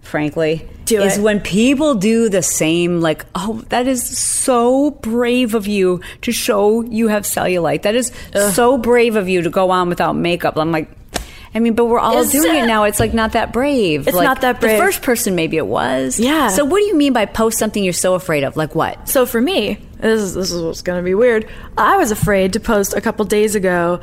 frankly, 0.00 0.68
Do 0.86 1.02
is 1.02 1.18
it. 1.18 1.22
when 1.22 1.38
people 1.38 1.94
do 1.94 2.28
the 2.28 2.42
same. 2.42 3.00
Like, 3.00 3.26
oh, 3.36 3.62
that 3.68 3.86
is 3.86 4.04
so 4.18 4.90
brave 4.90 5.54
of 5.54 5.68
you 5.68 6.00
to 6.22 6.32
show 6.32 6.82
you 6.82 7.06
have 7.06 7.22
cellulite. 7.22 7.82
That 7.82 7.94
is 7.94 8.10
so 8.54 8.76
brave 8.76 9.14
of 9.14 9.28
you 9.28 9.40
to 9.42 9.50
go 9.50 9.70
on 9.70 9.88
without 9.88 10.16
makeup. 10.16 10.56
I'm 10.56 10.72
like. 10.72 10.96
I 11.54 11.58
mean, 11.58 11.74
but 11.74 11.86
we're 11.86 11.98
all 11.98 12.18
Is 12.18 12.30
doing 12.30 12.54
it 12.54 12.64
it- 12.64 12.66
now. 12.66 12.84
It's 12.84 13.00
like 13.00 13.12
not 13.12 13.32
that 13.32 13.52
brave. 13.52 14.06
It's 14.06 14.16
Like, 14.16 14.24
not 14.24 14.40
that 14.42 14.60
brave. 14.60 14.78
The 14.78 14.84
first 14.84 15.02
person, 15.02 15.34
maybe 15.34 15.56
it 15.56 15.66
was. 15.66 16.20
Yeah. 16.20 16.48
So, 16.48 16.64
what 16.64 16.78
do 16.78 16.84
you 16.84 16.94
mean 16.96 17.12
by 17.12 17.26
post 17.26 17.58
something 17.58 17.82
you're 17.82 17.92
so 17.92 18.14
afraid 18.14 18.44
of? 18.44 18.56
Like 18.56 18.74
what? 18.76 19.08
So 19.08 19.26
for 19.26 19.40
me, 19.40 19.78
this 19.98 20.20
is, 20.22 20.34
this 20.34 20.52
is 20.52 20.62
what's 20.62 20.82
going 20.82 20.98
to 21.00 21.04
be 21.04 21.14
weird. 21.14 21.48
I 21.76 21.96
was 21.96 22.12
afraid 22.12 22.52
to 22.52 22.60
post 22.60 22.94
a 22.94 23.00
couple 23.00 23.24
days 23.24 23.54
ago 23.56 24.00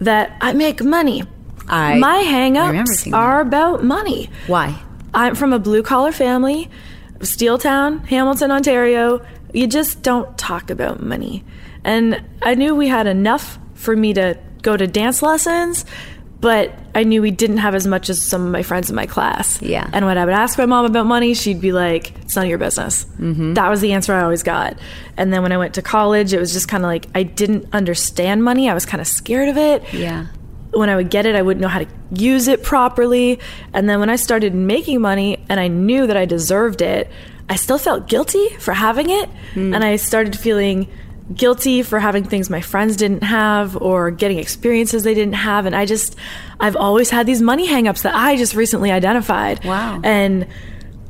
that 0.00 0.36
I 0.40 0.52
make 0.52 0.82
money. 0.82 1.22
I- 1.68 1.96
My 1.98 2.16
hang-ups 2.18 3.06
are 3.12 3.40
about 3.40 3.84
money. 3.84 4.28
Why? 4.48 4.74
I'm 5.14 5.36
from 5.36 5.52
a 5.52 5.58
blue 5.60 5.82
collar 5.84 6.10
family, 6.10 6.68
Steeltown, 7.20 8.04
Hamilton, 8.06 8.50
Ontario. 8.50 9.20
You 9.52 9.66
just 9.66 10.02
don't 10.02 10.36
talk 10.38 10.70
about 10.70 11.00
money. 11.02 11.44
And 11.84 12.22
I 12.42 12.54
knew 12.54 12.74
we 12.74 12.88
had 12.88 13.06
enough 13.06 13.58
for 13.74 13.94
me 13.96 14.14
to 14.14 14.38
go 14.62 14.76
to 14.76 14.86
dance 14.86 15.22
lessons, 15.22 15.84
but 16.40 16.72
I 16.94 17.04
knew 17.04 17.20
we 17.22 17.30
didn't 17.30 17.58
have 17.58 17.74
as 17.74 17.86
much 17.86 18.08
as 18.10 18.20
some 18.20 18.44
of 18.46 18.50
my 18.50 18.62
friends 18.62 18.88
in 18.90 18.96
my 18.96 19.06
class. 19.06 19.60
Yeah. 19.60 19.88
And 19.92 20.06
when 20.06 20.16
I 20.18 20.24
would 20.24 20.32
ask 20.34 20.56
my 20.58 20.66
mom 20.66 20.86
about 20.86 21.06
money, 21.06 21.34
she'd 21.34 21.60
be 21.60 21.72
like, 21.72 22.16
it's 22.22 22.34
none 22.34 22.46
of 22.46 22.48
your 22.48 22.58
business. 22.58 23.04
Mm-hmm. 23.18 23.54
That 23.54 23.68
was 23.68 23.80
the 23.80 23.92
answer 23.92 24.14
I 24.14 24.22
always 24.22 24.42
got. 24.42 24.78
And 25.16 25.32
then 25.32 25.42
when 25.42 25.52
I 25.52 25.58
went 25.58 25.74
to 25.74 25.82
college, 25.82 26.32
it 26.32 26.38
was 26.40 26.52
just 26.52 26.66
kind 26.68 26.82
of 26.82 26.88
like 26.88 27.06
I 27.14 27.22
didn't 27.24 27.66
understand 27.74 28.42
money. 28.42 28.70
I 28.70 28.74
was 28.74 28.86
kind 28.86 29.00
of 29.00 29.06
scared 29.06 29.48
of 29.50 29.56
it 29.58 29.82
Yeah. 29.92 30.26
when 30.72 30.88
I 30.88 30.96
would 30.96 31.10
get 31.10 31.26
it, 31.26 31.34
I 31.36 31.42
wouldn't 31.42 31.60
know 31.60 31.68
how 31.68 31.80
to 31.80 31.86
use 32.12 32.48
it 32.48 32.62
properly. 32.62 33.38
And 33.74 33.88
then 33.88 34.00
when 34.00 34.08
I 34.10 34.16
started 34.16 34.54
making 34.54 35.00
money 35.00 35.44
and 35.48 35.60
I 35.60 35.68
knew 35.68 36.06
that 36.06 36.16
I 36.16 36.24
deserved 36.24 36.80
it, 36.80 37.10
I 37.48 37.56
still 37.56 37.78
felt 37.78 38.08
guilty 38.08 38.48
for 38.60 38.72
having 38.72 39.10
it. 39.10 39.28
And 39.56 39.74
I 39.84 39.96
started 39.96 40.38
feeling 40.38 40.88
guilty 41.34 41.82
for 41.82 41.98
having 42.00 42.24
things 42.24 42.50
my 42.50 42.60
friends 42.60 42.96
didn't 42.96 43.22
have 43.22 43.76
or 43.76 44.10
getting 44.10 44.38
experiences 44.38 45.04
they 45.04 45.14
didn't 45.14 45.34
have. 45.34 45.66
And 45.66 45.76
I 45.76 45.86
just, 45.86 46.16
I've 46.58 46.76
always 46.76 47.10
had 47.10 47.26
these 47.26 47.40
money 47.40 47.68
hangups 47.68 48.02
that 48.02 48.14
I 48.14 48.36
just 48.36 48.54
recently 48.54 48.90
identified. 48.90 49.64
Wow. 49.64 50.00
And 50.02 50.46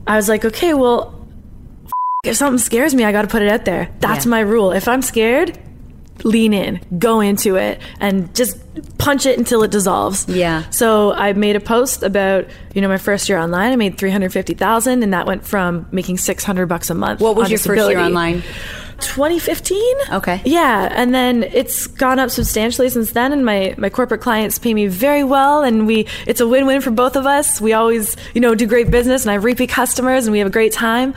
I 0.06 0.16
was 0.16 0.28
like, 0.28 0.44
okay, 0.44 0.74
well, 0.74 1.26
if 2.24 2.36
something 2.36 2.58
scares 2.58 2.94
me, 2.94 3.04
I 3.04 3.12
got 3.12 3.22
to 3.22 3.28
put 3.28 3.42
it 3.42 3.48
out 3.48 3.64
there. 3.64 3.88
That's 4.00 4.26
Yeah. 4.26 4.30
my 4.30 4.40
rule. 4.40 4.72
If 4.72 4.88
I'm 4.88 5.00
scared, 5.02 5.58
lean 6.22 6.52
in, 6.52 6.80
go 6.98 7.20
into 7.20 7.56
it, 7.56 7.80
and 7.98 8.34
just 8.34 8.58
punch 8.98 9.24
it 9.24 9.38
until 9.38 9.62
it 9.62 9.70
dissolves. 9.70 10.28
Yeah. 10.28 10.68
So 10.68 11.14
I 11.14 11.32
made 11.32 11.56
a 11.56 11.60
post 11.60 12.02
about 12.02 12.44
you 12.74 12.82
know 12.82 12.88
my 12.88 12.98
first 12.98 13.26
year 13.30 13.38
online. 13.38 13.72
I 13.72 13.76
made 13.76 13.96
three 13.96 14.10
hundred 14.10 14.34
fifty 14.34 14.52
thousand, 14.52 15.02
and 15.02 15.14
that 15.14 15.26
went 15.26 15.46
from 15.46 15.88
making 15.92 16.18
six 16.18 16.44
hundred 16.44 16.66
bucks 16.66 16.90
a 16.90 16.94
month. 16.94 17.20
What 17.20 17.36
was 17.36 17.48
your 17.50 17.58
first 17.58 17.88
year 17.88 17.98
online? 17.98 18.42
2015 19.00 19.80
Okay. 20.12 20.40
yeah 20.44 20.88
and 20.92 21.14
then 21.14 21.42
it's 21.42 21.86
gone 21.86 22.18
up 22.18 22.30
substantially 22.30 22.88
since 22.88 23.12
then 23.12 23.32
and 23.32 23.44
my 23.44 23.74
my 23.78 23.88
corporate 23.90 24.20
clients 24.20 24.58
pay 24.58 24.74
me 24.74 24.86
very 24.86 25.24
well 25.24 25.62
and 25.62 25.86
we 25.86 26.06
it's 26.26 26.40
a 26.40 26.46
win-win 26.48 26.80
for 26.80 26.90
both 26.90 27.16
of 27.16 27.26
us 27.26 27.60
we 27.60 27.72
always 27.72 28.16
you 28.34 28.40
know 28.40 28.54
do 28.54 28.66
great 28.66 28.90
business 28.90 29.22
and 29.22 29.30
i 29.30 29.34
have 29.34 29.44
repeat 29.44 29.70
customers 29.70 30.26
and 30.26 30.32
we 30.32 30.38
have 30.38 30.48
a 30.48 30.50
great 30.50 30.72
time 30.72 31.14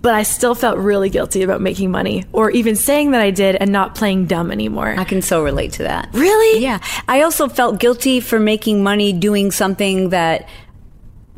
but 0.00 0.14
i 0.14 0.22
still 0.24 0.54
felt 0.54 0.78
really 0.78 1.08
guilty 1.10 1.42
about 1.42 1.60
making 1.60 1.90
money 1.90 2.24
or 2.32 2.50
even 2.50 2.74
saying 2.74 3.12
that 3.12 3.20
i 3.20 3.30
did 3.30 3.54
and 3.56 3.70
not 3.70 3.94
playing 3.94 4.26
dumb 4.26 4.50
anymore 4.50 4.94
I 4.98 5.04
can 5.04 5.22
so 5.22 5.42
relate 5.44 5.72
to 5.74 5.84
that. 5.84 6.08
really 6.12 6.60
Yeah. 6.62 6.80
I 7.08 7.22
also 7.22 7.48
felt 7.48 7.78
guilty 7.78 8.20
for 8.20 8.38
making 8.40 8.82
money 8.82 9.12
doing 9.12 9.50
something 9.52 10.08
that 10.10 10.48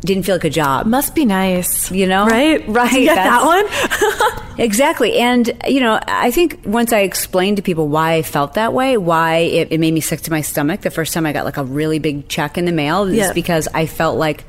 didn't 0.04 0.24
feel 0.24 0.34
like 0.34 0.44
a 0.44 0.50
job. 0.50 0.86
must 0.86 1.14
be 1.14 1.24
nice 1.24 1.90
You 1.90 2.06
know? 2.06 2.26
right 2.26 2.66
Right, 2.68 2.92
you 2.92 3.04
get 3.06 3.14
that 3.16 3.44
one 3.44 4.44
Exactly. 4.58 5.16
And, 5.18 5.50
you 5.66 5.80
know, 5.80 5.98
I 6.06 6.30
think 6.30 6.60
once 6.64 6.92
I 6.92 7.00
explained 7.00 7.56
to 7.56 7.62
people 7.62 7.88
why 7.88 8.12
I 8.14 8.22
felt 8.22 8.54
that 8.54 8.72
way, 8.72 8.96
why 8.96 9.38
it, 9.38 9.72
it 9.72 9.80
made 9.80 9.92
me 9.92 10.00
sick 10.00 10.20
to 10.22 10.30
my 10.30 10.42
stomach 10.42 10.82
the 10.82 10.92
first 10.92 11.12
time 11.12 11.26
I 11.26 11.32
got 11.32 11.44
like 11.44 11.56
a 11.56 11.64
really 11.64 11.98
big 11.98 12.28
check 12.28 12.56
in 12.56 12.64
the 12.64 12.70
mail, 12.72 13.02
is 13.04 13.16
Yeah. 13.16 13.32
because 13.32 13.66
I 13.74 13.86
felt 13.86 14.16
like 14.16 14.44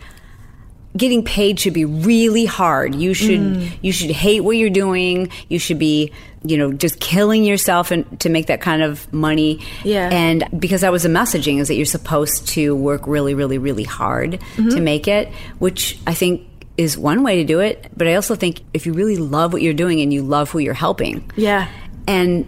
getting 0.97 1.23
paid 1.23 1.59
should 1.59 1.73
be 1.73 1.85
really 1.85 2.45
hard. 2.45 2.95
You 2.95 3.13
should 3.13 3.39
Mm. 3.39 3.67
you 3.81 3.91
should 3.91 4.11
hate 4.11 4.41
what 4.41 4.55
you're 4.57 4.69
doing. 4.69 5.29
You 5.49 5.59
should 5.59 5.77
be, 5.79 6.11
you 6.43 6.57
know, 6.57 6.71
just 6.71 6.99
killing 6.99 7.43
yourself 7.43 7.91
and 7.91 8.05
to 8.21 8.29
make 8.29 8.45
that 8.47 8.61
kind 8.61 8.81
of 8.81 9.11
money. 9.11 9.59
Yeah. 9.83 10.09
And 10.11 10.45
because 10.57 10.81
that 10.81 10.91
was 10.91 11.03
the 11.03 11.09
messaging 11.09 11.59
is 11.59 11.67
that 11.67 11.75
you're 11.75 11.85
supposed 11.85 12.47
to 12.49 12.73
work 12.75 13.07
really, 13.07 13.33
really, 13.33 13.57
really 13.57 13.83
hard 13.83 14.39
Mm-hmm. 14.55 14.69
to 14.69 14.79
make 14.81 15.07
it, 15.07 15.29
which 15.59 15.99
I 16.07 16.13
think 16.13 16.41
is 16.77 16.97
one 16.97 17.23
way 17.23 17.37
to 17.37 17.43
do 17.43 17.59
it. 17.59 17.87
But 17.95 18.07
I 18.07 18.15
also 18.15 18.35
think 18.35 18.61
if 18.73 18.85
you 18.85 18.93
really 18.93 19.17
love 19.17 19.53
what 19.53 19.61
you're 19.61 19.73
doing 19.73 20.01
and 20.01 20.13
you 20.13 20.21
love 20.21 20.49
who 20.51 20.59
you're 20.59 20.73
helping, 20.73 21.29
yeah 21.35 21.67
and 22.07 22.45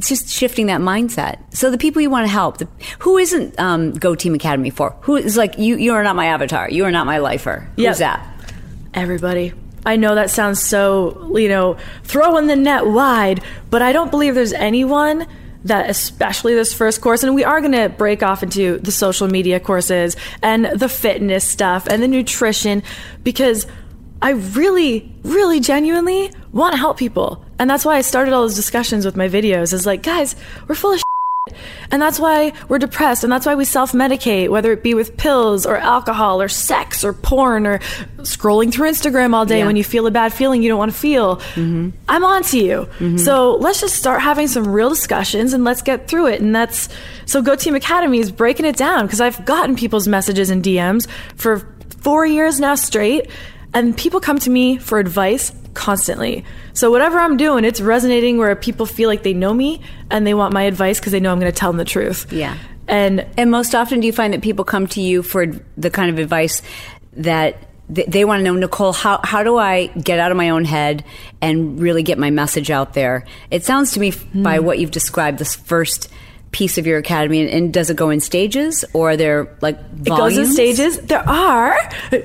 it's 0.00 0.08
just 0.08 0.28
shifting 0.28 0.66
that 0.66 0.80
mindset. 0.80 1.38
So 1.54 1.70
the 1.70 1.78
people 1.78 2.02
you 2.02 2.10
want 2.10 2.26
to 2.26 2.32
help, 2.32 2.58
the, 2.58 2.68
who 3.00 3.18
isn't 3.18 3.58
um, 3.60 3.92
Go 3.92 4.14
Team 4.14 4.34
Academy 4.34 4.70
for? 4.70 4.96
Who 5.02 5.16
is 5.16 5.36
like 5.36 5.58
you? 5.58 5.76
You 5.76 5.92
are 5.92 6.02
not 6.02 6.16
my 6.16 6.26
avatar. 6.26 6.70
You 6.70 6.84
are 6.86 6.90
not 6.90 7.06
my 7.06 7.18
lifer. 7.18 7.68
Yep. 7.76 7.96
That? 7.98 8.26
everybody. 8.94 9.52
I 9.84 9.96
know 9.96 10.14
that 10.14 10.30
sounds 10.30 10.62
so, 10.62 11.36
you 11.36 11.48
know, 11.48 11.76
throwing 12.04 12.46
the 12.46 12.56
net 12.56 12.86
wide, 12.86 13.42
but 13.70 13.82
I 13.82 13.92
don't 13.92 14.10
believe 14.10 14.34
there's 14.34 14.52
anyone 14.52 15.26
that, 15.64 15.88
especially 15.88 16.54
this 16.54 16.74
first 16.74 17.00
course, 17.00 17.22
and 17.22 17.34
we 17.34 17.44
are 17.44 17.60
going 17.60 17.72
to 17.72 17.88
break 17.88 18.22
off 18.22 18.42
into 18.42 18.78
the 18.78 18.92
social 18.92 19.28
media 19.28 19.60
courses 19.60 20.16
and 20.42 20.66
the 20.66 20.88
fitness 20.88 21.44
stuff 21.44 21.86
and 21.86 22.02
the 22.02 22.08
nutrition 22.08 22.82
because 23.22 23.66
I 24.22 24.30
really, 24.30 25.14
really 25.22 25.60
genuinely 25.60 26.30
want 26.52 26.72
to 26.72 26.78
help 26.78 26.98
people. 26.98 27.44
And 27.60 27.68
that's 27.68 27.84
why 27.84 27.96
I 27.96 28.00
started 28.00 28.32
all 28.32 28.40
those 28.42 28.56
discussions 28.56 29.04
with 29.04 29.16
my 29.16 29.28
videos 29.28 29.72
is 29.74 29.84
like, 29.84 30.02
guys, 30.02 30.34
we're 30.66 30.74
full 30.74 30.94
of 30.94 31.02
and 31.90 32.00
that's 32.00 32.18
why 32.20 32.52
we're 32.68 32.78
depressed, 32.78 33.24
and 33.24 33.32
that's 33.32 33.44
why 33.44 33.54
we 33.54 33.64
self 33.64 33.92
medicate, 33.92 34.48
whether 34.50 34.72
it 34.72 34.82
be 34.82 34.94
with 34.94 35.16
pills 35.16 35.66
or 35.66 35.76
alcohol 35.76 36.40
or 36.40 36.48
sex 36.48 37.02
or 37.04 37.12
porn 37.12 37.66
or 37.66 37.78
scrolling 38.18 38.72
through 38.72 38.88
Instagram 38.90 39.34
all 39.34 39.44
day 39.44 39.58
Yeah. 39.58 39.66
when 39.66 39.76
you 39.76 39.82
feel 39.84 40.06
a 40.06 40.10
bad 40.10 40.32
feeling 40.32 40.62
you 40.62 40.68
don't 40.68 40.78
want 40.78 40.92
to 40.92 40.96
feel. 40.98 41.36
Mm-hmm. 41.36 41.90
I'm 42.08 42.24
on 42.24 42.42
to 42.44 42.58
you. 42.58 42.88
Mm-hmm. 42.98 43.16
So 43.18 43.56
let's 43.56 43.80
just 43.80 43.96
start 43.96 44.20
having 44.20 44.46
some 44.48 44.68
real 44.68 44.88
discussions 44.88 45.52
and 45.52 45.64
let's 45.64 45.82
get 45.82 46.08
through 46.08 46.28
it. 46.28 46.40
And 46.40 46.54
that's 46.54 46.88
so 47.26 47.42
Go 47.42 47.56
Team 47.56 47.74
Academy 47.74 48.20
is 48.20 48.30
breaking 48.30 48.66
it 48.66 48.76
down 48.76 49.06
because 49.06 49.20
I've 49.20 49.44
gotten 49.44 49.74
people's 49.76 50.06
messages 50.06 50.50
and 50.50 50.62
DMs 50.62 51.08
for 51.36 51.66
four 52.00 52.24
years 52.24 52.60
now 52.60 52.74
straight, 52.76 53.28
and 53.74 53.96
people 53.96 54.20
come 54.20 54.38
to 54.38 54.50
me 54.50 54.78
for 54.78 54.98
advice 54.98 55.52
constantly. 55.74 56.44
So 56.72 56.90
whatever 56.90 57.18
I'm 57.18 57.36
doing, 57.36 57.64
it's 57.64 57.80
resonating 57.80 58.38
where 58.38 58.54
people 58.56 58.86
feel 58.86 59.08
like 59.08 59.22
they 59.22 59.34
know 59.34 59.54
me 59.54 59.80
and 60.10 60.26
they 60.26 60.34
want 60.34 60.52
my 60.52 60.62
advice 60.62 60.98
because 60.98 61.12
they 61.12 61.20
know 61.20 61.32
I'm 61.32 61.40
going 61.40 61.52
to 61.52 61.58
tell 61.58 61.70
them 61.70 61.78
the 61.78 61.84
truth. 61.84 62.32
Yeah. 62.32 62.56
And 62.88 63.26
And 63.36 63.50
most 63.50 63.74
often, 63.74 64.00
do 64.00 64.06
you 64.06 64.12
find 64.12 64.34
that 64.34 64.42
people 64.42 64.64
come 64.64 64.86
to 64.88 65.00
you 65.00 65.22
for 65.22 65.46
the 65.76 65.90
kind 65.90 66.10
of 66.10 66.18
advice 66.18 66.62
that 67.14 67.56
th- 67.94 68.08
they 68.08 68.24
want 68.24 68.40
to 68.40 68.44
know, 68.44 68.54
Nicole, 68.54 68.92
how, 68.92 69.20
how 69.22 69.42
do 69.42 69.56
I 69.56 69.86
get 69.86 70.18
out 70.18 70.30
of 70.30 70.36
my 70.36 70.50
own 70.50 70.64
head 70.64 71.04
and 71.40 71.80
really 71.80 72.02
get 72.02 72.18
my 72.18 72.30
message 72.30 72.70
out 72.70 72.94
there? 72.94 73.26
It 73.50 73.64
sounds 73.64 73.92
to 73.92 74.00
me, 74.00 74.08
f 74.08 74.24
by 74.34 74.58
hmm. 74.58 74.64
what 74.64 74.78
you've 74.78 74.90
described, 74.90 75.38
this 75.38 75.54
first 75.54 76.10
piece 76.52 76.78
of 76.78 76.86
your 76.86 76.98
academy, 76.98 77.40
and, 77.40 77.50
and 77.50 77.72
does 77.72 77.90
it 77.90 77.96
go 77.96 78.10
in 78.10 78.20
stages 78.20 78.84
or 78.92 79.10
are 79.10 79.16
there 79.16 79.56
like 79.60 79.80
volumes? 79.92 80.06
it 80.06 80.16
goes 80.16 80.38
in 80.38 80.52
stages. 80.52 80.98
There 80.98 81.28
are. 81.28 81.76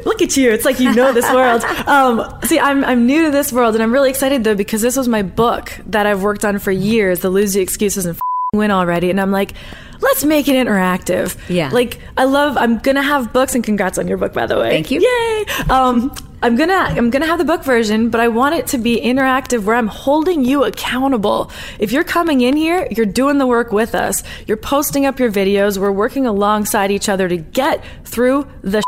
Look 0.06 0.22
at 0.22 0.36
you. 0.36 0.52
It's 0.52 0.66
like 0.66 0.80
you 0.80 0.94
know 0.94 1.14
this 1.14 1.30
world. 1.32 1.64
Um, 1.86 2.40
see, 2.44 2.60
I'm, 2.60 2.84
I'm 2.84 3.06
new 3.06 3.26
to 3.26 3.32
this 3.32 3.54
world 3.54 3.76
and 3.76 3.84
I'm 3.84 3.92
really 3.92 4.10
excited 4.10 4.44
though 4.44 4.56
because 4.56 4.82
this 4.82 4.98
was 4.98 5.08
my 5.08 5.22
book 5.22 5.72
that 5.88 6.08
I've 6.08 6.24
worked 6.24 6.44
on 6.44 6.58
for 6.58 6.72
years, 6.72 7.20
The 7.20 7.30
Lose 7.30 7.54
the 7.54 7.62
Excuses 7.62 8.06
and 8.06 8.16
F***ing 8.16 8.60
Win 8.60 8.72
Already. 8.72 9.10
And 9.12 9.22
I'm 9.22 9.32
like, 9.32 9.54
let's 10.02 10.24
make 10.24 10.48
it 10.48 10.54
interactive. 10.54 11.38
Yeah. 11.48 11.70
Like, 11.70 12.00
I 12.18 12.24
love, 12.24 12.58
I'm 12.58 12.80
going 12.80 12.96
to 12.96 13.04
have 13.04 13.32
books 13.34 13.56
and 13.56 13.64
congrats 13.64 13.98
on 13.98 14.08
your 14.08 14.18
book, 14.18 14.34
by 14.34 14.46
the 14.48 14.58
way. 14.58 14.72
Thank 14.72 14.92
you. 14.92 15.02
Yay. 15.02 15.46
Um, 15.70 16.14
I'm 16.46 16.56
gonna 16.56 16.76
I'm 16.76 17.10
gonna 17.10 17.26
have 17.26 17.40
the 17.40 17.44
book 17.44 17.64
version, 17.64 18.12
but 18.12 18.22
I 18.22 18.28
want 18.28 18.54
it 18.54 18.68
to 18.68 18.78
be 18.78 19.02
interactive 19.02 19.64
where 19.64 19.76
I'm 19.76 19.88
holding 19.88 20.46
you 20.46 20.64
accountable. 20.64 21.50
If 21.80 21.92
you're 21.92 22.04
coming 22.04 22.42
in 22.42 22.56
here, 22.56 22.88
you're 22.92 23.08
doing 23.08 23.40
the 23.40 23.48
work 23.48 23.72
with 23.72 23.96
us. 23.96 24.22
You're 24.46 24.56
posting 24.58 25.08
up 25.08 25.18
your 25.20 25.32
videos. 25.32 25.80
We're 25.80 25.92
working 25.92 26.28
alongside 26.28 26.92
each 26.92 27.10
other 27.10 27.28
to 27.28 27.38
get 27.38 27.84
through 28.04 28.48
the 28.62 28.84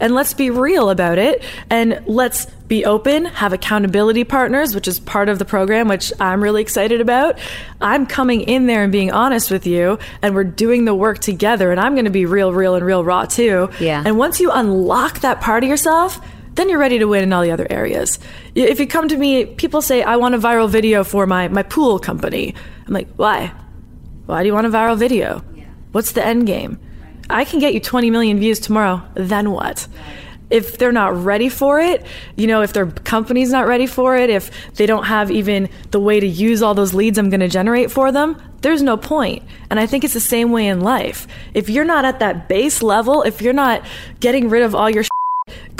and 0.00 0.14
let's 0.14 0.32
be 0.32 0.48
real 0.48 0.88
about 0.88 1.18
it 1.18 1.44
and 1.68 2.02
let's 2.06 2.46
be 2.66 2.86
open 2.86 3.26
have 3.26 3.52
accountability 3.52 4.24
partners 4.24 4.74
which 4.74 4.88
is 4.88 4.98
part 4.98 5.28
of 5.28 5.38
the 5.38 5.44
program 5.44 5.86
which 5.86 6.12
i'm 6.18 6.42
really 6.42 6.60
excited 6.62 7.00
about 7.00 7.38
i'm 7.80 8.04
coming 8.06 8.40
in 8.40 8.66
there 8.66 8.82
and 8.82 8.90
being 8.90 9.12
honest 9.12 9.48
with 9.50 9.66
you 9.68 9.96
and 10.22 10.34
we're 10.34 10.42
doing 10.42 10.86
the 10.86 10.94
work 10.94 11.20
together 11.20 11.70
and 11.70 11.78
i'm 11.78 11.94
going 11.94 12.04
to 12.04 12.10
be 12.10 12.26
real 12.26 12.52
real 12.52 12.74
and 12.74 12.84
real 12.84 13.04
raw 13.04 13.24
too 13.24 13.68
Yeah. 13.78 14.02
and 14.04 14.18
once 14.18 14.40
you 14.40 14.50
unlock 14.50 15.20
that 15.20 15.40
part 15.40 15.62
of 15.62 15.70
yourself 15.70 16.20
then 16.54 16.68
you're 16.68 16.78
ready 16.78 16.98
to 16.98 17.06
win 17.06 17.22
in 17.22 17.32
all 17.32 17.42
the 17.42 17.50
other 17.50 17.66
areas 17.70 18.18
if 18.54 18.80
you 18.80 18.86
come 18.86 19.08
to 19.08 19.16
me 19.16 19.46
people 19.46 19.80
say 19.82 20.02
i 20.02 20.16
want 20.16 20.34
a 20.34 20.38
viral 20.38 20.68
video 20.68 21.04
for 21.04 21.26
my 21.26 21.48
my 21.48 21.62
pool 21.62 21.98
company 21.98 22.54
i'm 22.86 22.94
like 22.94 23.08
why 23.16 23.52
why 24.30 24.44
do 24.44 24.46
you 24.46 24.54
want 24.54 24.68
a 24.68 24.70
viral 24.70 24.96
video? 24.96 25.42
What's 25.90 26.12
the 26.12 26.24
end 26.24 26.46
game? 26.46 26.78
I 27.28 27.44
can 27.44 27.58
get 27.58 27.74
you 27.74 27.80
20 27.80 28.12
million 28.12 28.38
views 28.38 28.60
tomorrow. 28.60 29.02
Then 29.14 29.50
what? 29.50 29.88
If 30.50 30.78
they're 30.78 30.92
not 30.92 31.16
ready 31.16 31.48
for 31.48 31.80
it, 31.80 32.06
you 32.36 32.46
know, 32.46 32.62
if 32.62 32.72
their 32.72 32.86
company's 32.86 33.50
not 33.50 33.66
ready 33.66 33.88
for 33.88 34.16
it, 34.16 34.30
if 34.30 34.52
they 34.74 34.86
don't 34.86 35.02
have 35.02 35.32
even 35.32 35.68
the 35.90 35.98
way 35.98 36.20
to 36.20 36.26
use 36.28 36.62
all 36.62 36.74
those 36.74 36.94
leads 36.94 37.18
I'm 37.18 37.28
going 37.28 37.40
to 37.40 37.48
generate 37.48 37.90
for 37.90 38.12
them, 38.12 38.40
there's 38.60 38.82
no 38.82 38.96
point. 38.96 39.42
And 39.68 39.80
I 39.80 39.86
think 39.86 40.04
it's 40.04 40.14
the 40.14 40.20
same 40.20 40.52
way 40.52 40.68
in 40.68 40.80
life. 40.80 41.26
If 41.52 41.68
you're 41.68 41.84
not 41.84 42.04
at 42.04 42.20
that 42.20 42.48
base 42.48 42.82
level, 42.82 43.22
if 43.22 43.42
you're 43.42 43.52
not 43.52 43.84
getting 44.20 44.48
rid 44.48 44.62
of 44.62 44.76
all 44.76 44.88
your 44.88 45.02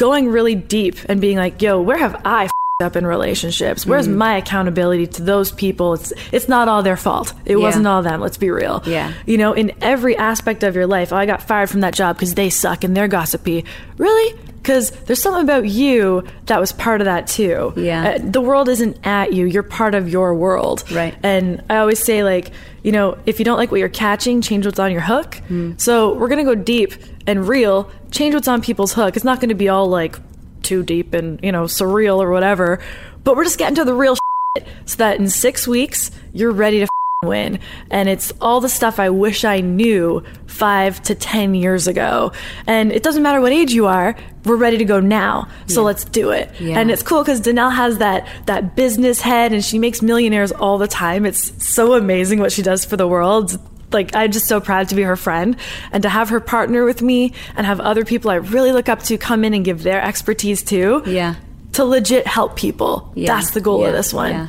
going 0.00 0.28
really 0.30 0.54
deep 0.56 0.96
and 1.10 1.20
being 1.20 1.36
like, 1.36 1.60
yo, 1.62 1.80
where 1.80 1.98
have 1.98 2.14
I 2.24 2.44
f***ed 2.46 2.84
up 2.86 2.96
in 2.96 3.06
relationships? 3.06 3.84
Where's 3.84 4.08
Mm-hmm. 4.08 4.16
my 4.16 4.36
accountability 4.38 5.06
to 5.08 5.22
those 5.22 5.52
people? 5.52 5.92
It's 5.94 6.12
it's 6.32 6.48
not 6.48 6.66
all 6.68 6.82
their 6.82 6.96
fault. 6.96 7.34
It 7.44 7.56
Yeah. 7.58 7.62
wasn't 7.62 7.86
all 7.86 8.02
them. 8.02 8.20
Let's 8.20 8.38
be 8.38 8.50
real. 8.50 8.82
Yeah. 8.86 9.12
You 9.26 9.36
know, 9.36 9.52
in 9.52 9.72
every 9.82 10.16
aspect 10.16 10.62
of 10.64 10.74
your 10.74 10.86
life, 10.86 11.12
oh, 11.12 11.16
I 11.16 11.26
got 11.26 11.42
fired 11.42 11.68
from 11.68 11.80
that 11.80 11.94
job 11.94 12.16
because 12.16 12.34
they 12.34 12.48
suck 12.50 12.82
and 12.82 12.96
they're 12.96 13.08
gossipy. 13.08 13.64
Really? 13.98 14.34
Because 14.62 14.90
there's 14.90 15.22
something 15.22 15.42
about 15.42 15.66
you 15.66 16.22
that 16.46 16.60
was 16.60 16.72
part 16.72 17.00
of 17.00 17.06
that 17.06 17.26
too. 17.26 17.72
Yeah. 17.76 18.10
Uh, 18.10 18.18
the 18.18 18.40
world 18.40 18.68
isn't 18.68 18.98
at 19.06 19.32
you. 19.32 19.46
You're 19.46 19.62
part 19.62 19.94
of 19.94 20.08
your 20.08 20.34
world. 20.34 20.90
Right. 20.90 21.16
And 21.22 21.62
I 21.70 21.78
always 21.78 21.98
say, 21.98 22.22
like, 22.22 22.50
you 22.82 22.92
know, 22.92 23.18
if 23.24 23.38
you 23.38 23.44
don't 23.44 23.56
like 23.56 23.70
what 23.70 23.80
you're 23.80 23.88
catching, 23.88 24.42
change 24.42 24.66
what's 24.66 24.78
on 24.78 24.92
your 24.92 25.00
hook. 25.00 25.40
So 25.78 26.14
we're 26.14 26.28
going 26.28 26.44
to 26.44 26.54
go 26.54 26.60
deep 26.60 26.92
and 27.26 27.46
real, 27.46 27.90
change 28.10 28.34
what's 28.34 28.48
on 28.48 28.60
people's 28.60 28.92
hook. 28.92 29.16
It's 29.16 29.24
not 29.24 29.40
going 29.40 29.48
to 29.48 29.54
be 29.54 29.68
all 29.68 29.88
like 29.88 30.16
too 30.62 30.82
deep 30.82 31.14
and, 31.14 31.40
you 31.42 31.52
know, 31.52 31.64
surreal 31.64 32.18
or 32.18 32.30
whatever, 32.30 32.80
but 33.24 33.36
we're 33.36 33.44
just 33.44 33.58
getting 33.58 33.76
to 33.76 33.84
the 33.84 33.94
real 33.94 34.14
shit 34.56 34.68
so 34.84 34.96
that 34.96 35.18
in 35.18 35.28
six 35.28 35.66
weeks, 35.66 36.10
you're 36.32 36.52
ready 36.52 36.80
to 36.80 36.86
win. 37.26 37.58
And 37.90 38.08
it's 38.08 38.32
all 38.40 38.62
the 38.62 38.68
stuff 38.70 38.98
I 38.98 39.10
wish 39.10 39.44
I 39.44 39.60
knew 39.60 40.24
five 40.46 41.02
to 41.02 41.14
10 41.14 41.54
years 41.54 41.86
ago. 41.86 42.32
And 42.66 42.90
it 42.92 43.02
doesn't 43.02 43.22
matter 43.22 43.42
what 43.42 43.52
age 43.52 43.72
you 43.74 43.86
are, 43.88 44.16
we're 44.46 44.56
ready 44.56 44.78
to 44.78 44.86
go 44.86 45.00
now. 45.00 45.46
So 45.66 45.82
let's 45.82 46.02
do 46.02 46.30
it. 46.30 46.50
Yeah. 46.58 46.78
And 46.80 46.90
it's 46.90 47.02
cool 47.02 47.22
because 47.22 47.42
Danelle 47.42 47.74
has 47.74 47.98
that, 47.98 48.26
that 48.46 48.74
business 48.74 49.20
head 49.20 49.52
and 49.52 49.62
she 49.62 49.78
makes 49.78 50.00
millionaires 50.00 50.50
all 50.50 50.78
the 50.78 50.88
time. 50.88 51.26
It's 51.26 51.62
so 51.62 51.92
amazing 51.92 52.38
what 52.38 52.52
she 52.52 52.62
does 52.62 52.86
for 52.86 52.96
the 52.96 53.06
world. 53.06 53.58
Like, 53.92 54.16
I'm 54.16 54.32
just 54.32 54.46
so 54.46 54.58
proud 54.58 54.88
to 54.88 54.94
be 54.94 55.02
her 55.02 55.16
friend 55.16 55.58
and 55.92 56.02
to 56.04 56.08
have 56.08 56.30
her 56.30 56.40
partner 56.40 56.86
with 56.86 57.02
me 57.02 57.34
and 57.54 57.66
have 57.66 57.80
other 57.80 58.06
people 58.06 58.30
I 58.30 58.36
really 58.36 58.72
look 58.72 58.88
up 58.88 59.02
to 59.04 59.18
come 59.18 59.44
in 59.44 59.52
and 59.52 59.62
give 59.62 59.82
their 59.82 60.00
expertise 60.02 60.62
too 60.62 61.02
Yeah. 61.04 61.34
to 61.72 61.84
legit 61.84 62.26
help 62.26 62.56
people. 62.56 63.12
Yeah. 63.14 63.34
That's 63.36 63.50
the 63.50 63.60
goal 63.60 63.82
Yeah. 63.82 63.88
of 63.88 63.92
this 63.92 64.14
one. 64.14 64.30
Yeah. 64.30 64.46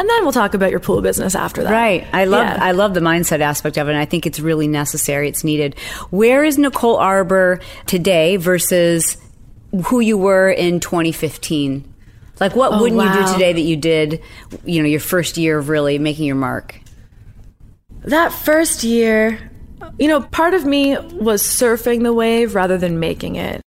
And 0.00 0.08
then 0.08 0.22
we'll 0.22 0.32
talk 0.32 0.54
about 0.54 0.70
your 0.70 0.80
pool 0.80 1.02
business 1.02 1.34
after 1.34 1.62
that. 1.62 1.70
Right. 1.70 2.06
I 2.14 2.24
love 2.24 2.46
Yeah. 2.46 2.56
I 2.58 2.72
love 2.72 2.94
the 2.94 3.00
mindset 3.00 3.40
aspect 3.40 3.76
of 3.76 3.86
it. 3.86 3.90
And 3.90 4.00
I 4.00 4.06
think 4.06 4.24
it's 4.24 4.40
really 4.40 4.66
necessary. 4.66 5.28
It's 5.28 5.44
needed. 5.44 5.78
Where 6.08 6.42
is 6.42 6.56
Nicole 6.56 6.96
Arbour 6.96 7.60
today 7.84 8.36
versus 8.36 9.18
who 9.84 10.00
you 10.00 10.16
were 10.16 10.48
in 10.48 10.80
2015? 10.80 11.84
Like 12.40 12.56
what 12.56 12.72
Oh, 12.72 12.80
wouldn't 12.80 13.02
you 13.02 13.12
do 13.26 13.30
today 13.34 13.52
that 13.52 13.60
you 13.60 13.76
did, 13.76 14.22
you 14.64 14.80
know, 14.82 14.88
your 14.88 15.00
first 15.00 15.36
year 15.36 15.58
of 15.58 15.68
really 15.68 15.98
making 15.98 16.24
your 16.24 16.36
mark? 16.36 16.80
that 18.04 18.32
first 18.32 18.82
year, 18.82 19.38
you 19.98 20.08
know, 20.08 20.22
part 20.22 20.54
of 20.54 20.64
me 20.64 20.96
was 20.98 21.42
surfing 21.42 22.02
the 22.04 22.14
wave 22.14 22.54
rather 22.54 22.78
than 22.78 22.98
making 22.98 23.36
it. 23.36 23.60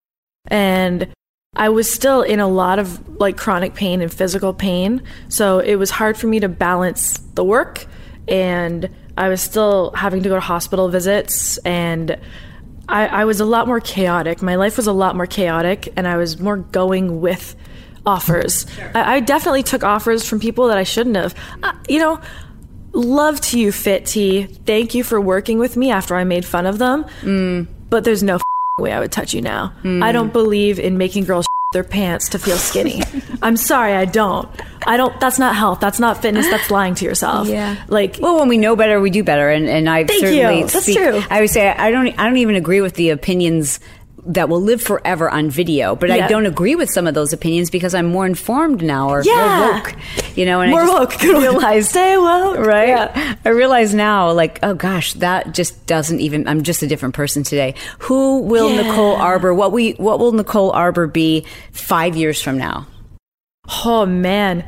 And 0.47 1.07
I 1.55 1.69
was 1.69 1.91
still 1.91 2.21
in 2.21 2.39
a 2.39 2.47
lot 2.47 2.79
of 2.79 3.19
like 3.19 3.37
chronic 3.37 3.75
pain 3.75 4.01
and 4.01 4.11
physical 4.11 4.53
pain. 4.53 5.03
So 5.29 5.59
it 5.59 5.75
was 5.75 5.91
hard 5.91 6.17
for 6.17 6.27
me 6.27 6.39
to 6.39 6.49
balance 6.49 7.19
the 7.35 7.43
work. 7.43 7.85
And 8.27 8.89
I 9.17 9.29
was 9.29 9.41
still 9.41 9.91
having 9.91 10.23
to 10.23 10.29
go 10.29 10.35
to 10.35 10.41
hospital 10.41 10.89
visits. 10.89 11.57
And 11.59 12.19
I, 12.89 13.07
I 13.07 13.25
was 13.25 13.39
a 13.39 13.45
lot 13.45 13.67
more 13.67 13.79
chaotic. 13.79 14.41
My 14.41 14.55
life 14.55 14.77
was 14.77 14.87
a 14.87 14.93
lot 14.93 15.15
more 15.15 15.27
chaotic. 15.27 15.93
And 15.95 16.07
I 16.07 16.17
was 16.17 16.39
more 16.39 16.57
going 16.57 17.21
with 17.21 17.55
offers. 18.05 18.65
I, 18.95 19.15
I 19.15 19.19
definitely 19.19 19.63
took 19.63 19.83
offers 19.83 20.27
from 20.27 20.39
people 20.39 20.67
that 20.69 20.77
I 20.77 20.83
shouldn't 20.83 21.15
have. 21.15 21.35
Uh, 21.61 21.73
you 21.87 21.99
know, 21.99 22.19
love 22.93 23.39
to 23.41 23.59
you, 23.59 23.69
FitTea. 23.69 24.65
Thank 24.65 24.95
you 24.95 25.03
for 25.03 25.21
working 25.21 25.59
with 25.59 25.77
me 25.77 25.91
after 25.91 26.15
I 26.15 26.23
made 26.23 26.45
fun 26.45 26.65
of 26.65 26.79
them. 26.79 27.05
But 27.89 28.03
there's 28.05 28.23
no 28.23 28.39
way 28.79 28.91
I 28.91 28.99
would 28.99 29.11
touch 29.11 29.33
you 29.33 29.41
now. 29.41 29.67
Hmm. 29.81 30.01
I 30.01 30.11
don't 30.11 30.33
believe 30.33 30.79
in 30.79 30.97
making 30.97 31.25
girls 31.25 31.45
their 31.73 31.83
pants 31.83 32.29
to 32.29 32.39
feel 32.39 32.57
skinny. 32.57 33.01
I'm 33.41 33.57
sorry, 33.57 33.93
I 33.93 34.05
don't. 34.05 34.49
I 34.85 34.97
don't. 34.97 35.17
That's 35.19 35.39
not 35.39 35.55
health. 35.55 35.79
That's 35.79 35.99
not 35.99 36.21
fitness. 36.21 36.47
That's 36.49 36.69
lying 36.71 36.95
to 36.95 37.05
yourself. 37.05 37.47
Yeah. 37.47 37.83
Like, 37.87 38.17
Well, 38.19 38.39
when 38.39 38.47
we 38.47 38.57
know 38.57 38.75
better, 38.75 38.99
we 38.99 39.09
do 39.09 39.23
better, 39.23 39.49
and 39.49 39.67
and 39.67 39.89
I 39.89 40.03
Thank 40.05 40.21
certainly 40.21 40.59
you. 40.59 40.67
That's 40.67 40.83
speak. 40.83 40.97
true. 40.97 41.21
I 41.29 41.41
would 41.41 41.49
say 41.49 41.69
I 41.69 41.91
don't 41.91 42.07
I 42.19 42.25
don't 42.25 42.37
even 42.37 42.55
agree 42.55 42.81
with 42.81 42.95
the 42.95 43.09
opinions 43.11 43.79
that 44.25 44.47
will 44.49 44.61
live 44.61 44.81
forever 44.81 45.29
on 45.29 45.49
video, 45.49 45.95
but 45.95 46.09
I 46.09 46.27
don't 46.27 46.45
agree 46.45 46.75
with 46.75 46.89
some 46.89 47.07
of 47.07 47.13
those 47.13 47.33
opinions 47.33 47.69
because 47.69 47.93
I'm 47.93 48.05
more 48.05 48.25
informed 48.25 48.81
now 48.81 49.09
or 49.09 49.21
Yeah. 49.23 49.59
more 49.59 49.73
woke, 49.81 49.95
you 50.37 50.45
know. 50.45 50.61
And 50.61 50.71
more 50.71 50.81
I 50.81 50.87
woke. 50.87 51.21
Realize 51.21 51.89
Stay 51.89 52.17
woke. 52.17 52.57
right? 52.59 52.87
Yeah. 52.89 53.35
I 53.43 53.49
realize 53.49 53.93
now, 53.93 54.31
like, 54.31 54.59
oh 54.63 54.73
gosh, 54.75 55.13
that 55.13 55.53
just 55.53 55.85
doesn't 55.87 56.19
even. 56.21 56.47
I'm 56.47 56.63
just 56.63 56.81
a 56.83 56.87
different 56.87 57.15
person 57.15 57.43
today. 57.43 57.75
Who 57.99 58.41
will 58.41 58.69
Yeah. 58.69 58.83
Nicole 58.83 59.15
Arbour? 59.15 59.53
What 59.53 59.71
we? 59.71 59.91
What 59.93 60.19
will 60.19 60.31
Nicole 60.31 60.71
Arbour 60.71 61.07
be 61.07 61.45
five 61.71 62.15
years 62.15 62.41
from 62.41 62.57
now? 62.57 62.87
Oh 63.85 64.05
man. 64.05 64.67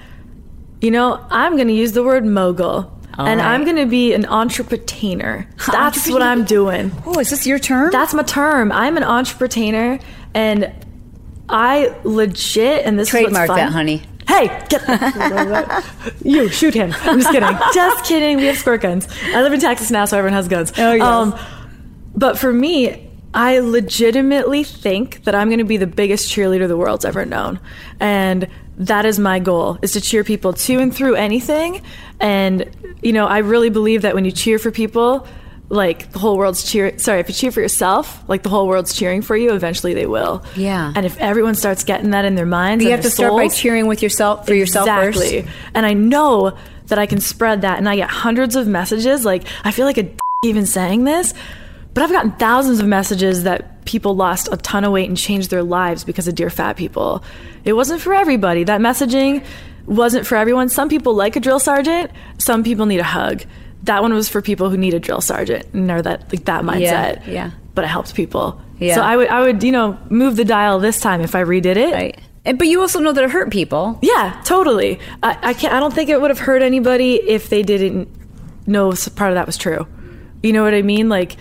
You 0.82 0.92
know, 0.92 1.26
I'm 1.32 1.56
going 1.56 1.68
to 1.70 1.74
use 1.74 1.94
the 1.94 2.04
word 2.04 2.26
mogul. 2.26 2.92
All 3.18 3.26
and 3.26 3.40
right. 3.40 3.48
I'm 3.48 3.64
going 3.64 3.78
to 3.78 3.86
be 3.86 4.14
an 4.14 4.26
entrepreneur. 4.26 5.48
That's 5.72 6.10
what 6.10 6.22
I'm 6.22 6.44
doing. 6.44 6.92
Oh, 7.06 7.20
is 7.20 7.30
this 7.30 7.48
your 7.48 7.60
term? 7.60 7.92
That's 7.92 8.14
my 8.14 8.24
term. 8.24 8.72
I'm 8.72 8.98
an 8.98 9.04
entrepreneur 9.04 10.00
and 10.34 10.74
I 11.48 11.96
legit 12.04 12.86
and 12.86 13.00
this 13.00 13.10
Trademark 13.10 13.46
is 13.46 13.50
what's 13.50 13.62
that, 13.62 13.72
honey. 13.72 14.04
Hey, 14.28 14.48
get 14.70 15.84
you 16.24 16.50
shoot 16.50 16.74
him. 16.74 16.94
I'm 17.02 17.20
just 17.20 17.32
kidding. 17.32 17.58
just 17.74 18.06
kidding. 18.06 18.38
We 18.38 18.46
have 18.46 18.58
squirt 18.58 18.82
guns. 18.82 19.08
I 19.26 19.42
live 19.42 19.54
in 19.54 19.60
Texas 19.60 19.92
now, 19.92 20.06
so 20.06 20.18
everyone 20.18 20.34
has 20.34 20.48
guns. 20.48 20.74
Oh, 20.78 20.94
yes. 20.94 21.04
Um, 21.04 21.40
but 22.16 22.38
for 22.38 22.52
me, 22.52 23.10
I 23.34 23.60
legitimately 23.60 24.64
think 24.64 25.24
that 25.26 25.36
I'm 25.36 25.50
going 25.50 25.60
to 25.60 25.66
be 25.66 25.78
the 25.78 25.88
biggest 25.88 26.32
cheerleader 26.32 26.68
the 26.68 26.78
world's 26.78 27.06
ever 27.06 27.26
known, 27.26 27.60
and 28.00 28.48
that 28.78 29.06
is 29.06 29.20
my 29.20 29.40
goal: 29.40 29.78
is 29.82 29.94
to 29.94 30.02
cheer 30.02 30.24
people 30.24 30.54
to 30.54 30.80
and 30.80 30.94
through 30.94 31.16
anything. 31.16 31.82
And 32.20 32.70
you 33.02 33.14
know, 33.14 33.28
I 33.28 33.40
really 33.40 33.70
believe 33.70 34.02
that 34.04 34.16
when 34.16 34.26
you 34.26 34.32
cheer 34.32 34.60
for 34.60 34.72
people, 34.72 35.28
like 35.70 36.12
the 36.12 36.20
whole 36.20 36.38
world's 36.38 36.70
cheering. 36.70 37.00
Sorry, 37.00 37.20
if 37.20 37.28
you 37.28 37.34
cheer 37.34 37.52
for 37.52 37.62
yourself, 37.62 38.24
like 38.28 38.44
the 38.44 38.50
whole 38.50 38.68
world's 38.68 38.94
cheering 38.94 39.22
for 39.22 39.36
you. 39.36 39.54
Eventually, 39.54 39.94
they 39.94 40.06
will. 40.06 40.44
Yeah. 40.56 40.92
And 40.96 41.06
if 41.06 41.18
everyone 41.20 41.56
starts 41.56 41.84
getting 41.84 42.12
that 42.12 42.26
in 42.26 42.36
their 42.36 42.46
minds, 42.46 42.84
you 42.84 42.92
have 42.92 43.02
to 43.02 43.10
start 43.10 43.34
by 43.34 43.48
cheering 43.48 43.88
with 43.88 44.04
yourself 44.04 44.46
for 44.46 44.54
yourself 44.54 44.88
first. 44.88 45.22
exactly. 45.22 45.52
And 45.74 45.86
I 45.86 45.94
know 45.94 46.58
that 46.88 47.00
I 47.00 47.08
can 47.08 47.20
spread 47.20 47.62
that, 47.62 47.80
and 47.80 47.90
I 47.90 47.96
get 47.96 48.10
hundreds 48.10 48.56
of 48.56 48.68
messages. 48.68 49.26
Like 49.26 49.44
I 49.64 49.72
feel 49.72 49.86
like 49.86 49.98
a 49.98 50.04
d- 50.04 50.18
even 50.44 50.66
saying 50.66 51.04
this, 51.04 51.34
but 51.94 52.04
I've 52.04 52.12
gotten 52.12 52.32
thousands 52.34 52.80
of 52.80 52.88
messages 52.88 53.44
that 53.44 53.75
people 53.86 54.16
lost 54.16 54.50
a 54.52 54.58
ton 54.58 54.84
of 54.84 54.92
weight 54.92 55.08
and 55.08 55.18
changed 55.18 55.50
their 55.50 55.64
lives 55.64 56.04
because 56.04 56.28
of 56.28 56.36
Dear 56.36 56.50
Fat 56.50 56.76
People. 56.76 57.24
It 57.64 57.74
wasn't 57.74 58.02
for 58.02 58.14
everybody. 58.14 58.64
That 58.64 58.82
messaging 58.82 59.46
wasn't 59.86 60.26
for 60.26 60.36
everyone. 60.36 60.70
Some 60.70 60.90
people 60.90 61.14
like 61.14 61.36
a 61.36 61.40
drill 61.40 61.60
sergeant. 61.60 62.12
Some 62.38 62.64
people 62.64 62.86
need 62.86 63.00
a 63.00 63.04
hug. 63.04 63.44
That 63.84 64.02
one 64.02 64.14
was 64.14 64.28
for 64.28 64.42
people 64.42 64.70
who 64.70 64.78
need 64.78 64.94
a 64.94 65.00
drill 65.00 65.22
sergeant 65.22 65.68
and 65.74 65.90
are 65.92 66.02
that 66.02 66.32
like 66.32 66.46
that 66.46 66.64
mindset. 66.64 66.82
yeah. 66.82 67.22
yeah. 67.28 67.52
But 67.76 67.84
it 67.84 67.88
helped 67.88 68.16
people. 68.16 68.60
Yeah. 68.80 68.96
So 68.96 69.02
I 69.02 69.16
would 69.16 69.28
I 69.30 69.42
would 69.42 69.64
you 69.64 69.72
know 69.72 69.98
move 70.10 70.36
the 70.36 70.46
dial 70.46 70.80
this 70.80 71.00
time 71.00 71.22
if 71.22 71.36
I 71.36 71.44
redid 71.44 71.78
it. 71.78 71.94
Right. 71.94 72.20
And, 72.46 72.60
but 72.60 72.68
you 72.68 72.80
also 72.82 73.00
know 73.00 73.12
that 73.12 73.24
it 73.24 73.32
hurt 73.32 73.52
people. 73.52 73.98
Yeah, 74.04 74.40
totally. 74.46 75.00
I, 75.24 75.38
I 75.42 75.54
can't. 75.54 75.74
I 75.74 75.80
don't 75.80 75.94
think 75.94 76.10
it 76.10 76.22
would 76.22 76.30
have 76.30 76.40
hurt 76.40 76.62
anybody 76.62 77.16
if 77.16 77.50
they 77.50 77.64
didn't 77.64 78.08
know 78.68 78.94
part 79.16 79.32
of 79.32 79.36
that 79.36 79.48
was 79.48 79.58
true. 79.58 79.88
You 80.44 80.54
know 80.54 80.64
what 80.64 80.76
I 80.76 80.84
mean? 80.84 81.10
Like, 81.10 81.38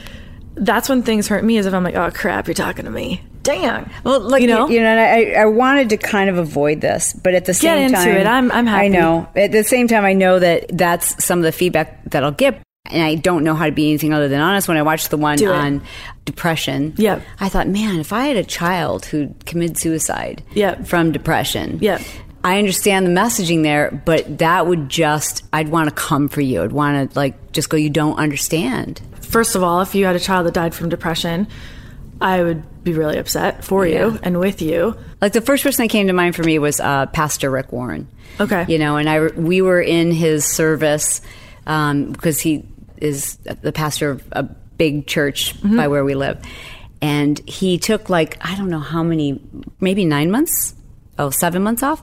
that's 0.54 0.88
when 0.88 1.02
things 1.02 1.28
hurt 1.28 1.44
me. 1.44 1.56
Is 1.58 1.66
if 1.66 1.74
I'm 1.74 1.84
like, 1.84 1.94
oh 1.96 2.10
crap, 2.10 2.46
you're 2.46 2.54
talking 2.54 2.84
to 2.84 2.90
me. 2.90 3.22
Dang. 3.42 3.90
Well, 4.04 4.20
like 4.20 4.40
You 4.40 4.48
know? 4.48 4.68
you 4.68 4.80
know, 4.80 4.96
I, 4.96 5.34
I 5.38 5.44
wanted 5.46 5.90
to 5.90 5.96
kind 5.98 6.30
of 6.30 6.38
avoid 6.38 6.80
this, 6.80 7.12
but 7.12 7.34
at 7.34 7.44
the 7.44 7.52
same 7.52 7.76
get 7.76 7.82
into 7.82 7.96
time, 7.96 8.08
it. 8.16 8.26
I'm- 8.26 8.50
I'm 8.52 8.66
happy. 8.66 8.86
I 8.86 8.88
know. 8.88 9.28
At 9.36 9.52
the 9.52 9.62
same 9.64 9.86
time, 9.86 10.04
I 10.04 10.14
know 10.14 10.38
that 10.38 10.66
that's 10.76 11.22
some 11.22 11.40
of 11.40 11.44
the 11.44 11.52
feedback 11.52 12.02
that 12.10 12.24
I'll 12.24 12.30
get, 12.32 12.58
and 12.90 13.02
I 13.02 13.16
don't 13.16 13.44
know 13.44 13.52
how 13.54 13.66
to 13.66 13.72
be 13.72 13.88
anything 13.90 14.14
other 14.14 14.28
than 14.28 14.40
honest. 14.40 14.66
When 14.66 14.78
I 14.78 14.82
watched 14.82 15.10
the 15.10 15.18
one 15.18 15.36
Do 15.36 15.50
it. 15.52 15.54
on 15.56 15.82
depression, 16.24 16.94
Yep. 16.96 17.22
I 17.38 17.48
thought, 17.50 17.68
man, 17.68 17.98
if 18.00 18.12
I 18.14 18.24
had 18.26 18.36
a 18.38 18.44
child 18.44 19.04
who 19.06 19.34
committed 19.44 19.76
suicide, 19.76 20.42
Yep. 20.54 20.86
from 20.86 21.12
depression, 21.12 21.78
Yep. 21.82 22.00
I 22.44 22.58
understand 22.58 23.06
the 23.06 23.10
messaging 23.10 23.62
there, 23.62 23.90
but 24.04 24.38
that 24.38 24.66
would 24.66 24.88
just, 24.90 25.42
I'd 25.52 25.68
want 25.68 25.88
to 25.88 25.94
come 25.94 26.28
for 26.28 26.42
you. 26.42 26.62
I'd 26.62 26.72
want 26.72 27.10
to 27.12 27.18
like 27.18 27.52
just 27.52 27.70
go, 27.70 27.76
you 27.78 27.88
don't 27.90 28.16
understand. 28.18 29.00
First 29.22 29.56
of 29.56 29.62
all, 29.62 29.80
if 29.80 29.94
you 29.94 30.04
had 30.04 30.14
a 30.14 30.20
child 30.20 30.46
that 30.46 30.52
died 30.54 30.74
from 30.74 30.90
depression, 30.90 31.48
I 32.20 32.42
would 32.42 32.84
be 32.84 32.92
really 32.92 33.16
upset 33.18 33.64
for 33.64 33.86
Yeah. 33.86 34.06
you 34.08 34.18
and 34.22 34.38
with 34.38 34.60
you. 34.62 34.94
Like 35.20 35.32
the 35.32 35.40
first 35.40 35.64
person 35.64 35.84
that 35.84 35.88
came 35.90 36.06
to 36.06 36.12
mind 36.12 36.36
for 36.36 36.42
me 36.44 36.58
was 36.58 36.78
uh, 36.80 37.06
Pastor 37.06 37.50
Rick 37.50 37.72
Warren. 37.72 38.08
Okay. 38.40 38.64
you 38.68 38.78
know, 38.78 38.96
and 38.96 39.08
I 39.08 39.28
we 39.28 39.62
were 39.62 39.80
in 39.80 40.10
his 40.10 40.44
service 40.44 41.22
um, 41.66 42.12
because 42.12 42.40
he 42.40 42.64
is 42.98 43.36
the 43.36 43.72
pastor 43.72 44.10
of 44.10 44.24
a 44.32 44.42
big 44.42 45.06
church 45.06 45.54
Mm-hmm. 45.60 45.76
by 45.76 45.88
where 45.88 46.04
we 46.04 46.14
live, 46.14 46.42
and 47.00 47.38
he 47.48 47.78
took 47.78 48.10
like 48.10 48.36
I 48.44 48.56
don't 48.56 48.70
know 48.70 48.80
how 48.80 49.02
many, 49.04 49.40
maybe 49.80 50.04
nine 50.04 50.30
months, 50.32 50.74
oh 51.18 51.30
seven 51.30 51.62
months 51.62 51.82
off. 51.82 52.02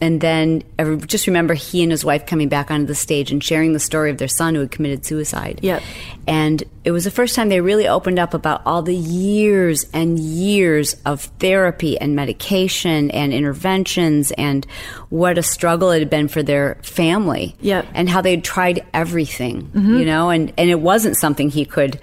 And 0.00 0.20
then 0.20 0.64
I 0.78 0.96
just 0.96 1.26
remember 1.26 1.54
he 1.54 1.82
and 1.82 1.90
his 1.90 2.04
wife 2.04 2.26
coming 2.26 2.48
back 2.48 2.70
onto 2.70 2.84
the 2.84 2.94
stage 2.94 3.30
and 3.30 3.42
sharing 3.42 3.72
the 3.72 3.80
story 3.80 4.10
of 4.10 4.18
their 4.18 4.28
son 4.28 4.54
who 4.54 4.60
had 4.60 4.70
committed 4.70 5.06
suicide. 5.06 5.60
Yep. 5.62 5.82
And 6.26 6.62
it 6.84 6.90
was 6.90 7.04
the 7.04 7.10
first 7.10 7.34
time 7.34 7.48
they 7.48 7.60
really 7.60 7.88
opened 7.88 8.18
up 8.18 8.34
about 8.34 8.60
all 8.66 8.82
the 8.82 8.94
years 8.94 9.86
and 9.94 10.18
years 10.18 10.96
of 11.06 11.22
therapy 11.38 11.98
and 11.98 12.14
medication 12.16 13.10
and 13.12 13.32
interventions 13.32 14.30
and 14.32 14.66
what 15.08 15.38
a 15.38 15.42
struggle 15.42 15.90
it 15.90 16.00
had 16.00 16.10
been 16.10 16.28
for 16.28 16.42
their 16.42 16.74
family. 16.82 17.54
Yep. 17.60 17.86
And 17.94 18.08
how 18.08 18.20
they'd 18.20 18.44
tried 18.44 18.84
everything, 18.92 19.68
mm-hmm. 19.68 19.96
you 19.96 20.04
know, 20.04 20.28
and, 20.28 20.52
and 20.58 20.68
it 20.68 20.80
wasn't 20.80 21.16
something 21.16 21.48
he 21.48 21.64
could, 21.64 22.00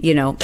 you 0.00 0.14
know, 0.14 0.36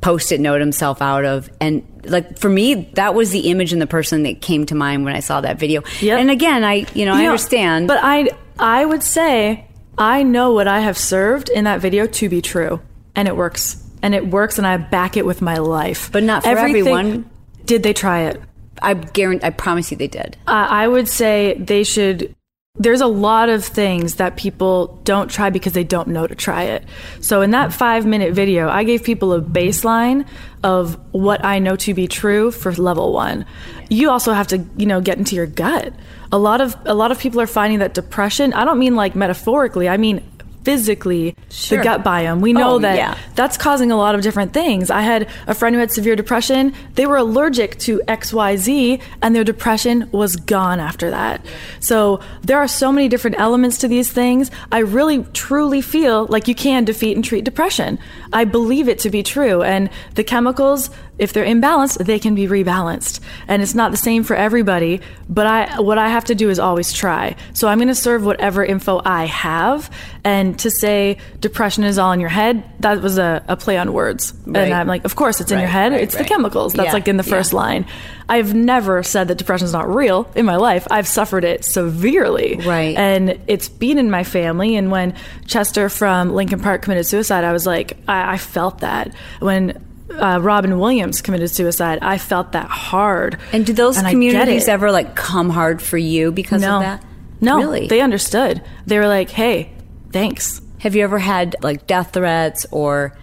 post 0.00 0.32
it 0.32 0.40
note 0.40 0.60
himself 0.60 1.02
out 1.02 1.24
of. 1.24 1.50
And 1.60 1.82
like 2.04 2.38
for 2.38 2.48
me, 2.48 2.90
that 2.94 3.14
was 3.14 3.30
the 3.30 3.50
image 3.50 3.72
and 3.72 3.82
the 3.82 3.86
person 3.86 4.22
that 4.22 4.40
came 4.40 4.66
to 4.66 4.74
mind 4.74 5.04
when 5.04 5.14
I 5.14 5.20
saw 5.20 5.40
that 5.40 5.58
video. 5.58 5.82
Yep. 6.00 6.20
And 6.20 6.30
again, 6.30 6.64
I, 6.64 6.86
you 6.94 7.04
know, 7.04 7.12
I 7.12 7.22
know, 7.22 7.30
understand. 7.30 7.88
But 7.88 8.00
I 8.02 8.30
I 8.58 8.84
would 8.84 9.02
say 9.02 9.66
I 9.96 10.22
know 10.22 10.52
what 10.52 10.68
I 10.68 10.80
have 10.80 10.96
served 10.96 11.48
in 11.48 11.64
that 11.64 11.80
video 11.80 12.06
to 12.06 12.28
be 12.28 12.40
true. 12.40 12.80
And 13.14 13.26
it 13.26 13.36
works. 13.36 13.84
And 14.02 14.14
it 14.14 14.28
works 14.28 14.58
and 14.58 14.66
I 14.66 14.76
back 14.76 15.16
it 15.16 15.26
with 15.26 15.42
my 15.42 15.56
life. 15.56 16.10
But 16.12 16.22
not 16.22 16.44
for 16.44 16.50
Everything- 16.50 16.80
everyone. 16.80 17.30
Did 17.64 17.82
they 17.82 17.92
try 17.92 18.20
it? 18.22 18.40
I 18.80 18.94
guarantee, 18.94 19.44
I 19.44 19.50
promise 19.50 19.90
you 19.90 19.96
they 19.96 20.06
did. 20.06 20.36
I 20.46 20.84
I 20.84 20.88
would 20.88 21.08
say 21.08 21.54
they 21.58 21.82
should. 21.82 22.32
There's 22.78 23.00
a 23.00 23.06
lot 23.06 23.48
of 23.48 23.64
things 23.64 24.16
that 24.16 24.36
people 24.36 25.00
don't 25.04 25.28
try 25.28 25.50
because 25.50 25.72
they 25.72 25.84
don't 25.84 26.08
know 26.08 26.26
to 26.26 26.34
try 26.34 26.64
it. 26.64 26.84
So 27.20 27.42
in 27.42 27.50
that 27.50 27.72
five 27.72 28.06
minute 28.06 28.34
video, 28.34 28.68
I 28.68 28.84
gave 28.84 29.02
people 29.02 29.32
a 29.32 29.40
baseline 29.40 30.26
of 30.62 30.98
what 31.12 31.44
I 31.44 31.58
know 31.58 31.76
to 31.76 31.94
be 31.94 32.06
true 32.06 32.50
for 32.50 32.72
level 32.72 33.12
one. 33.12 33.46
You 33.88 34.10
also 34.10 34.32
have 34.32 34.48
to, 34.48 34.64
you 34.76 34.86
know, 34.86 35.00
get 35.00 35.18
into 35.18 35.34
your 35.34 35.46
gut. 35.46 35.92
A 36.30 36.38
lot 36.38 36.60
of 36.60 36.76
a 36.84 36.94
lot 36.94 37.10
of 37.10 37.18
people 37.18 37.40
are 37.40 37.46
finding 37.46 37.78
that 37.80 37.94
depression. 37.94 38.52
I 38.52 38.64
don't 38.64 38.78
mean 38.78 38.94
like 38.94 39.14
metaphorically. 39.14 39.88
I 39.88 39.96
mean 39.96 40.22
physically 40.64 41.34
Sure. 41.50 41.78
the 41.78 41.84
gut 41.84 42.04
biome. 42.04 42.40
We 42.40 42.52
know 42.52 42.74
Oh, 42.74 42.78
that 42.80 42.96
yeah. 42.96 43.16
that's 43.34 43.56
causing 43.56 43.90
a 43.90 43.96
lot 43.96 44.14
of 44.14 44.20
different 44.22 44.52
things. 44.52 44.90
I 44.90 45.00
had 45.00 45.26
a 45.46 45.54
friend 45.54 45.74
who 45.74 45.80
had 45.80 45.90
severe 45.90 46.14
depression. 46.16 46.72
They 46.94 47.06
were 47.06 47.16
allergic 47.16 47.78
to 47.80 48.00
XYZ 48.06 49.00
and 49.22 49.34
their 49.34 49.44
depression 49.44 50.08
was 50.12 50.36
gone 50.36 50.80
after 50.80 51.10
that. 51.10 51.44
So 51.80 52.20
there 52.42 52.58
are 52.58 52.68
so 52.68 52.92
many 52.92 53.08
different 53.08 53.38
elements 53.38 53.78
to 53.78 53.88
these 53.88 54.10
things. 54.12 54.50
I 54.70 54.78
really 54.80 55.24
truly 55.32 55.80
feel 55.80 56.26
like 56.26 56.48
you 56.48 56.54
can 56.54 56.84
defeat 56.84 57.16
and 57.16 57.24
treat 57.24 57.44
depression. 57.44 57.98
I 58.32 58.44
believe 58.44 58.88
it 58.88 58.98
to 59.00 59.10
be 59.10 59.22
true. 59.22 59.62
And 59.62 59.88
the 60.14 60.24
chemicals, 60.24 60.90
if 61.18 61.32
they're 61.32 61.44
imbalanced, 61.44 62.04
they 62.04 62.18
can 62.18 62.34
be 62.34 62.46
rebalanced. 62.46 63.20
And 63.48 63.62
it's 63.62 63.74
not 63.74 63.90
the 63.90 63.96
same 63.96 64.22
for 64.22 64.36
everybody, 64.36 65.00
but 65.28 65.46
I 65.46 65.80
what 65.80 65.98
I 65.98 66.08
have 66.08 66.24
to 66.26 66.34
do 66.34 66.50
is 66.50 66.58
always 66.58 66.92
try. 66.92 67.36
So 67.52 67.68
I'm 67.68 67.78
going 67.78 67.88
to 67.88 67.94
serve 67.94 68.24
whatever 68.24 68.64
info 68.64 69.00
I 69.04 69.24
have 69.24 69.90
and 70.24 70.58
to 70.60 70.70
say 70.70 71.18
depression 71.40 71.84
is 71.84 71.98
all 71.98 72.12
in 72.12 72.20
your 72.20 72.28
head, 72.28 72.62
that 72.80 73.00
was 73.00 73.18
a, 73.18 73.42
a 73.48 73.56
play 73.56 73.78
on 73.78 73.92
words. 73.92 74.34
Right. 74.46 74.64
And 74.64 74.74
I'm 74.74 74.86
like, 74.86 75.04
of 75.04 75.16
course 75.16 75.40
it's 75.40 75.50
in 75.50 75.58
your 75.58 75.68
head. 75.68 75.92
right, 75.92 76.02
it's 76.02 76.14
right. 76.14 76.22
the 76.22 76.28
chemicals. 76.28 76.74
That's 76.74 76.88
Yeah, 76.88 76.92
like 76.92 77.08
in 77.08 77.16
the 77.16 77.24
yeah. 77.24 77.30
first 77.30 77.52
line. 77.52 77.86
I've 78.28 78.54
never 78.54 79.02
said 79.02 79.28
that 79.28 79.38
depression 79.38 79.64
is 79.64 79.72
not 79.72 79.88
real 79.88 80.30
in 80.34 80.44
my 80.44 80.56
life. 80.56 80.86
I've 80.90 81.08
suffered 81.08 81.44
it 81.44 81.64
severely. 81.64 82.56
Right. 82.56 82.94
And 82.96 83.40
it's 83.46 83.68
been 83.70 83.98
in 83.98 84.10
my 84.10 84.22
family. 84.22 84.76
And 84.76 84.90
when 84.90 85.14
Chester 85.46 85.88
from 85.88 86.34
Linkin 86.34 86.60
Park 86.60 86.82
committed 86.82 87.06
suicide, 87.06 87.44
I 87.44 87.52
was 87.52 87.64
like, 87.64 87.96
I, 88.06 88.34
I 88.34 88.36
felt 88.36 88.80
that. 88.80 89.14
When 89.40 89.82
uh, 90.10 90.38
Robin 90.40 90.78
Williams 90.78 91.20
committed 91.22 91.50
suicide, 91.50 91.98
I 92.02 92.18
felt 92.18 92.52
that 92.52 92.68
hard. 92.68 93.38
And 93.52 93.64
do 93.66 93.72
those 93.72 93.96
And 93.98 94.08
communities 94.08 94.68
ever 94.68 94.90
like 94.92 95.14
come 95.14 95.50
hard 95.50 95.80
for 95.82 95.98
you 95.98 96.32
because 96.32 96.62
no. 96.62 96.76
of 96.76 96.82
that? 96.82 97.04
No. 97.40 97.58
Really? 97.58 97.86
They 97.88 98.00
understood. 98.00 98.62
They 98.86 98.98
were 98.98 99.06
like, 99.08 99.30
hey, 99.30 99.72
thanks. 100.12 100.60
Have 100.78 100.94
you 100.96 101.04
ever 101.04 101.18
had 101.18 101.56
like 101.62 101.86
death 101.86 102.12
threats 102.12 102.66
or 102.70 103.16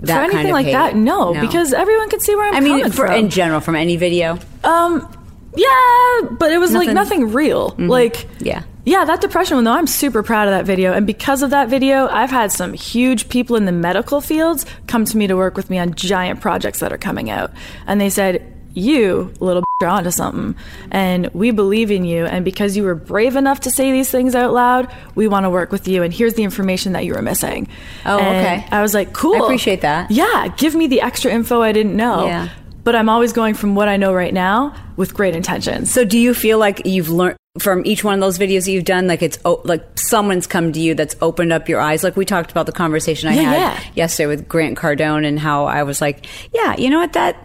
that 0.00 0.14
For 0.14 0.20
anything 0.20 0.36
kind 0.36 0.48
of 0.48 0.52
like 0.52 0.66
hate? 0.66 0.72
that, 0.72 0.96
no, 0.96 1.32
because 1.40 1.72
everyone 1.72 2.08
could 2.10 2.20
see 2.22 2.34
where 2.36 2.46
I'm 2.48 2.54
I 2.54 2.60
mean, 2.60 2.78
coming 2.80 2.92
for, 2.92 3.06
from. 3.06 3.14
in 3.16 3.30
general, 3.30 3.60
from 3.60 3.76
any 3.76 3.96
video. 3.96 4.38
Um, 4.64 5.10
yeah, 5.56 6.20
but 6.38 6.52
it 6.52 6.58
was 6.58 6.72
like 6.72 6.88
Nothing- 6.88 7.20
nothing 7.22 7.32
real. 7.32 7.74
Like, 7.78 8.26
Yeah. 8.40 8.62
Yeah, 8.86 9.04
that 9.04 9.20
depression 9.20 9.56
one 9.56 9.64
though. 9.64 9.72
I'm 9.72 9.86
super 9.86 10.22
proud 10.22 10.48
of 10.48 10.52
that 10.52 10.64
video, 10.64 10.92
and 10.92 11.06
because 11.06 11.42
of 11.42 11.50
that 11.50 11.68
video, 11.68 12.06
I've 12.06 12.30
had 12.30 12.52
some 12.52 12.72
huge 12.72 13.28
people 13.28 13.56
in 13.56 13.66
the 13.66 13.72
medical 13.72 14.20
fields 14.20 14.64
come 14.86 15.04
to 15.04 15.16
me 15.16 15.26
to 15.26 15.36
work 15.36 15.56
with 15.56 15.68
me 15.68 15.78
on 15.78 15.92
giant 15.94 16.40
projects 16.40 16.78
that 16.78 16.92
are 16.92 16.98
coming 16.98 17.28
out, 17.28 17.50
and 17.86 18.00
they 18.00 18.08
said. 18.08 18.52
You 18.78 19.32
little 19.40 19.64
are 19.80 19.86
onto 19.86 20.10
something, 20.10 20.54
and 20.90 21.28
we 21.28 21.50
believe 21.50 21.90
in 21.90 22.04
you. 22.04 22.26
And 22.26 22.44
because 22.44 22.76
you 22.76 22.82
were 22.82 22.94
brave 22.94 23.34
enough 23.34 23.60
to 23.60 23.70
say 23.70 23.90
these 23.90 24.10
things 24.10 24.34
out 24.34 24.52
loud, 24.52 24.94
we 25.14 25.28
want 25.28 25.44
to 25.44 25.50
work 25.50 25.72
with 25.72 25.88
you. 25.88 26.02
And 26.02 26.12
here's 26.12 26.34
the 26.34 26.44
information 26.44 26.92
that 26.92 27.06
you 27.06 27.14
were 27.14 27.22
missing. 27.22 27.68
Oh, 28.04 28.18
And 28.18 28.36
okay. 28.36 28.68
I 28.70 28.82
was 28.82 28.92
like, 28.92 29.14
cool. 29.14 29.34
I 29.36 29.46
appreciate 29.46 29.80
that. 29.80 30.10
Yeah, 30.10 30.48
give 30.58 30.74
me 30.74 30.88
the 30.88 31.00
extra 31.00 31.32
info 31.32 31.62
I 31.62 31.72
didn't 31.72 31.96
know. 31.96 32.26
Yeah. 32.26 32.50
But 32.84 32.94
I'm 32.94 33.08
always 33.08 33.32
going 33.32 33.54
from 33.54 33.76
what 33.76 33.88
I 33.88 33.96
know 33.96 34.12
right 34.12 34.34
now 34.34 34.74
with 34.96 35.14
great 35.14 35.34
intentions. 35.34 35.90
So, 35.90 36.04
do 36.04 36.18
you 36.18 36.34
feel 36.34 36.58
like 36.58 36.84
you've 36.84 37.08
learned 37.08 37.38
from 37.58 37.84
each 37.86 38.02
one 38.04 38.14
of 38.14 38.20
those 38.20 38.38
videos 38.38 38.64
that 38.66 38.72
you've 38.72 38.84
done, 38.84 39.06
like 39.06 39.22
it's 39.22 39.38
o- 39.44 39.60
like 39.64 39.84
someone's 39.98 40.46
come 40.46 40.72
to 40.72 40.80
you 40.80 40.94
that's 40.94 41.16
opened 41.20 41.52
up 41.52 41.68
your 41.68 41.80
eyes? 41.80 42.02
Like 42.04 42.16
we 42.16 42.24
talked 42.24 42.50
about 42.50 42.66
the 42.66 42.72
conversation 42.72 43.28
I 43.28 43.34
Yeah, 43.34 43.42
had 43.42 43.54
yeah. 43.58 43.90
yesterday 43.94 44.26
with 44.26 44.48
Grant 44.48 44.76
Cardone 44.78 45.26
and 45.26 45.38
how 45.38 45.64
I 45.66 45.82
was 45.84 46.00
like, 46.00 46.26
yeah, 46.52 46.76
you 46.76 46.90
know 46.90 46.98
what 47.00 47.12
that. 47.14 47.36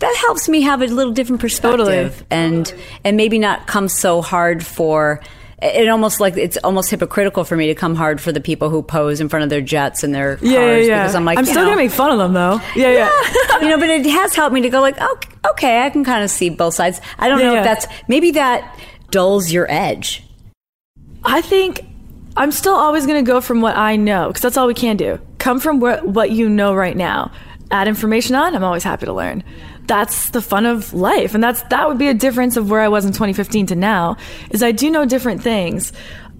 That 0.00 0.14
helps 0.26 0.46
me 0.46 0.60
have 0.60 0.82
a 0.82 0.86
little 0.88 1.14
different 1.14 1.40
perspective, 1.40 1.78
Totally. 1.78 2.26
and 2.30 2.74
and 3.02 3.16
maybe 3.16 3.38
not 3.38 3.66
come 3.66 3.88
so 3.88 4.20
hard 4.20 4.64
for. 4.64 5.20
It 5.62 5.88
almost 5.88 6.20
like 6.20 6.36
it's 6.36 6.58
almost 6.58 6.90
hypocritical 6.90 7.42
for 7.44 7.56
me 7.56 7.68
to 7.68 7.74
come 7.74 7.94
hard 7.94 8.20
for 8.20 8.30
the 8.30 8.42
people 8.42 8.68
who 8.68 8.82
pose 8.82 9.22
in 9.22 9.30
front 9.30 9.42
of 9.44 9.48
their 9.48 9.62
jets 9.62 10.04
and 10.04 10.14
their 10.14 10.36
cars 10.36 10.50
Yeah, 10.50 10.60
yeah, 10.60 10.76
yeah. 10.76 11.02
because 11.04 11.14
I'm 11.14 11.24
like, 11.24 11.38
I'm 11.38 11.46
still 11.46 11.62
know, 11.62 11.70
gonna 11.70 11.76
make 11.80 11.90
fun 11.92 12.10
of 12.12 12.18
them 12.18 12.34
though. 12.34 12.60
Yeah, 12.76 12.90
yeah. 12.92 13.60
you 13.62 13.68
know, 13.70 13.78
but 13.78 13.88
it 13.88 14.04
has 14.04 14.34
helped 14.34 14.52
me 14.52 14.60
to 14.60 14.68
go 14.68 14.82
like, 14.82 15.00
okay, 15.00 15.28
okay 15.52 15.82
I 15.82 15.88
can 15.88 16.04
kind 16.04 16.22
of 16.22 16.28
see 16.30 16.50
both 16.50 16.74
sides. 16.74 17.00
I 17.18 17.28
don't 17.30 17.38
Yeah, 17.40 17.46
know 17.46 17.52
yeah. 17.54 17.58
if 17.60 17.64
that's 17.64 17.86
maybe 18.06 18.32
that 18.32 18.78
dulls 19.16 19.50
your 19.50 19.66
edge. 19.70 20.22
I 21.24 21.40
think 21.40 21.86
I'm 22.36 22.52
still 22.52 22.74
always 22.74 23.06
gonna 23.06 23.22
go 23.22 23.40
from 23.40 23.62
what 23.62 23.74
I 23.74 23.96
know 23.96 24.28
because 24.28 24.42
that's 24.42 24.58
all 24.58 24.66
we 24.66 24.74
can 24.74 24.98
do. 24.98 25.18
Come 25.38 25.58
from 25.58 25.80
what 25.80 26.06
what 26.06 26.32
you 26.32 26.50
know 26.50 26.74
right 26.74 26.94
now. 26.94 27.32
Add 27.70 27.88
information 27.88 28.34
on. 28.34 28.54
I'm 28.54 28.62
always 28.62 28.84
happy 28.84 29.06
to 29.06 29.14
learn. 29.14 29.42
That's 29.86 30.28
the 30.30 30.42
fun 30.42 30.66
of 30.66 30.92
life, 30.92 31.34
and 31.34 31.42
that's 31.42 31.62
that 31.70 31.88
would 31.88 31.96
be 31.96 32.08
a 32.08 32.14
difference 32.14 32.58
of 32.58 32.68
where 32.68 32.82
I 32.82 32.88
was 32.88 33.06
in 33.06 33.12
2015 33.12 33.68
to 33.68 33.74
now. 33.74 34.18
Is 34.50 34.62
I 34.62 34.72
do 34.72 34.90
know 34.90 35.06
different 35.06 35.42
things. 35.42 35.94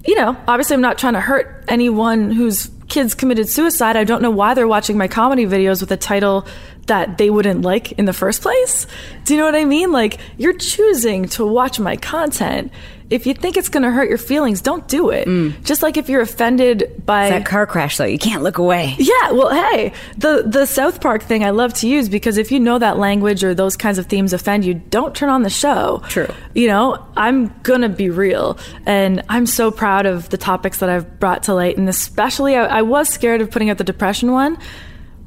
You 0.06 0.14
know, 0.16 0.36
obviously, 0.46 0.74
I'm 0.74 0.82
not 0.82 0.98
trying 0.98 1.14
to 1.14 1.20
hurt 1.20 1.64
anyone 1.68 2.30
whose 2.30 2.70
kids 2.88 3.14
committed 3.14 3.48
suicide. 3.48 3.96
I 3.96 4.04
don't 4.04 4.20
know 4.20 4.30
why 4.30 4.52
they're 4.52 4.68
watching 4.68 4.98
my 4.98 5.08
comedy 5.08 5.46
videos 5.46 5.80
with 5.80 5.90
a 5.92 5.96
title 5.96 6.46
that 6.86 7.18
they 7.18 7.30
wouldn't 7.30 7.62
like 7.62 7.92
in 7.92 8.04
the 8.04 8.12
first 8.12 8.42
place. 8.42 8.86
Do 9.24 9.34
you 9.34 9.40
know 9.40 9.46
what 9.46 9.56
I 9.56 9.64
mean? 9.64 9.92
Like, 9.92 10.18
you're 10.38 10.56
choosing 10.56 11.26
to 11.30 11.46
watch 11.46 11.80
my 11.80 11.96
content. 11.96 12.72
If 13.08 13.24
you 13.24 13.34
think 13.34 13.56
it's 13.56 13.68
going 13.68 13.84
to 13.84 13.90
hurt 13.92 14.08
your 14.08 14.18
feelings, 14.18 14.60
don't 14.60 14.86
do 14.88 15.10
it. 15.10 15.28
Mm. 15.28 15.62
Just 15.62 15.80
like 15.80 15.96
if 15.96 16.08
you're 16.08 16.22
offended 16.22 17.04
by 17.06 17.30
That 17.30 17.46
car 17.46 17.64
crash, 17.64 17.98
though, 17.98 18.04
you 18.04 18.18
can't 18.18 18.42
look 18.42 18.58
away. 18.58 18.96
yeah, 18.98 19.30
well, 19.30 19.50
hey, 19.50 19.92
the 20.16 20.42
the 20.44 20.66
South 20.66 21.00
Park 21.00 21.22
thing 21.22 21.44
I 21.44 21.50
love 21.50 21.72
to 21.74 21.88
use 21.88 22.08
because 22.08 22.36
if 22.36 22.50
you 22.50 22.58
know 22.58 22.80
that 22.80 22.98
language 22.98 23.44
or 23.44 23.54
those 23.54 23.76
kinds 23.76 23.98
of 23.98 24.06
themes 24.06 24.32
offend 24.32 24.64
you, 24.64 24.74
don't 24.74 25.14
turn 25.14 25.28
on 25.28 25.44
the 25.44 25.50
show. 25.50 26.02
True. 26.08 26.26
You 26.52 26.66
know, 26.66 27.06
I'm 27.16 27.54
gonna 27.62 27.88
be 27.88 28.10
real, 28.10 28.58
and 28.86 29.22
I'm 29.28 29.46
so 29.46 29.70
proud 29.70 30.06
of 30.06 30.28
the 30.30 30.36
topics 30.38 30.78
that 30.80 30.88
I've 30.88 31.20
brought 31.20 31.44
to 31.44 31.54
light, 31.54 31.76
and 31.78 31.88
especially 31.88 32.56
I, 32.56 32.64
I 32.78 32.82
was 32.82 33.08
scared 33.08 33.40
of 33.40 33.52
putting 33.52 33.70
out 33.70 33.78
the 33.78 33.84
depression 33.84 34.32
one, 34.32 34.58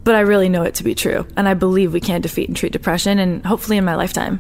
but 0.10 0.16
I 0.16 0.22
really 0.22 0.50
know 0.50 0.64
it 0.64 0.74
to 0.74 0.84
be 0.84 0.96
true, 0.96 1.28
and 1.38 1.48
I 1.48 1.54
believe 1.54 1.94
we 1.94 2.02
can 2.02 2.20
defeat 2.20 2.48
and 2.48 2.58
treat 2.58 2.72
depression, 2.72 3.20
and 3.20 3.46
hopefully 3.46 3.78
in 3.78 3.86
my 3.86 3.94
lifetime. 3.94 4.40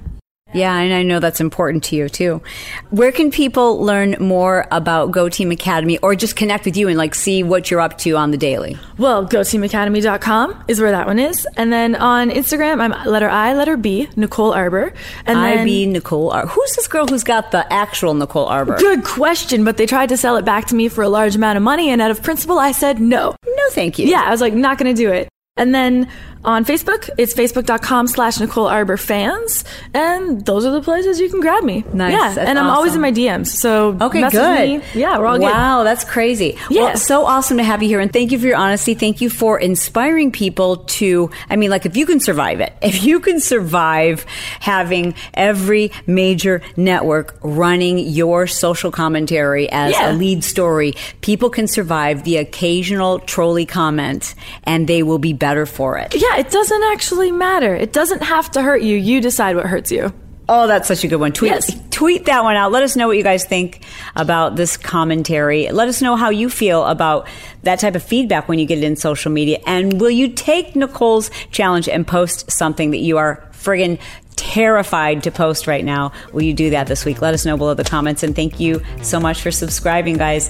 Yeah, 0.51 0.75
and 0.75 0.91
I 0.91 1.03
know 1.03 1.19
that's 1.19 1.39
important 1.39 1.83
to 1.83 1.95
you 1.95 2.09
too. 2.09 2.41
Where 2.89 3.11
can 3.11 3.29
people 3.29 3.79
learn 3.79 4.15
more 4.19 4.65
about 4.71 5.11
Go 5.11 5.29
Team 5.29 5.51
Academy 5.51 5.99
or 5.99 6.15
just 6.15 6.35
connect 6.35 6.65
with 6.65 6.75
you 6.75 6.87
and 6.87 6.97
like 6.97 7.13
see 7.13 7.43
what 7.43 7.69
you're 7.69 7.81
up 7.81 7.99
to 7.99 8.17
on 8.17 8.31
the 8.31 8.37
daily? 8.37 8.79
Well, 8.97 9.27
goteamacademy.com 9.27 10.63
is 10.67 10.81
where 10.81 10.89
that 10.89 11.05
one 11.05 11.19
is. 11.19 11.47
And 11.55 11.71
then 11.71 11.93
on 11.93 12.31
Instagram, 12.31 12.81
I'm 12.81 13.05
letter 13.07 13.29
I, 13.29 13.53
letter 13.53 13.77
B, 13.77 14.09
Nicole 14.15 14.51
Arbour. 14.51 14.91
And 15.27 15.37
I 15.37 15.57
then, 15.57 15.65
be 15.65 15.85
Nicole. 15.85 16.31
Ar- 16.31 16.47
Who's 16.47 16.75
this 16.75 16.87
girl 16.87 17.05
who's 17.05 17.23
got 17.23 17.51
the 17.51 17.71
actual 17.71 18.15
Nicole 18.15 18.47
Arbour? 18.47 18.75
Good 18.79 19.03
question, 19.03 19.63
but 19.63 19.77
they 19.77 19.85
tried 19.85 20.09
to 20.09 20.17
sell 20.17 20.35
it 20.35 20.45
back 20.45 20.65
to 20.69 20.75
me 20.75 20.89
for 20.89 21.03
a 21.03 21.09
large 21.09 21.35
amount 21.35 21.57
of 21.57 21.63
money, 21.63 21.91
and 21.91 22.01
out 22.01 22.09
of 22.09 22.23
principle, 22.23 22.57
I 22.57 22.71
said 22.71 22.99
no. 22.99 23.35
No, 23.45 23.63
thank 23.69 23.99
you. 23.99 24.07
Yeah, 24.07 24.23
I 24.23 24.31
was 24.31 24.41
like, 24.41 24.55
not 24.55 24.79
going 24.79 24.95
to 24.95 24.99
do 24.99 25.11
it. 25.11 25.29
And 25.59 25.75
then 25.75 26.07
on 26.45 26.63
Facebook, 26.63 27.09
it's 27.17 27.33
facebook.com 27.33 28.07
slash 28.07 28.39
Nicole 28.39 28.67
Arbour 28.67 28.95
fans. 28.95 29.65
And 29.93 30.45
those 30.45 30.63
are 30.65 30.71
the 30.71 30.81
places 30.81 31.19
you 31.19 31.29
can 31.29 31.41
grab 31.41 31.65
me. 31.65 31.83
Nice. 31.93 32.13
Yeah. 32.13 32.33
That's 32.33 32.49
and 32.49 32.57
I'm 32.57 32.67
always 32.69 32.95
in 32.95 33.01
my 33.01 33.11
DMs. 33.11 33.47
So 33.47 33.97
Okay, 33.99 34.21
message 34.21 34.39
good. 34.39 34.69
me. 34.95 35.01
Yeah, 35.01 35.17
we're 35.19 35.25
all 35.25 35.37
good. 35.37 35.43
Wow, 35.43 35.83
that's 35.83 36.05
crazy. 36.05 36.57
Well, 36.71 36.95
so 36.95 37.25
awesome 37.25 37.57
to 37.57 37.63
have 37.63 37.83
you 37.83 37.89
here, 37.89 37.99
and 37.99 38.11
thank 38.13 38.31
you 38.31 38.39
for 38.39 38.45
your 38.47 38.55
honesty. 38.55 38.93
Thank 38.93 39.19
you 39.19 39.29
for 39.29 39.59
inspiring 39.59 40.31
people 40.31 40.77
to. 40.77 41.29
I 41.49 41.57
mean, 41.57 41.71
like 41.71 41.85
if 41.85 41.97
you 41.97 42.05
can 42.05 42.21
survive 42.21 42.61
it, 42.61 42.71
if 42.81 43.03
you 43.03 43.19
can 43.19 43.41
survive 43.41 44.25
having 44.61 45.15
every 45.33 45.91
major 46.07 46.61
network 46.77 47.37
running 47.41 47.97
your 47.99 48.47
social 48.47 48.91
commentary 48.91 49.69
as 49.69 49.91
Yeah. 49.91 50.11
a 50.11 50.13
lead 50.13 50.45
story, 50.45 50.93
people 51.19 51.49
can 51.49 51.67
survive 51.67 52.23
the 52.23 52.37
occasional 52.37 53.19
trolley 53.19 53.65
comment, 53.65 54.35
and 54.63 54.87
they 54.87 55.03
will 55.03 55.19
be 55.19 55.33
better 55.33 55.48
for 55.65 55.97
it. 55.97 56.15
Yeah, 56.15 56.37
it 56.37 56.49
doesn't 56.51 56.83
actually 56.91 57.31
matter. 57.31 57.75
It 57.75 57.93
doesn't 57.93 58.23
have 58.23 58.51
to 58.51 58.61
hurt 58.61 58.81
you. 58.81 58.95
You 58.97 59.21
decide 59.21 59.55
what 59.55 59.65
hurts 59.65 59.91
you. 59.91 60.13
Oh, 60.51 60.65
that's 60.65 60.87
such 60.87 61.03
a 61.03 61.07
good 61.07 61.17
one. 61.19 61.31
Tweet, 61.31 61.51
Yes. 61.51 61.75
tweet 61.91 62.25
that 62.25 62.43
one 62.43 62.55
out. 62.55 62.71
Let 62.71 62.81
us 62.81 62.95
know 62.95 63.07
what 63.07 63.17
you 63.17 63.23
guys 63.23 63.45
think 63.45 63.83
about 64.15 64.55
this 64.55 64.77
commentary. 64.77 65.69
Let 65.71 65.87
us 65.87 66.01
know 66.01 66.15
how 66.15 66.31
you 66.31 66.49
feel 66.49 66.85
about 66.85 67.27
that 67.63 67.79
type 67.79 67.93
of 67.95 68.01
feedback 68.01 68.49
when 68.49 68.57
you 68.57 68.65
get 68.65 68.79
it 68.79 68.83
in 68.83 68.95
social 68.95 69.31
media. 69.31 69.59
And 69.67 70.01
will 70.01 70.09
you 70.09 70.29
take 70.29 70.75
Nicole's 70.75 71.29
challenge 71.51 71.87
and 71.87 72.07
post 72.07 72.51
something 72.51 72.89
that 72.91 72.97
you 72.97 73.17
are 73.19 73.47
friggin' 73.53 73.99
terrified 74.35 75.21
to 75.23 75.31
post 75.31 75.67
right 75.67 75.85
now? 75.85 76.11
Will 76.33 76.41
you 76.43 76.53
do 76.53 76.71
that 76.71 76.87
this 76.87 77.05
week? 77.05 77.21
Let 77.21 77.35
us 77.35 77.45
know 77.45 77.55
below 77.55 77.75
the 77.75 77.83
comments. 77.83 78.23
And 78.23 78.35
thank 78.35 78.59
you 78.59 78.81
so 79.03 79.19
much 79.19 79.41
for 79.41 79.51
subscribing, 79.51 80.17
guys. 80.17 80.49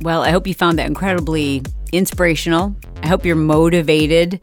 Well, 0.00 0.22
I 0.22 0.30
hope 0.30 0.46
you 0.46 0.54
found 0.54 0.78
that 0.78 0.86
incredibly 0.86 1.62
inspirational. 1.92 2.76
I 3.02 3.08
hope 3.08 3.24
you're 3.24 3.36
motivated 3.36 4.40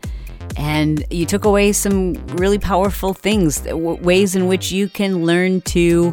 and 0.58 1.06
you 1.12 1.26
took 1.26 1.46
away 1.46 1.72
some 1.72 2.14
really 2.36 2.60
powerful 2.60 3.14
things, 3.14 3.64
ways 3.66 4.36
in 4.36 4.48
which 4.48 4.72
you 4.72 4.88
can 4.90 5.26
learn 5.26 5.62
to 5.62 6.12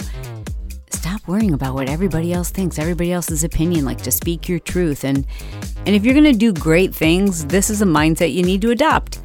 stop 0.91 1.27
worrying 1.27 1.55
about 1.55 1.75
what 1.75 1.89
everybody 1.89 2.33
else 2.33 2.51
thinks, 2.51 2.79
everybody 2.79 3.13
else's 3.13 3.45
opinion, 3.45 3.85
like 3.85 4.01
to 4.03 4.11
speak 4.11 4.49
your 4.49 4.59
truth. 4.59 5.05
And 5.05 5.27
and 5.85 5.97
if 5.97 6.05
you're 6.05 6.15
going 6.15 6.33
to 6.33 6.33
do 6.33 6.53
great 6.53 6.95
things, 6.95 7.47
this 7.47 7.69
is 7.69 7.83
a 7.83 7.85
mindset 7.85 8.33
you 8.33 8.45
need 8.45 8.63
to 8.63 8.71
adopt. 8.71 9.21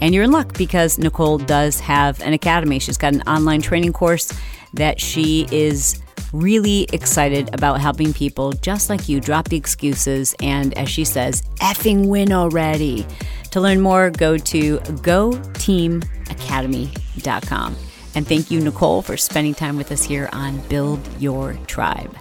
And 0.00 0.14
you're 0.14 0.24
in 0.24 0.30
luck 0.30 0.56
because 0.56 0.98
Nicole 0.98 1.38
does 1.38 1.80
have 1.80 2.20
an 2.20 2.32
academy. 2.32 2.78
She's 2.78 2.98
got 2.98 3.14
an 3.14 3.22
online 3.22 3.62
training 3.62 3.92
course 3.92 4.32
that 4.74 5.00
she 5.00 5.46
is 5.50 6.00
really 6.32 6.86
excited 6.92 7.52
about 7.54 7.80
helping 7.80 8.12
people 8.12 8.52
just 8.52 8.90
like 8.90 9.08
you 9.08 9.20
drop 9.20 9.48
the 9.48 9.56
excuses 9.56 10.34
and, 10.40 10.76
as 10.78 10.88
she 10.88 11.04
says, 11.04 11.42
effing 11.60 12.06
win 12.06 12.32
already. 12.32 13.06
To 13.52 13.60
learn 13.60 13.80
more, 13.80 14.10
go 14.10 14.36
to 14.36 14.78
goteamacademy.com. 14.78 17.76
And 18.14 18.26
thank 18.26 18.50
you, 18.50 18.60
Nicole, 18.60 19.02
for 19.02 19.16
spending 19.16 19.54
time 19.54 19.76
with 19.76 19.92
us 19.92 20.02
here 20.02 20.28
on 20.32 20.58
Build 20.68 21.00
Your 21.18 21.54
Tribe. 21.66 22.14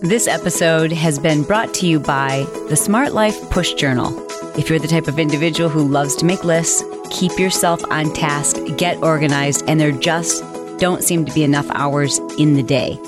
This 0.00 0.26
episode 0.26 0.92
has 0.92 1.18
been 1.18 1.44
brought 1.44 1.74
to 1.74 1.86
you 1.86 2.00
by 2.00 2.46
the 2.68 2.76
Smart 2.76 3.12
Life 3.12 3.50
Push 3.50 3.74
Journal. 3.74 4.26
If 4.56 4.68
you're 4.68 4.78
the 4.78 4.88
type 4.88 5.06
of 5.06 5.18
individual 5.18 5.68
who 5.68 5.86
loves 5.86 6.16
to 6.16 6.24
make 6.24 6.44
lists, 6.44 6.82
keep 7.10 7.38
yourself 7.38 7.82
on 7.90 8.12
task, 8.12 8.56
get 8.76 9.02
organized, 9.02 9.64
and 9.68 9.80
they're 9.80 9.92
just 9.92 10.42
don't 10.82 11.04
seem 11.04 11.24
to 11.24 11.32
be 11.32 11.44
enough 11.44 11.70
hours 11.74 12.18
in 12.38 12.54
the 12.54 12.62
day. 12.62 12.98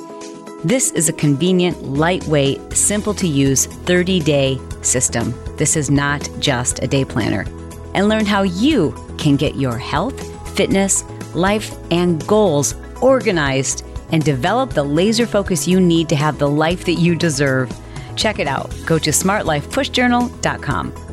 This 0.63 0.93
is 0.93 1.09
a 1.09 1.13
convenient, 1.13 1.83
lightweight, 1.83 2.73
simple 2.73 3.13
to 3.15 3.27
use 3.27 3.67
30 3.67 4.21
day 4.21 4.61
system. 4.81 5.35
This 5.57 5.75
is 5.75 5.91
not 5.91 6.31
just 6.39 6.85
a 6.85 6.87
day 6.87 7.05
planner. 7.05 7.45
And 7.95 8.09
learn 8.09 8.27
how 8.27 8.43
you 8.43 8.95
can 9.19 9.35
get 9.35 9.57
your 9.57 9.77
health 9.77 10.17
fitness, 10.57 11.03
life, 11.35 11.77
and 11.91 12.25
goals 12.29 12.77
organized 13.01 13.85
and 14.13 14.25
develop 14.25 14.71
the 14.71 14.85
laser 14.85 15.27
focus 15.27 15.67
you 15.67 15.81
need 15.81 16.09
to 16.11 16.15
have 16.15 16.39
the 16.39 16.49
life 16.49 16.85
that 16.85 17.01
you 17.01 17.17
deserve. 17.17 17.73
Check 18.15 18.39
it 18.39 18.47
out. 18.47 18.73
Go 18.87 19.01
to 19.01 19.11
smartlifepushjournal.com. 19.11 21.04